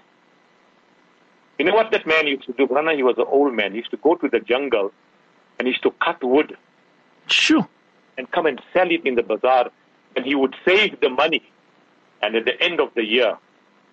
You 1.58 1.66
know 1.66 1.74
what 1.76 1.91
that 1.91 2.06
man 2.06 2.28
used 2.28 2.46
to 2.48 2.54
do? 2.54 2.68
Brana, 2.68 2.96
he 2.96 3.04
was 3.04 3.16
an 3.18 3.26
old 3.28 3.54
man. 3.54 3.72
He 3.72 3.78
used 3.78 3.91
to 3.91 3.98
go 3.98 4.16
to 4.16 4.28
the 4.28 4.39
jungle 4.39 4.91
and 5.64 5.68
he 5.68 5.72
used 5.72 5.84
to 5.84 5.91
cut 6.03 6.22
wood 6.22 6.57
Sure. 7.28 7.66
and 8.18 8.30
come 8.32 8.45
and 8.45 8.61
sell 8.74 8.91
it 8.91 9.05
in 9.05 9.16
the 9.16 9.24
bazaar. 9.24 9.70
And 10.18 10.26
he 10.26 10.36
would 10.36 10.55
save 10.68 10.99
the 10.99 11.09
money. 11.09 11.41
And 12.22 12.36
at 12.36 12.43
the 12.45 12.61
end 12.61 12.82
of 12.82 12.89
the 12.95 13.03
year, 13.05 13.38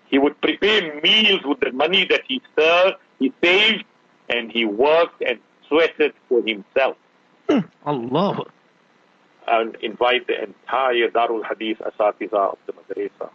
he 0.09 0.19
would 0.19 0.41
prepare 0.41 1.01
meals 1.01 1.43
with 1.45 1.61
the 1.61 1.71
money 1.71 2.05
that 2.11 2.23
he 2.27 2.43
served, 2.59 2.97
he 3.21 3.33
saved, 3.43 3.85
and 4.29 4.51
he 4.51 4.65
worked 4.65 5.23
and 5.23 5.39
sweated 5.69 6.13
for 6.29 6.43
himself. 6.43 6.97
Hmm. 7.49 7.61
Allah. 7.87 8.45
and 9.47 9.77
invite 9.83 10.27
the 10.27 10.43
entire 10.43 11.09
Darul 11.11 11.43
Hadith 11.49 11.79
Asatiza 11.79 12.53
of 12.53 12.59
the 12.67 12.73
Madrasa. 12.73 13.31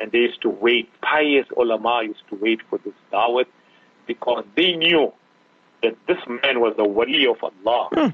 And 0.00 0.12
they 0.12 0.18
used 0.18 0.40
to 0.42 0.50
wait, 0.50 0.88
pious 1.02 1.46
ulama 1.56 2.02
used 2.04 2.26
to 2.30 2.36
wait 2.36 2.60
for 2.68 2.78
this 2.84 2.94
dawat 3.12 3.46
because 4.06 4.44
they 4.56 4.72
knew 4.76 5.12
that 5.82 5.96
this 6.06 6.18
man 6.26 6.60
was 6.60 6.74
the 6.76 6.84
wali 6.84 7.26
of 7.26 7.36
Allah. 7.42 7.88
Hmm. 7.92 8.08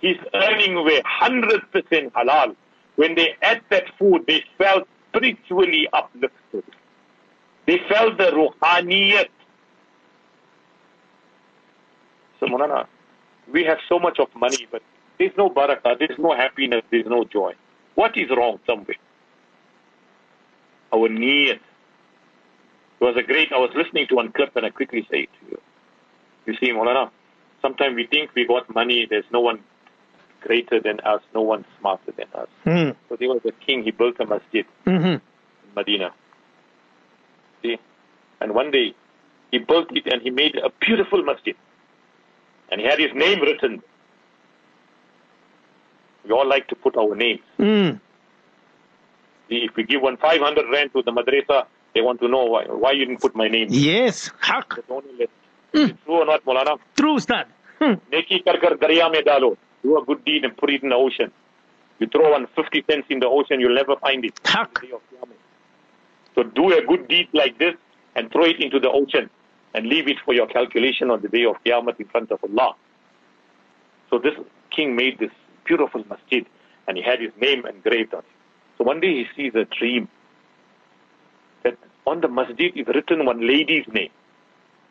His 0.00 0.16
earning 0.32 0.74
were 0.74 1.00
100% 1.20 2.12
halal. 2.12 2.54
When 2.96 3.14
they 3.14 3.34
ate 3.42 3.62
that 3.70 3.84
food, 3.98 4.24
they 4.26 4.44
felt 4.56 4.86
spiritually 5.08 5.88
uplifted. 5.92 6.64
They 7.66 7.78
felt 7.88 8.18
the 8.18 8.30
ruhaniyat. 8.30 9.28
So, 12.40 12.46
Monana, 12.46 12.86
we 13.52 13.64
have 13.64 13.78
so 13.88 13.98
much 13.98 14.18
of 14.20 14.28
money, 14.36 14.66
but 14.70 14.82
there's 15.18 15.32
no 15.36 15.50
barakah, 15.50 15.98
there's 15.98 16.18
no 16.18 16.34
happiness, 16.34 16.82
there's 16.90 17.06
no 17.06 17.24
joy. 17.24 17.52
What 17.94 18.16
is 18.16 18.30
wrong 18.30 18.60
somewhere? 18.66 18.96
Our 20.92 21.08
niyat. 21.08 21.60
It 23.00 23.04
was 23.04 23.16
a 23.16 23.22
great, 23.22 23.52
I 23.52 23.58
was 23.58 23.70
listening 23.74 24.06
to 24.08 24.16
one 24.16 24.32
clip 24.32 24.54
and 24.56 24.66
I 24.66 24.70
quickly 24.70 25.06
say 25.10 25.20
it 25.22 25.28
to 25.40 25.50
you. 25.50 25.60
You 26.48 26.54
see, 26.58 26.70
Molana, 26.72 27.10
sometimes 27.60 27.94
we 27.94 28.06
think 28.06 28.30
we 28.34 28.46
got 28.46 28.74
money, 28.74 29.06
there's 29.08 29.26
no 29.30 29.40
one 29.40 29.60
greater 30.40 30.80
than 30.80 30.98
us, 31.00 31.20
no 31.34 31.42
one 31.42 31.66
smarter 31.78 32.10
than 32.16 32.26
us. 32.34 32.48
Hmm. 32.64 32.90
So 33.10 33.16
there 33.16 33.28
was 33.28 33.42
a 33.44 33.52
king, 33.52 33.84
he 33.84 33.90
built 33.90 34.18
a 34.18 34.24
masjid 34.24 34.64
Mm-hmm. 34.86 35.06
in 35.06 35.20
Medina. 35.76 36.10
See? 37.62 37.76
And 38.40 38.54
one 38.54 38.70
day, 38.70 38.94
he 39.50 39.58
built 39.58 39.94
it 39.94 40.06
and 40.10 40.22
he 40.22 40.30
made 40.30 40.56
a 40.56 40.70
beautiful 40.80 41.22
masjid. 41.22 41.54
And 42.70 42.80
he 42.80 42.86
had 42.86 42.98
his 42.98 43.12
name 43.14 43.40
written. 43.42 43.82
We 46.24 46.30
all 46.32 46.48
like 46.48 46.66
to 46.68 46.76
put 46.76 46.96
our 46.96 47.14
names. 47.14 47.40
Mm. 47.58 48.00
See, 49.50 49.66
if 49.68 49.76
we 49.76 49.84
give 49.84 50.00
one 50.00 50.16
500 50.16 50.64
rand 50.72 50.92
to 50.94 51.02
the 51.02 51.12
madrasa, 51.12 51.66
they 51.94 52.00
want 52.00 52.20
to 52.20 52.28
know 52.28 52.44
why, 52.44 52.64
why 52.64 52.92
you 52.92 53.04
didn't 53.04 53.20
put 53.20 53.34
my 53.36 53.48
name. 53.48 53.68
Yes. 53.70 54.30
Haq. 54.40 54.76
The 54.76 54.82
donor 54.88 55.12
list. 55.18 55.30
It 55.72 55.96
true 56.04 56.20
or 56.20 56.26
not, 56.26 56.44
Molana? 56.44 56.78
True, 56.96 57.14
Ustad. 57.16 57.46
Hmm. 57.78 57.94
Neki 58.12 58.44
kar 58.44 58.58
kar 58.58 58.76
darya 58.76 59.08
mein 59.10 59.24
dalo. 59.24 59.56
Do 59.82 59.98
a 59.98 60.04
good 60.04 60.24
deed 60.24 60.44
and 60.44 60.56
put 60.56 60.70
it 60.70 60.82
in 60.82 60.88
the 60.88 60.96
ocean. 60.96 61.30
You 61.98 62.06
throw 62.06 62.30
one 62.30 62.46
50 62.54 62.84
cents 62.90 63.06
in 63.10 63.20
the 63.20 63.26
ocean, 63.26 63.60
you'll 63.60 63.74
never 63.74 63.96
find 63.96 64.24
it. 64.24 64.38
Haq. 64.44 64.80
Day 64.82 64.90
of 64.92 65.00
Qiyamah. 65.12 65.34
So 66.34 66.42
do 66.44 66.72
a 66.72 66.84
good 66.84 67.08
deed 67.08 67.28
like 67.32 67.58
this 67.58 67.74
and 68.14 68.30
throw 68.30 68.44
it 68.44 68.60
into 68.60 68.78
the 68.78 68.90
ocean 68.90 69.30
and 69.74 69.86
leave 69.86 70.08
it 70.08 70.16
for 70.24 70.34
your 70.34 70.46
calculation 70.46 71.10
on 71.10 71.22
the 71.22 71.28
day 71.28 71.44
of 71.44 71.56
Qiyamah 71.64 71.98
in 71.98 72.06
front 72.06 72.30
of 72.30 72.38
Allah. 72.42 72.74
So 74.10 74.18
this 74.18 74.34
king 74.70 74.96
made 74.96 75.18
this 75.18 75.30
beautiful 75.64 76.04
masjid 76.08 76.46
and 76.86 76.96
he 76.96 77.02
had 77.02 77.20
his 77.20 77.32
name 77.40 77.66
engraved 77.66 78.14
on 78.14 78.20
it. 78.20 78.26
So 78.78 78.84
one 78.84 79.00
day 79.00 79.08
he 79.08 79.26
sees 79.36 79.54
a 79.54 79.64
dream 79.64 80.08
that 81.64 81.76
on 82.06 82.20
the 82.20 82.28
masjid 82.28 82.72
is 82.76 82.86
written 82.86 83.26
one 83.26 83.46
lady's 83.46 83.86
name. 83.92 84.10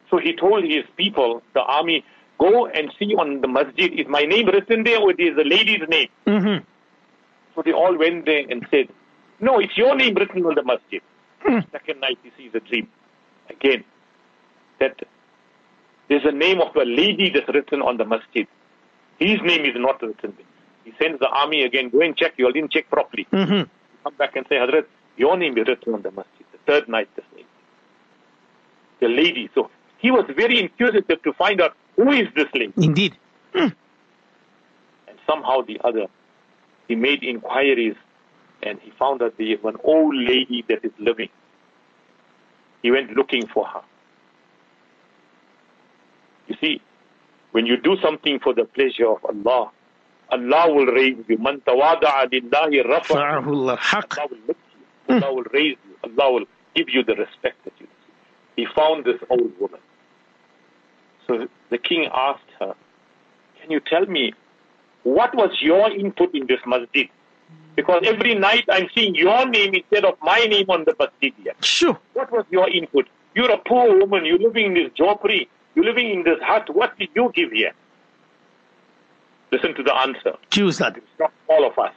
So 0.09 0.17
he 0.17 0.35
told 0.35 0.63
his 0.63 0.83
people, 0.95 1.41
the 1.53 1.61
army, 1.61 2.03
go 2.39 2.67
and 2.67 2.93
see 2.97 3.15
on 3.15 3.41
the 3.41 3.47
masjid, 3.47 3.91
is 3.99 4.07
my 4.07 4.21
name 4.21 4.47
written 4.47 4.83
there 4.83 4.99
or 4.99 5.11
is 5.11 5.37
a 5.37 5.43
lady's 5.43 5.87
name? 5.89 6.09
Mm-hmm. 6.25 6.63
So 7.55 7.61
they 7.63 7.73
all 7.73 7.97
went 7.97 8.25
there 8.25 8.45
and 8.49 8.65
said, 8.69 8.89
No, 9.39 9.59
it's 9.59 9.75
your 9.77 9.95
name 9.95 10.15
written 10.15 10.45
on 10.45 10.55
the 10.55 10.63
masjid. 10.63 11.01
Second 11.71 12.01
night 12.01 12.17
he 12.23 12.31
sees 12.37 12.51
a 12.53 12.59
dream. 12.59 12.87
Again, 13.49 13.83
that 14.79 14.99
there's 16.09 16.25
a 16.25 16.31
name 16.31 16.61
of 16.61 16.75
a 16.75 16.85
lady 16.85 17.29
that's 17.29 17.47
written 17.49 17.81
on 17.81 17.97
the 17.97 18.05
masjid. 18.05 18.47
His 19.19 19.39
name 19.43 19.65
is 19.65 19.75
not 19.75 20.01
written 20.01 20.33
there. 20.37 20.45
He 20.83 20.93
sends 21.01 21.19
the 21.19 21.27
army 21.27 21.63
again, 21.63 21.89
go 21.89 22.01
and 22.01 22.15
check, 22.15 22.33
you 22.37 22.45
all 22.45 22.51
didn't 22.51 22.71
check 22.71 22.89
properly. 22.89 23.27
Mm-hmm. 23.31 23.69
Come 24.03 24.15
back 24.17 24.35
and 24.35 24.45
say, 24.47 24.55
Hazrat, 24.55 24.85
your 25.17 25.37
name 25.37 25.57
is 25.57 25.67
written 25.67 25.93
on 25.95 26.01
the 26.01 26.11
masjid. 26.11 26.45
The 26.51 26.59
third 26.71 26.87
night 26.87 27.09
the 27.15 27.23
same. 27.35 27.45
The 29.01 29.07
lady. 29.07 29.49
So 29.53 29.69
he 29.97 30.11
was 30.11 30.25
very 30.35 30.59
inquisitive 30.59 31.21
to 31.23 31.33
find 31.33 31.61
out 31.61 31.75
who 31.95 32.11
is 32.11 32.27
this 32.35 32.47
lady. 32.53 32.73
Indeed. 32.77 33.17
Hmm. 33.53 33.69
And 35.07 35.17
somehow 35.27 35.61
the 35.61 35.79
other, 35.83 36.05
he 36.87 36.95
made 36.95 37.23
inquiries 37.23 37.95
and 38.63 38.79
he 38.79 38.91
found 38.91 39.21
that 39.21 39.37
there 39.37 39.47
is 39.47 39.59
an 39.63 39.77
old 39.83 40.15
lady 40.15 40.63
that 40.69 40.83
is 40.83 40.91
living. 40.99 41.29
He 42.81 42.91
went 42.91 43.11
looking 43.11 43.47
for 43.47 43.65
her. 43.65 43.81
You 46.47 46.55
see, 46.61 46.81
when 47.51 47.65
you 47.65 47.77
do 47.77 47.97
something 48.01 48.39
for 48.39 48.53
the 48.53 48.65
pleasure 48.65 49.09
of 49.09 49.23
Allah, 49.25 49.71
Allah 50.29 50.73
will 50.73 50.85
raise 50.85 51.17
you. 51.27 51.37
Man 51.37 51.61
tawada'a 51.61 52.29
lillahi 52.31 52.87
rafa. 52.87 53.13
Allah 53.15 54.27
will 54.29 54.37
lift 54.45 54.59
you. 55.09 55.15
Allah 55.15 55.27
hmm. 55.29 55.35
will 55.35 55.43
raise 55.53 55.77
you. 55.87 55.95
Allah 56.03 56.31
will 56.33 56.45
give 56.75 56.89
you 56.89 57.03
the 57.03 57.15
respect 57.15 57.63
that 57.63 57.73
you 57.79 57.86
He 58.56 58.66
found 58.74 59.04
this 59.04 59.20
old 59.30 59.52
woman. 59.58 59.80
So 61.26 61.48
the 61.70 61.78
king 61.78 62.08
asked 62.12 62.50
her, 62.60 62.74
Can 63.60 63.70
you 63.70 63.80
tell 63.80 64.04
me 64.06 64.34
what 65.04 65.34
was 65.34 65.50
your 65.60 65.90
input 65.90 66.34
in 66.34 66.46
this 66.46 66.60
masjid? 66.66 67.08
Because 67.74 68.02
every 68.06 68.34
night 68.34 68.64
I'm 68.68 68.88
seeing 68.94 69.14
your 69.14 69.46
name 69.48 69.74
instead 69.74 70.04
of 70.04 70.14
my 70.22 70.38
name 70.40 70.66
on 70.68 70.84
the 70.84 70.94
masjid 70.98 71.32
here. 71.42 71.54
Sure. 71.62 71.98
What 72.12 72.30
was 72.30 72.44
your 72.50 72.68
input? 72.68 73.08
You're 73.34 73.50
a 73.50 73.58
poor 73.58 73.98
woman. 73.98 74.26
You're 74.26 74.38
living 74.38 74.66
in 74.66 74.74
this 74.74 74.90
jopri. 74.92 75.48
You're 75.74 75.86
living 75.86 76.10
in 76.10 76.22
this 76.24 76.38
hut. 76.42 76.68
What 76.74 76.98
did 76.98 77.08
you 77.14 77.32
give 77.34 77.50
here? 77.52 77.72
Listen 79.50 79.74
to 79.74 79.82
the 79.82 79.94
answer. 79.94 80.36
Ji 80.50 80.62
Ustad. 80.62 80.98
It's 80.98 81.06
not 81.18 81.32
all 81.48 81.66
of 81.66 81.78
us. 81.78 81.92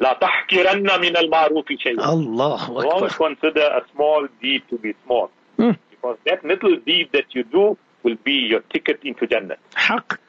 لا 0.00 0.12
تحقرن 0.12 1.00
من 1.00 1.16
المعروف 1.16 1.72
شيئا. 1.72 2.02
Allahu 2.02 2.80
Don't 2.82 3.04
Akbar. 3.04 3.10
consider 3.10 3.60
a 3.66 3.82
small 3.94 4.26
deed 4.42 4.62
to 4.70 4.78
be 4.78 4.94
small. 5.04 5.30
Hmm. 5.57 5.71
Because 5.89 6.17
that 6.25 6.43
little 6.43 6.77
deed 6.85 7.09
that 7.13 7.33
you 7.33 7.43
do 7.43 7.77
will 8.03 8.17
be 8.23 8.33
your 8.33 8.61
ticket 8.61 8.99
into 9.03 9.25
Jannah. 9.27 9.57
Haq. 9.73 10.19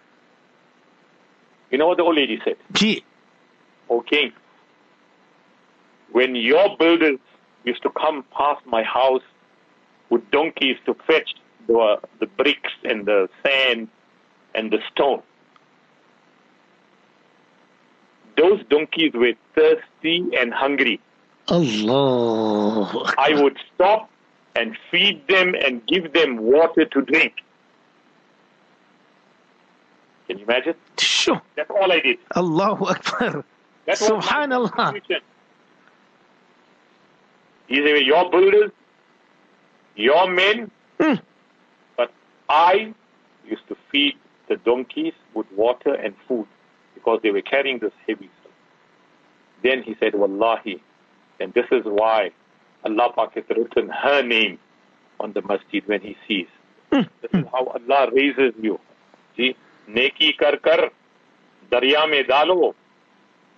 You 1.70 1.78
know 1.78 1.88
what 1.88 1.98
the 1.98 2.04
old 2.04 2.16
lady 2.16 2.40
said? 2.44 2.56
Ji. 2.72 3.04
Okay. 3.90 4.32
When 6.12 6.34
your 6.34 6.76
builders 6.76 7.18
used 7.64 7.82
to 7.82 7.90
come 7.90 8.24
past 8.36 8.64
my 8.66 8.82
house 8.82 9.22
with 10.08 10.28
donkeys 10.30 10.76
to 10.86 10.94
fetch 11.06 11.34
the, 11.66 11.98
the 12.20 12.26
bricks 12.26 12.72
and 12.84 13.04
the 13.04 13.28
sand 13.44 13.88
and 14.54 14.70
the 14.70 14.78
stone, 14.92 15.22
those 18.36 18.62
donkeys 18.70 19.12
were 19.14 19.32
thirsty 19.54 20.24
and 20.38 20.54
hungry. 20.54 21.00
Akbar. 21.48 23.14
I 23.18 23.40
would 23.40 23.56
stop 23.74 24.10
and 24.56 24.76
feed 24.90 25.26
them 25.28 25.54
and 25.54 25.86
give 25.86 26.12
them 26.12 26.38
water 26.38 26.84
to 26.84 27.02
drink. 27.02 27.34
Can 30.26 30.38
you 30.38 30.44
imagine? 30.44 30.74
Sure. 30.98 31.40
That's 31.56 31.70
all 31.70 31.90
I 31.92 32.00
did. 32.00 32.18
Allahu 32.34 32.86
Akbar. 32.86 33.44
That 33.86 34.00
was 34.00 34.10
my 34.10 34.18
Subhanallah. 34.20 35.00
These 37.68 37.80
were 37.80 37.96
your 38.12 38.30
builders, 38.30 38.70
your 39.96 40.30
men, 40.30 40.70
Hmm. 41.00 41.14
but 41.96 42.10
I 42.48 42.94
used 43.44 43.66
to 43.68 43.76
feed 43.90 44.14
the 44.48 44.56
donkeys 44.56 45.14
with 45.34 45.46
water 45.52 45.94
and 45.94 46.14
food 46.28 46.46
because 46.94 47.20
they 47.22 47.30
were 47.30 47.42
carrying 47.42 47.78
this 47.80 47.92
heavy 48.06 48.30
stuff. 48.40 48.52
Then 49.62 49.82
he 49.82 49.96
said, 50.00 50.14
Wallahi, 50.14 50.80
and 51.40 51.52
this 51.54 51.66
is 51.72 51.82
why 51.84 52.30
Allah 52.84 53.12
Pak 53.14 53.34
has 53.34 53.44
written 53.50 53.88
her 53.88 54.22
name 54.22 54.58
on 55.20 55.32
the 55.32 55.42
masjid 55.42 55.82
when 55.86 56.00
he 56.00 56.16
sees. 56.28 56.46
Hmm. 56.92 57.02
This 57.22 57.30
is 57.32 57.44
how 57.52 57.66
Allah 57.66 58.10
raises 58.12 58.54
you. 58.60 58.78
See, 59.36 59.56
neki 59.88 60.36
kar 60.38 60.56
kar, 60.58 60.90
darya 61.70 62.06
mein 62.08 62.24
dalo, 62.24 62.74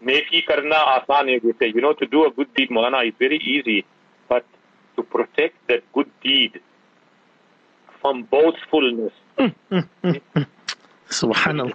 neki 0.03 0.47
karna 0.47 0.77
aasan 0.77 1.29
hai 1.29 1.39
jese. 1.41 1.75
You 1.75 1.81
know, 1.81 1.93
to 1.95 2.07
do 2.07 2.25
a 2.27 2.31
good 2.31 2.53
deed, 2.55 2.71
Maulana, 2.71 3.07
is 3.07 3.14
very 3.19 3.39
easy, 3.39 3.85
but 4.29 4.45
to 4.97 5.03
protect 5.03 5.57
that 5.69 5.83
good 5.93 6.11
deed 6.23 6.61
from 8.01 8.23
boastfulness, 8.25 9.12
hmm, 9.37 9.49
hmm, 9.71 10.43
Subhanallah. 11.11 11.75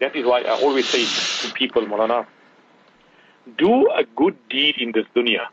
that 0.00 0.14
is 0.14 0.24
why 0.24 0.40
I 0.42 0.60
always 0.62 0.88
say 0.88 1.04
to 1.46 1.54
people, 1.54 1.82
Maulana, 1.82 2.26
do 3.58 3.90
a 3.90 4.04
good 4.16 4.36
deed 4.48 4.76
in 4.78 4.92
this 4.92 5.04
dunya. 5.14 5.46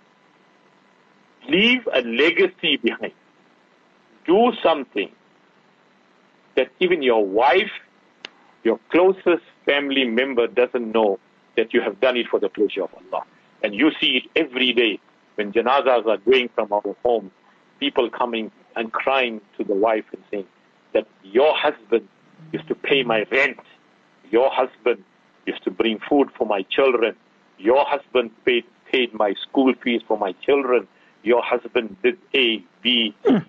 Leave 1.50 1.88
a 1.94 2.02
legacy 2.02 2.78
behind. 2.78 3.14
Do 4.26 4.54
something 4.64 5.12
that 6.56 6.70
even 6.80 7.02
your 7.02 7.26
wife, 7.26 7.72
your 8.64 8.80
closest 8.92 9.44
family 9.66 10.06
member 10.06 10.48
doesn't 10.48 10.92
know 10.92 11.20
that 11.58 11.74
you 11.74 11.82
have 11.82 12.00
done 12.00 12.18
it 12.18 12.28
for 12.28 12.39
the 12.39 12.50
pleasure 12.50 12.84
of 12.84 12.89
Allah. 12.94 13.24
And 13.64 13.74
you 13.74 13.92
see 14.00 14.22
it 14.24 14.24
every 14.36 14.74
day 14.74 15.00
when 15.36 15.52
janazas 15.52 16.06
are 16.08 16.18
going 16.18 16.50
from 16.50 16.72
our 16.72 16.96
home, 17.04 17.32
people 17.80 18.10
coming 18.10 18.52
and 18.76 18.92
crying 18.92 19.42
to 19.58 19.64
the 19.64 19.74
wife 19.74 20.06
and 20.14 20.24
saying 20.32 20.48
that 20.94 21.08
your 21.24 21.56
husband 21.56 22.08
used 22.52 22.68
to 22.68 22.76
pay 22.76 23.04
my 23.04 23.26
rent, 23.32 23.60
your 24.30 24.50
husband 24.52 25.04
used 25.46 25.64
to 25.64 25.72
bring 25.72 26.00
food 26.10 26.30
for 26.38 26.46
my 26.46 26.62
children, 26.64 27.16
your 27.58 27.86
husband 27.86 28.32
paid 28.46 28.66
paid 28.92 29.14
my 29.14 29.34
school 29.36 29.74
fees 29.82 30.02
for 30.06 30.18
my 30.18 30.34
children, 30.46 30.86
your 31.22 31.43
husband 31.43 31.97
did 32.03 32.18
A, 32.35 32.59
B, 32.83 33.14
C, 33.24 33.31
D. 33.33 33.43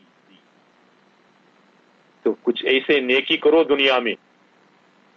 तो 2.24 2.34
कुछ 2.46 2.64
ऐसे 2.66 3.00
नेकी 3.02 3.38
करो 3.38 3.64
दुनिया 3.64 4.00
में 4.00 4.16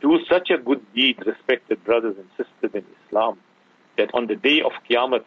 do 0.02 0.18
such 0.28 0.50
a 0.50 0.56
good 0.56 0.80
deed, 0.94 1.18
respected 1.26 1.82
brothers 1.84 2.16
and 2.16 2.26
sisters 2.36 2.70
in 2.74 2.84
Islam, 3.06 3.38
that 3.98 4.08
on 4.14 4.26
the 4.28 4.36
day 4.36 4.62
of 4.62 4.72
Qiyamah, 4.88 5.22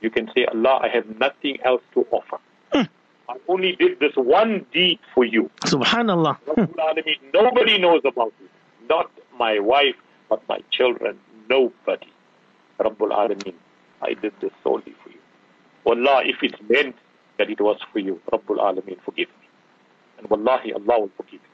you 0.00 0.10
can 0.10 0.30
say, 0.34 0.46
Allah, 0.46 0.80
I 0.82 0.88
have 0.88 1.04
nothing 1.20 1.58
else 1.62 1.82
to 1.92 2.06
offer. 2.10 2.38
I 2.72 3.36
only 3.48 3.72
did 3.76 4.00
this 4.00 4.12
one 4.16 4.64
deed 4.72 4.98
for 5.14 5.24
you. 5.24 5.50
Subhanallah. 5.66 6.38
Rabbul 6.46 6.74
Alameen, 6.74 7.20
Nobody 7.34 7.78
knows 7.78 8.00
about 8.04 8.32
it. 8.42 8.50
Not 8.88 9.10
my 9.38 9.58
wife, 9.58 9.96
not 10.30 10.42
my 10.48 10.60
children. 10.70 11.18
Nobody. 11.48 12.10
Rabbul 12.80 13.10
Alameen, 13.12 13.54
I 14.02 14.14
did 14.14 14.32
this 14.40 14.52
solely 14.62 14.94
for 15.02 15.10
you. 15.10 15.17
Wallah, 15.83 16.21
if 16.25 16.41
it 16.43 16.55
meant 16.69 16.95
that 17.37 17.49
it 17.49 17.59
was 17.61 17.77
for 17.91 17.99
you, 17.99 18.19
Rabbul 18.31 18.57
Alameen, 18.57 18.99
forgive 19.03 19.29
me. 19.29 19.47
And 20.17 20.29
Wallahi, 20.29 20.73
Allah 20.73 20.99
will 21.01 21.11
forgive 21.17 21.33
you. 21.33 21.49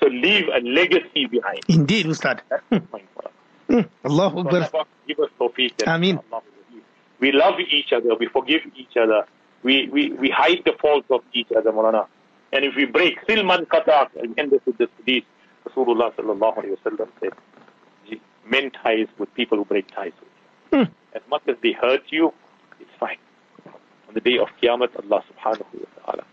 So 0.00 0.08
leave 0.08 0.48
a 0.48 0.60
legacy 0.60 1.26
behind. 1.26 1.60
Indeed, 1.68 2.06
Ustad. 2.06 2.42
For 2.68 2.80
hmm, 3.68 3.80
Allahu 4.04 4.40
Akbar. 4.40 4.84
Give 5.06 5.18
us 5.20 5.30
tawfiq 5.40 5.86
Ameen. 5.86 6.18
Allah 6.18 6.42
will 6.44 6.64
forgive. 6.66 6.84
We 7.20 7.32
love 7.32 7.54
each 7.60 7.92
other. 7.92 8.14
We 8.14 8.26
forgive 8.26 8.60
each 8.76 8.96
other. 8.96 9.24
We, 9.62 9.88
we, 9.88 10.12
we 10.12 10.28
hide 10.30 10.62
the 10.64 10.74
faults 10.80 11.06
of 11.10 11.22
each 11.32 11.48
other, 11.56 11.72
Mulana. 11.72 12.06
And 12.52 12.64
if 12.64 12.76
we 12.76 12.84
break, 12.84 13.20
still 13.22 13.42
man 13.42 13.66
qatat, 13.66 14.10
and 14.22 14.38
end 14.38 14.50
this 14.50 14.60
with 14.66 14.78
this 14.78 14.88
hadith, 14.98 15.24
Rasulullah 15.68 16.14
sallallahu 16.14 16.58
alayhi 16.58 16.76
wa 16.84 16.90
sallam 16.90 17.08
said, 17.20 17.32
men 18.48 18.70
ties 18.70 19.08
with 19.18 19.32
people 19.34 19.58
who 19.58 19.64
break 19.64 19.88
ties 19.88 20.12
with 20.20 20.28
you. 20.72 20.84
Hmm. 20.84 20.92
As 21.14 21.22
much 21.28 21.42
as 21.48 21.56
they 21.62 21.72
hurt 21.72 22.02
you, 22.10 22.28
it's 22.28 22.28
fine. 22.28 22.32
On 22.32 22.45
the 24.15 24.19
day 24.19 24.37
of 24.37 24.49
Qiyamah, 24.61 24.89
Allah 25.03 25.23
subhanahu 25.29 25.73
wa 25.73 26.03
ta'ala. 26.05 26.23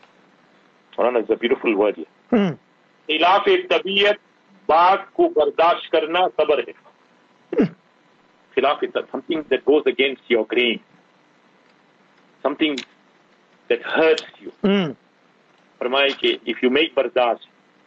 Mulana 0.97 1.23
is 1.23 1.31
a 1.31 1.37
beautiful 1.37 1.77
word 1.77 1.97
here. 1.97 2.07
Hmm. 2.31 2.55
खिलाफ 3.09 3.45
तबीयत 3.71 4.19
बात 4.69 5.09
को 5.17 5.29
बर्दाश्त 5.37 5.91
करना 5.93 6.27
सबर 6.41 6.61
है 6.69 6.75
खिलाफ 8.55 8.81
something 9.11 9.45
that 9.49 9.65
goes 9.65 9.83
against 9.87 10.23
your 10.29 10.45
grain 10.47 10.81
something 12.43 12.77
that 13.69 13.83
hurts 13.83 14.27
you 14.43 14.53
Hmm. 14.63 14.93
फरमाए 15.81 16.11
कि 16.21 16.41
if 16.47 16.63
you 16.63 16.71
make 16.71 16.95
बर्दाश्त 16.95 17.47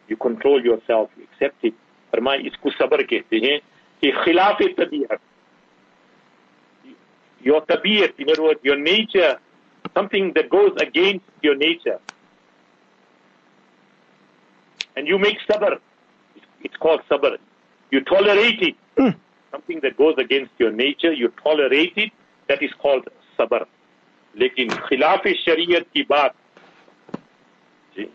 you 0.10 0.16
control 0.16 0.60
yourself 0.66 1.10
you 1.18 1.28
accept 1.30 1.70
it 1.70 1.74
फरमाए 2.14 2.38
इसको 2.50 2.72
सबर 2.72 3.04
कहते 3.14 3.38
हैं 3.46 3.60
कि 4.02 4.12
खिलाफ 4.24 4.62
तबीयत 4.80 5.20
your 7.42 7.62
तबीयत 7.70 8.16
in 8.18 8.30
other 8.30 8.44
words 8.44 8.60
your 8.64 8.78
nature 8.78 9.38
something 9.96 10.34
that 10.34 10.50
goes 10.50 10.72
against 10.80 11.26
your 11.42 11.56
nature 11.56 12.00
and 14.96 15.08
you 15.08 15.18
make 15.18 15.38
sabr. 15.50 15.80
It's 16.64 16.78
called 16.78 17.02
sabr. 17.10 17.38
You 17.92 18.02
tolerate 18.02 18.62
it. 18.62 18.76
Something 19.52 19.80
that 19.82 19.98
goes 19.98 20.16
against 20.18 20.52
your 20.58 20.72
nature, 20.72 21.12
you 21.12 21.34
tolerate 21.44 21.94
it. 21.98 22.12
That 22.48 22.62
is 22.64 22.72
called 22.74 23.08
sabr. 23.38 23.66
लेकिन 24.38 24.70
खिलाफ 24.88 25.28
शरीयत 25.28 25.86
की 25.94 26.04
बात 26.10 26.36
जी, 27.98 28.08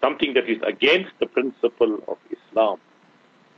something 0.00 0.34
that 0.34 0.48
is 0.48 0.62
against 0.62 1.10
the 1.18 1.26
principle 1.26 1.98
of 2.06 2.18
Islam. 2.30 2.78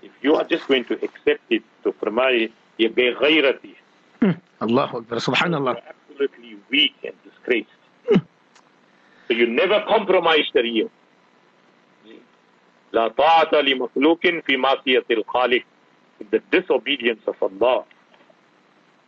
If 0.02 0.12
you 0.22 0.36
are 0.36 0.44
just 0.44 0.66
going 0.68 0.84
to 0.84 0.94
accept 0.94 1.42
it, 1.50 1.62
तो 1.84 1.90
फरमाए 1.90 2.48
ये 2.80 2.88
बेगैरती 2.88 3.76
है. 4.22 4.40
Allahu 4.62 4.96
Akbar. 4.96 5.18
Subhanallah. 5.18 5.74
You're 5.74 5.99
absolutely 6.10 6.58
weak 6.70 6.94
and 7.04 7.14
disgraced. 7.24 7.70
so 9.26 9.34
you 9.34 9.46
never 9.46 9.82
compromise 9.88 10.46
Sharia. 10.52 10.88
لا 12.92 13.08
طاعة 13.08 13.50
لمخلوق 13.60 14.20
في 14.46 14.56
معصية 14.56 15.04
الخالق. 15.10 15.62
In 16.20 16.26
the 16.30 16.40
disobedience 16.50 17.20
of 17.26 17.36
Allah. 17.42 17.84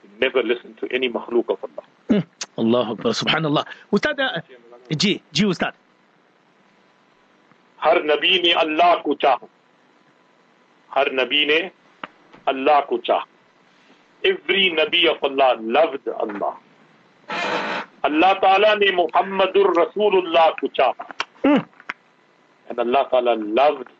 You 0.04 0.10
never 0.20 0.42
listen 0.42 0.74
to 0.80 0.88
any 0.92 1.08
makhluk 1.08 1.48
of 1.48 1.58
Allah. 1.64 1.84
Hmm. 2.10 2.24
Allahu 2.58 2.92
Akbar. 2.92 3.12
Subhanallah. 3.12 3.64
Ustad, 3.92 4.20
uh, 4.20 4.40
ji, 4.90 5.22
ji 5.32 5.46
Ustad. 5.46 5.74
हर 7.80 8.02
नबी 8.04 8.42
ने 8.42 8.52
अल्लाह 8.60 8.94
को 9.06 9.14
चाहा 9.22 9.46
हर 10.94 11.12
नबी 11.14 11.44
ने 11.46 11.58
अल्लाह 12.48 12.80
को 12.90 12.96
चाहा 13.06 13.26
every 14.24 14.70
nabi 14.74 15.06
of 15.08 15.22
Allah 15.22 15.56
loved 15.60 16.08
Allah 16.08 16.56
اللہ 18.07 18.33
تعالیٰ 18.41 18.75
نے 18.77 18.91
محمد 18.95 19.55
الرسول 19.57 20.15
اللہ 20.17 20.49
کو 20.61 20.67
چاہا 20.79 21.51
and 22.67 22.79
اللہ 22.79 23.03
تعالیٰ 23.11 23.35
loved 23.59 23.93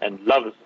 and 0.00 0.26
loves 0.26 0.56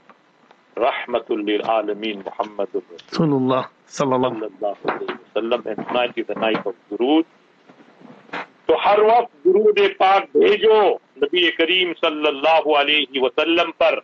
رحمت 0.78 1.30
للعالمین 1.30 2.20
محمد 2.26 2.74
الرسول 2.74 2.82
Rahmatul 2.82 2.82
Lil 2.82 2.82
Alameen 2.82 2.82
Muhammadur 2.82 2.82
Rasulullah 2.92 3.62
Sallallahu 3.88 4.40
Alaihi 4.40 5.18
Wasallam 5.26 5.66
and 5.66 5.86
tonight 5.88 6.12
is 6.16 6.26
the 6.26 6.34
night 6.36 6.66
of 6.66 6.74
Durood 6.90 7.24
تو 8.66 8.76
ہر 8.84 8.98
وقت 8.98 9.44
درود 9.44 9.78
پاک 9.98 10.36
بھیجو 10.36 10.78
نبی 11.22 11.50
کریم 11.50 11.92
صلی 12.00 12.26
اللہ 12.26 12.68
علیہ 12.78 13.20
وسلم 13.22 13.70
پر 13.78 13.98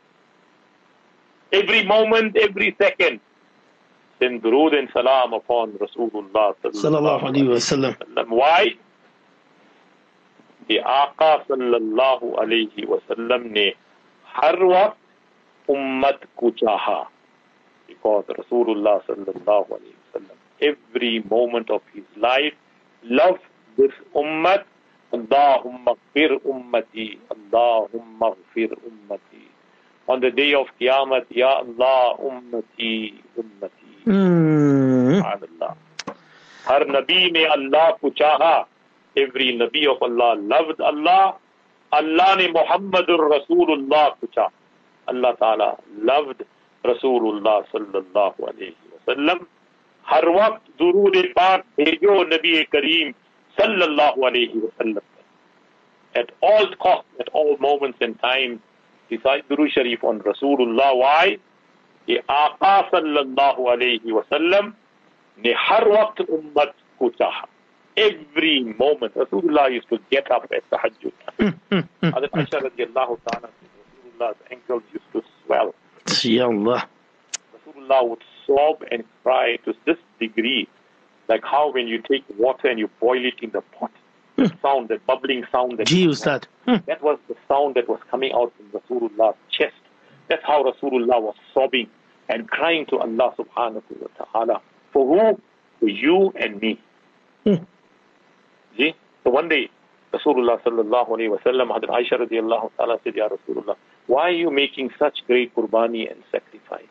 every 1.53 1.83
moment 1.87 2.37
every 2.37 2.71
second 2.83 3.19
send 4.20 4.42
durood 4.42 4.74
and 4.80 4.90
salam 4.94 5.34
upon 5.34 5.74
Rasulullah 5.74 6.56
sallallahu 6.64 7.30
alaihi 7.30 7.50
wasallam 7.56 7.96
why 8.30 8.76
कि 10.68 10.78
आका 10.98 11.32
सल्लल्लाहु 11.48 12.30
अलैहि 12.44 12.86
वसल्लम 12.90 13.48
ने 13.58 13.66
हर 14.36 14.64
वक्त 14.74 15.70
उम्मत 15.70 16.22
को 16.38 16.50
चाहा 16.62 17.02
because 17.88 18.26
Rasulullah 18.40 19.02
sallallahu 19.08 19.76
alaihi 19.78 19.96
wasallam 20.04 20.38
every 20.70 21.20
moment 21.34 21.70
of 21.70 21.82
his 21.94 22.06
life 22.18 22.56
loved 23.04 23.44
this 23.78 23.92
ummat 24.16 24.64
Allahumma 25.14 25.96
gfir 26.00 26.32
ummati 26.54 27.08
Allahumma 27.36 28.30
gfir 28.40 28.72
ummati 28.90 29.44
on 30.08 30.22
the 30.22 30.32
day 30.32 30.54
of 30.54 30.68
Qiyamah 30.80 31.26
Ya 31.30 31.52
Allah 31.60 32.18
ummati 32.32 33.22
ummati 33.38 33.77
اللہ 34.07 35.73
ہر 36.69 36.85
نبی 36.89 37.31
نے 37.31 37.45
اللہ 37.49 37.91
کو 38.01 38.11
چاہا 38.19 38.55
ایوری 39.17 39.51
نبی 39.57 39.87
آف 39.87 40.03
اللہ 40.03 40.33
لفظ 40.53 40.81
اللہ 40.87 41.31
اللہ 41.93 42.35
نے 42.39 42.47
محمد 42.53 43.11
الرسول 43.11 43.73
اللہ 43.73 44.09
کو 44.21 44.27
چاہا 44.27 44.49
اللہ 45.07 45.33
تعالی 45.39 45.71
لفظ 46.05 46.43
رسول 46.85 47.29
اللہ 47.29 47.61
صلی 47.73 47.97
اللہ 47.97 48.43
علیہ 48.49 48.71
وسلم 48.93 49.45
ہر 50.07 50.27
وقت 50.35 50.69
ضرور 50.79 51.23
پاک 51.37 51.67
بھیجو 51.77 52.23
نبی 52.27 52.63
کریم 52.73 53.11
صلی 53.57 53.83
اللہ 53.83 54.27
علیہ 54.27 54.57
وسلم 54.57 55.07
at 56.15 56.31
all 56.41 56.67
all 56.83 57.01
at 57.19 57.29
all 57.33 57.55
moments 57.61 57.99
and 58.01 58.15
time 58.21 58.57
درود 59.11 59.45
Duru 59.49 59.67
Sharif 59.69 60.03
on 60.03 60.21
Rasulullah. 60.21 60.89
Why? 60.95 61.37
कि 62.08 62.18
आका 62.30 62.90
sallallahu 62.92 63.68
alayhi 63.76 64.12
wa 64.12 64.24
sallam 64.32 64.74
ने 65.44 65.54
हर 65.58 65.88
वक्त 65.90 66.22
उम्मत 66.22 66.74
को 67.00 67.10
चाहा 67.10 67.46
every 67.96 68.64
moment. 68.64 69.14
Rasulullah 69.16 69.72
used 69.72 69.88
to 69.90 70.00
get 70.10 70.30
up 70.32 70.52
at 70.52 70.64
tahajjud. 70.72 71.12
Hazrat 71.40 72.30
Aisha 72.32 72.62
radiallahu 72.62 73.20
ta'ala 73.28 73.50
Rasulullah's 73.50 74.36
ankles 74.52 74.84
used 74.92 75.12
to 75.14 75.22
swell. 75.46 75.74
Ya 76.24 76.46
Allah. 76.48 76.88
Rasulullah 77.56 78.10
would 78.10 78.24
sob 78.48 78.84
and 78.92 79.04
cry 79.24 79.58
to 79.66 79.74
this 79.86 79.98
degree, 80.20 80.68
like 81.28 81.44
how 81.44 81.72
when 81.72 81.88
you 81.88 82.02
take 82.02 82.24
water 82.38 82.68
and 82.68 82.80
you 82.80 82.90
boil 83.00 83.24
it 83.26 83.36
in 83.42 83.52
the 83.52 83.62
pot, 83.62 83.92
the 84.38 84.52
sound, 84.62 84.90
that 84.90 85.06
bubbling 85.06 85.46
sound. 85.52 85.78
That 85.78 85.88
Gee, 85.88 86.08
Ustad. 86.08 86.48
that 86.66 87.02
was 87.02 87.20
the 87.28 87.36
sound 87.48 87.76
that 87.76 87.88
was 87.88 88.00
coming 88.10 88.32
out 88.34 88.52
from 88.58 88.82
Rasulullah's 88.82 89.36
chest. 89.52 89.76
That's 90.30 90.44
how 90.46 90.64
Rasulullah 90.64 91.22
was 91.22 91.36
sobbing 91.54 91.90
and 92.30 92.50
crying 92.50 92.86
to 92.88 92.98
Allah 93.00 93.34
subhanahu 93.38 93.84
wa 94.00 94.08
ta'ala. 94.26 94.62
For 94.92 95.06
who? 95.08 95.40
For 95.80 95.90
you 95.90 96.32
and 96.36 96.62
me. 96.62 96.80
See? 98.78 98.94
So 99.24 99.30
one 99.30 99.50
day, 99.50 99.70
Rasulullah 100.14 100.62
sallallahu 100.62 101.10
alayhi 101.10 101.30
wa 101.32 101.38
sallam, 101.46 101.70
Hadrat 101.70 101.90
Aisha 101.90 102.20
radiallahu 102.20 102.72
ta'ala 102.78 103.00
said, 103.04 103.16
Ya 103.16 103.28
Rasulullah, 103.30 103.76
why 104.08 104.30
are 104.30 104.32
you 104.32 104.52
making 104.52 104.92
such 105.00 105.20
great 105.28 105.56
qurbani 105.56 106.10
and 106.12 106.24
sacrifice? 106.32 106.88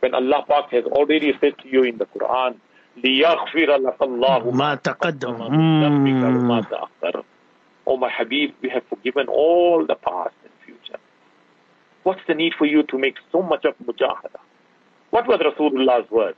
When 0.00 0.14
Allah 0.14 0.44
Pak 0.48 0.70
has 0.70 0.84
already 0.84 1.32
said 1.40 1.58
to 1.58 1.68
you 1.68 1.82
in 1.84 1.98
the 1.98 2.06
Quran, 2.06 2.56
لِيَغْفِرَ 3.02 3.68
لَكَ 3.86 3.98
اللَّهُ 3.98 4.52
Ma 4.54 4.76
taqaddam. 4.76 5.38
ذنبك 5.38 6.22
وما 6.24 6.60
Mm. 6.60 6.70
Takhar. 6.70 7.24
Oh 7.86 7.96
my 7.96 8.10
Habib, 8.10 8.52
we 8.62 8.68
have 8.68 8.82
forgiven 8.88 9.26
all 9.28 9.84
the 9.86 9.94
past 9.94 10.34
and 10.44 10.52
future. 10.64 10.98
What's 12.02 12.20
the 12.26 12.34
need 12.34 12.54
for 12.58 12.66
you 12.66 12.82
to 12.84 12.98
make 12.98 13.16
so 13.32 13.42
much 13.42 13.64
of 13.64 13.74
mujahada? 13.84 14.38
What 15.15 15.27
was 15.29 15.39
Rasulullah's 15.39 16.11
word? 16.11 16.35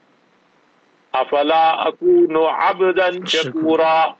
Afala 1.11 1.88
akunu 1.88 2.41
abdan 2.47 3.23
shakura. 3.25 4.13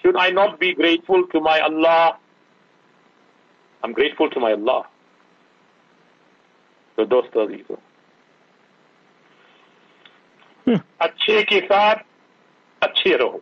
Should 0.00 0.16
I 0.16 0.30
not 0.30 0.58
be 0.58 0.72
grateful 0.74 1.26
to 1.26 1.40
my 1.42 1.60
Allah? 1.60 2.16
I'm 3.82 3.92
grateful 3.92 4.30
to 4.30 4.40
my 4.40 4.52
Allah. 4.52 4.82
तो 6.96 7.04
दोस्तों 7.04 7.46
अजीजों 7.46 7.76
अच्छे 11.02 11.42
के 11.52 11.60
साथ 11.60 12.04
अच्छे 12.82 13.16
रहो 13.16 13.40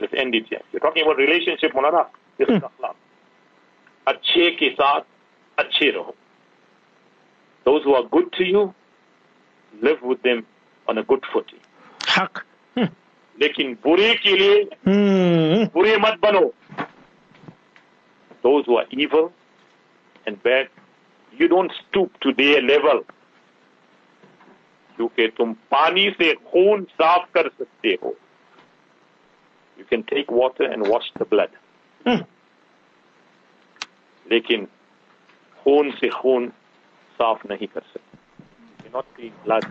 Let's 0.00 0.14
end 0.14 0.34
it 0.34 0.46
here. 0.48 0.60
You're 0.72 0.80
talking 0.80 1.04
about 1.04 1.16
relationship, 1.18 1.72
Molana. 1.72 2.06
Hmm. 2.06 2.14
This 2.38 2.48
is 2.48 2.56
Islam. 2.56 2.94
अच्छे 4.08 4.50
के 4.58 4.70
साथ 4.70 5.00
अच्छे 5.58 5.90
रहो 5.90 6.14
Those 7.65 7.83
who 7.83 7.93
are 7.95 8.03
good 8.03 8.31
to 8.33 8.43
you, 8.43 8.73
live 9.83 10.01
with 10.01 10.21
them 10.23 10.45
on 10.89 10.97
a 10.97 11.03
good 11.03 11.23
footing. 11.33 11.59
Haq. 12.07 12.45
लेकिन 13.41 13.73
बुरे 13.83 14.15
के 14.15 14.31
लिए 14.37 14.63
Hmm. 14.63 15.73
बुरे 15.73 15.97
मत 15.97 16.19
बनो. 16.21 16.53
Those 18.45 18.65
who 18.65 18.77
are 18.79 18.85
evil 18.91 19.31
and 20.27 20.37
bad, 20.43 20.67
you 21.41 21.47
don't 21.47 21.71
stoop 21.71 22.09
to 22.25 22.33
their 22.33 22.61
level. 22.61 22.99
क्योंकि 24.97 25.27
तुम 25.27 25.53
पानी 25.53 26.09
से 26.09 26.33
खून 26.33 26.83
साफ 26.83 27.29
कर 27.33 27.47
सकते 27.47 27.97
हो. 28.03 28.15
You 29.79 29.85
can 29.93 30.03
take 30.13 30.31
water 30.31 30.67
and 30.73 30.87
wash 30.87 31.07
the 31.19 31.25
blood. 31.25 31.49
Hmm. 32.07 32.23
लेकिन 34.31 34.65
खून 35.63 35.91
से 35.91 36.09
खून 36.09 36.51
साफ 37.17 37.45
नहीं 37.51 37.67
कर 37.67 37.81
सकते. 37.81 38.17
You 38.77 38.89
cannot 38.89 39.05
clean 39.15 39.33
blood 39.45 39.65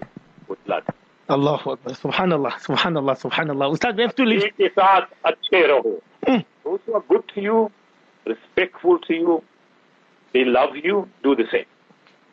with 0.48 0.64
blood. 0.64 0.84
Allahu 1.30 1.70
Akbar. 1.72 1.92
Subhanallah. 1.94 2.52
Subhanallah. 2.68 3.14
Subhanallah. 3.24 3.70
Ustad, 3.72 3.96
we 3.96 4.02
have 4.02 4.14
to 4.16 4.24
leave. 4.24 4.42
एक 4.44 4.54
के 4.56 4.68
साथ 4.68 5.06
अच्छे 5.24 5.66
रहो. 5.72 6.00
Hmm. 6.26 6.40
Those 6.64 6.80
who 6.86 6.94
are 6.94 7.04
good 7.08 7.28
to 7.34 7.40
you, 7.40 7.70
respectful 8.26 8.98
to 9.06 9.14
you, 9.14 9.42
they 10.32 10.44
love 10.44 10.76
you, 10.76 11.08
do 11.22 11.34
the 11.36 11.46
same. 11.52 11.68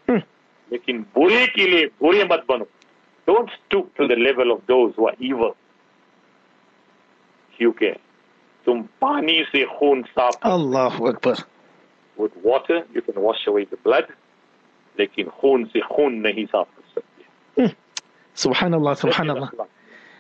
Hmm. 0.09 0.23
लेकिन 0.71 1.05
बुरे 1.15 1.45
के 1.55 1.67
लिए 1.67 1.85
बुरे 2.01 2.23
मत 2.31 2.45
बनो. 2.49 2.67
Don't 3.27 3.49
stoop 3.59 3.93
to 3.95 4.07
the 4.07 4.15
level 4.15 4.51
of 4.51 4.65
those 4.67 4.93
who 4.95 5.07
are 5.07 5.15
evil. 5.19 5.55
क्योंकि 7.57 7.91
तुम 8.65 8.81
पानी 9.01 9.43
से 9.51 9.63
खून 9.77 10.01
साफ 10.17 10.39
Allahu 10.45 11.07
Akbar. 11.13 11.35
with 12.17 12.35
water 12.43 12.77
you 12.95 13.01
can 13.01 13.21
wash 13.21 13.45
away 13.47 13.63
the 13.65 13.77
blood 13.87 14.07
लेकिन 14.99 15.27
खून 15.41 15.65
से 15.73 15.79
खून 15.79 16.13
नहीं 16.27 16.45
साफ 16.45 16.67
कर 16.77 17.01
सकते 17.01 17.75
Subhanallah. 18.37 18.93
Subhanallah. 18.95 19.49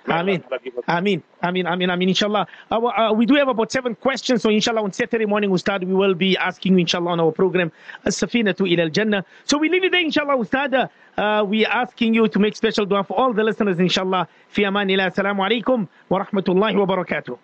Ameen. 0.09 0.43
Ameen. 0.87 1.21
Ameen. 1.43 1.67
Ameen. 1.67 1.89
Ameen. 1.89 2.09
Inshallah. 2.09 2.47
Our, 2.71 2.99
uh, 2.99 3.13
we 3.13 3.25
do 3.25 3.35
have 3.35 3.47
about 3.49 3.71
seven 3.71 3.93
questions. 3.93 4.41
So, 4.41 4.49
inshallah, 4.49 4.81
on 4.81 4.93
Saturday 4.93 5.25
morning, 5.25 5.51
Ustad, 5.51 5.83
we 5.83 5.93
will 5.93 6.15
be 6.15 6.37
asking 6.37 6.73
you, 6.73 6.79
inshallah, 6.79 7.11
on 7.11 7.19
our 7.19 7.31
program, 7.31 7.71
As-Safina 8.05 8.55
to 8.57 8.65
Ila 8.65 8.83
Al-Jannah. 8.83 9.25
So, 9.43 9.57
we 9.57 9.69
leave 9.69 9.83
it 9.83 9.91
there, 9.91 10.01
inshallah, 10.01 10.37
Ustad. 10.37 10.89
Uh, 11.17 11.43
we 11.45 11.65
are 11.65 11.81
asking 11.83 12.13
you 12.13 12.27
to 12.27 12.39
make 12.39 12.55
special 12.55 12.85
dua 12.85 13.03
for 13.03 13.19
all 13.19 13.33
the 13.33 13.43
listeners, 13.43 13.79
inshallah. 13.79 14.27
Fi 14.47 14.63
amanillah. 14.63 15.11
Assalamu 15.11 15.45
alaikum 15.47 15.87
wa 16.09 16.23
rahmatullahi 16.23 16.75
wa 16.75 16.85
barakatuh. 16.85 17.37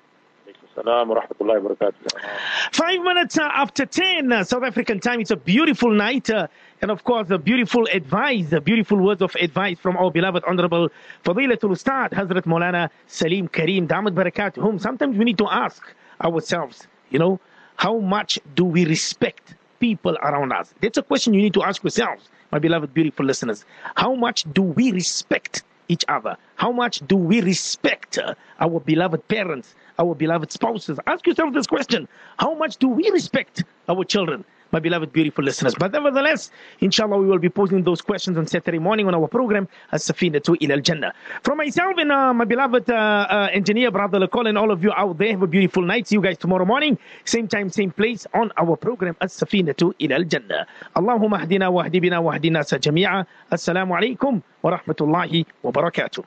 Five 2.72 3.00
minutes 3.02 3.38
uh, 3.38 3.48
after 3.52 3.86
10 3.86 4.32
uh, 4.32 4.44
South 4.44 4.62
African 4.62 5.00
time. 5.00 5.20
It's 5.20 5.30
a 5.30 5.36
beautiful 5.36 5.90
night. 5.92 6.30
Uh, 6.30 6.46
and 6.80 6.90
of 6.90 7.04
course, 7.04 7.28
the 7.28 7.38
beautiful 7.38 7.86
advice, 7.92 8.50
the 8.50 8.60
beautiful 8.60 8.98
words 8.98 9.20
of 9.22 9.34
advice 9.36 9.78
from 9.78 9.96
our 9.96 10.10
beloved 10.10 10.44
Honorable 10.46 10.88
Fadilatul 11.24 11.72
Ustad, 11.72 12.12
Hazrat 12.12 12.42
Maulana 12.44 12.90
Saleem 13.08 13.50
Karim 13.50 13.88
Damat 13.88 14.14
Barakat, 14.14 14.54
whom 14.56 14.78
sometimes 14.78 15.16
we 15.18 15.24
need 15.24 15.38
to 15.38 15.48
ask 15.50 15.82
ourselves, 16.22 16.86
you 17.10 17.18
know, 17.18 17.40
how 17.76 17.98
much 17.98 18.38
do 18.54 18.64
we 18.64 18.84
respect 18.84 19.54
people 19.80 20.16
around 20.22 20.52
us? 20.52 20.74
That's 20.80 20.98
a 20.98 21.02
question 21.02 21.34
you 21.34 21.42
need 21.42 21.54
to 21.54 21.62
ask 21.62 21.82
yourselves, 21.82 22.28
my 22.52 22.58
beloved, 22.58 22.92
beautiful 22.94 23.24
listeners. 23.24 23.64
How 23.96 24.14
much 24.14 24.44
do 24.52 24.62
we 24.62 24.92
respect 24.92 25.62
each 25.88 26.04
other? 26.08 26.36
How 26.56 26.70
much 26.72 27.06
do 27.06 27.16
we 27.16 27.40
respect 27.40 28.18
our 28.60 28.80
beloved 28.80 29.26
parents, 29.28 29.74
our 29.98 30.14
beloved 30.14 30.52
spouses? 30.52 30.98
Ask 31.06 31.26
yourself 31.26 31.54
this 31.54 31.66
question 31.66 32.08
How 32.38 32.54
much 32.54 32.76
do 32.78 32.88
we 32.88 33.10
respect 33.10 33.64
our 33.88 34.04
children? 34.04 34.44
my 34.72 34.78
beloved, 34.80 35.12
beautiful 35.12 35.44
listeners. 35.44 35.74
But 35.74 35.92
nevertheless, 35.92 36.50
inshallah, 36.80 37.18
we 37.18 37.26
will 37.26 37.38
be 37.38 37.48
posing 37.48 37.82
those 37.84 38.00
questions 38.00 38.36
on 38.36 38.46
Saturday 38.46 38.78
morning 38.78 39.06
on 39.06 39.14
our 39.14 39.28
program, 39.28 39.68
As-Safina 39.92 40.42
to 40.44 40.56
Ila 40.60 40.74
Al-Jannah. 40.74 41.12
From 41.42 41.58
myself 41.58 41.94
and 41.96 42.12
uh, 42.12 42.34
my 42.34 42.44
beloved 42.44 42.90
uh, 42.90 42.94
uh, 42.94 43.48
engineer, 43.52 43.90
brother 43.90 44.20
Lekol, 44.20 44.48
and 44.48 44.58
all 44.58 44.70
of 44.70 44.82
you 44.82 44.92
out 44.92 45.18
there, 45.18 45.30
have 45.30 45.42
a 45.42 45.46
beautiful 45.46 45.82
night. 45.82 46.08
See 46.08 46.16
you 46.16 46.22
guys 46.22 46.38
tomorrow 46.38 46.64
morning, 46.64 46.98
same 47.24 47.48
time, 47.48 47.70
same 47.70 47.90
place 47.90 48.26
on 48.34 48.52
our 48.56 48.76
program, 48.76 49.16
As-Safina 49.20 49.76
to 49.78 49.94
Ila 50.00 50.16
Al-Jannah. 50.16 50.66
Allahumma 50.96 51.44
ahdina 51.44 51.72
wa 51.72 51.84
ahdi 51.84 52.00
bina 52.00 52.20
wa 52.20 52.34
ahdi 52.34 52.50
nasa 52.50 52.78
jami'a. 52.78 53.26
Assalamu 53.50 53.96
alaikum 53.98 54.42
wa 54.62 54.78
rahmatullahi 54.78 55.46
wa 55.62 55.72
barakatuh. 55.72 56.24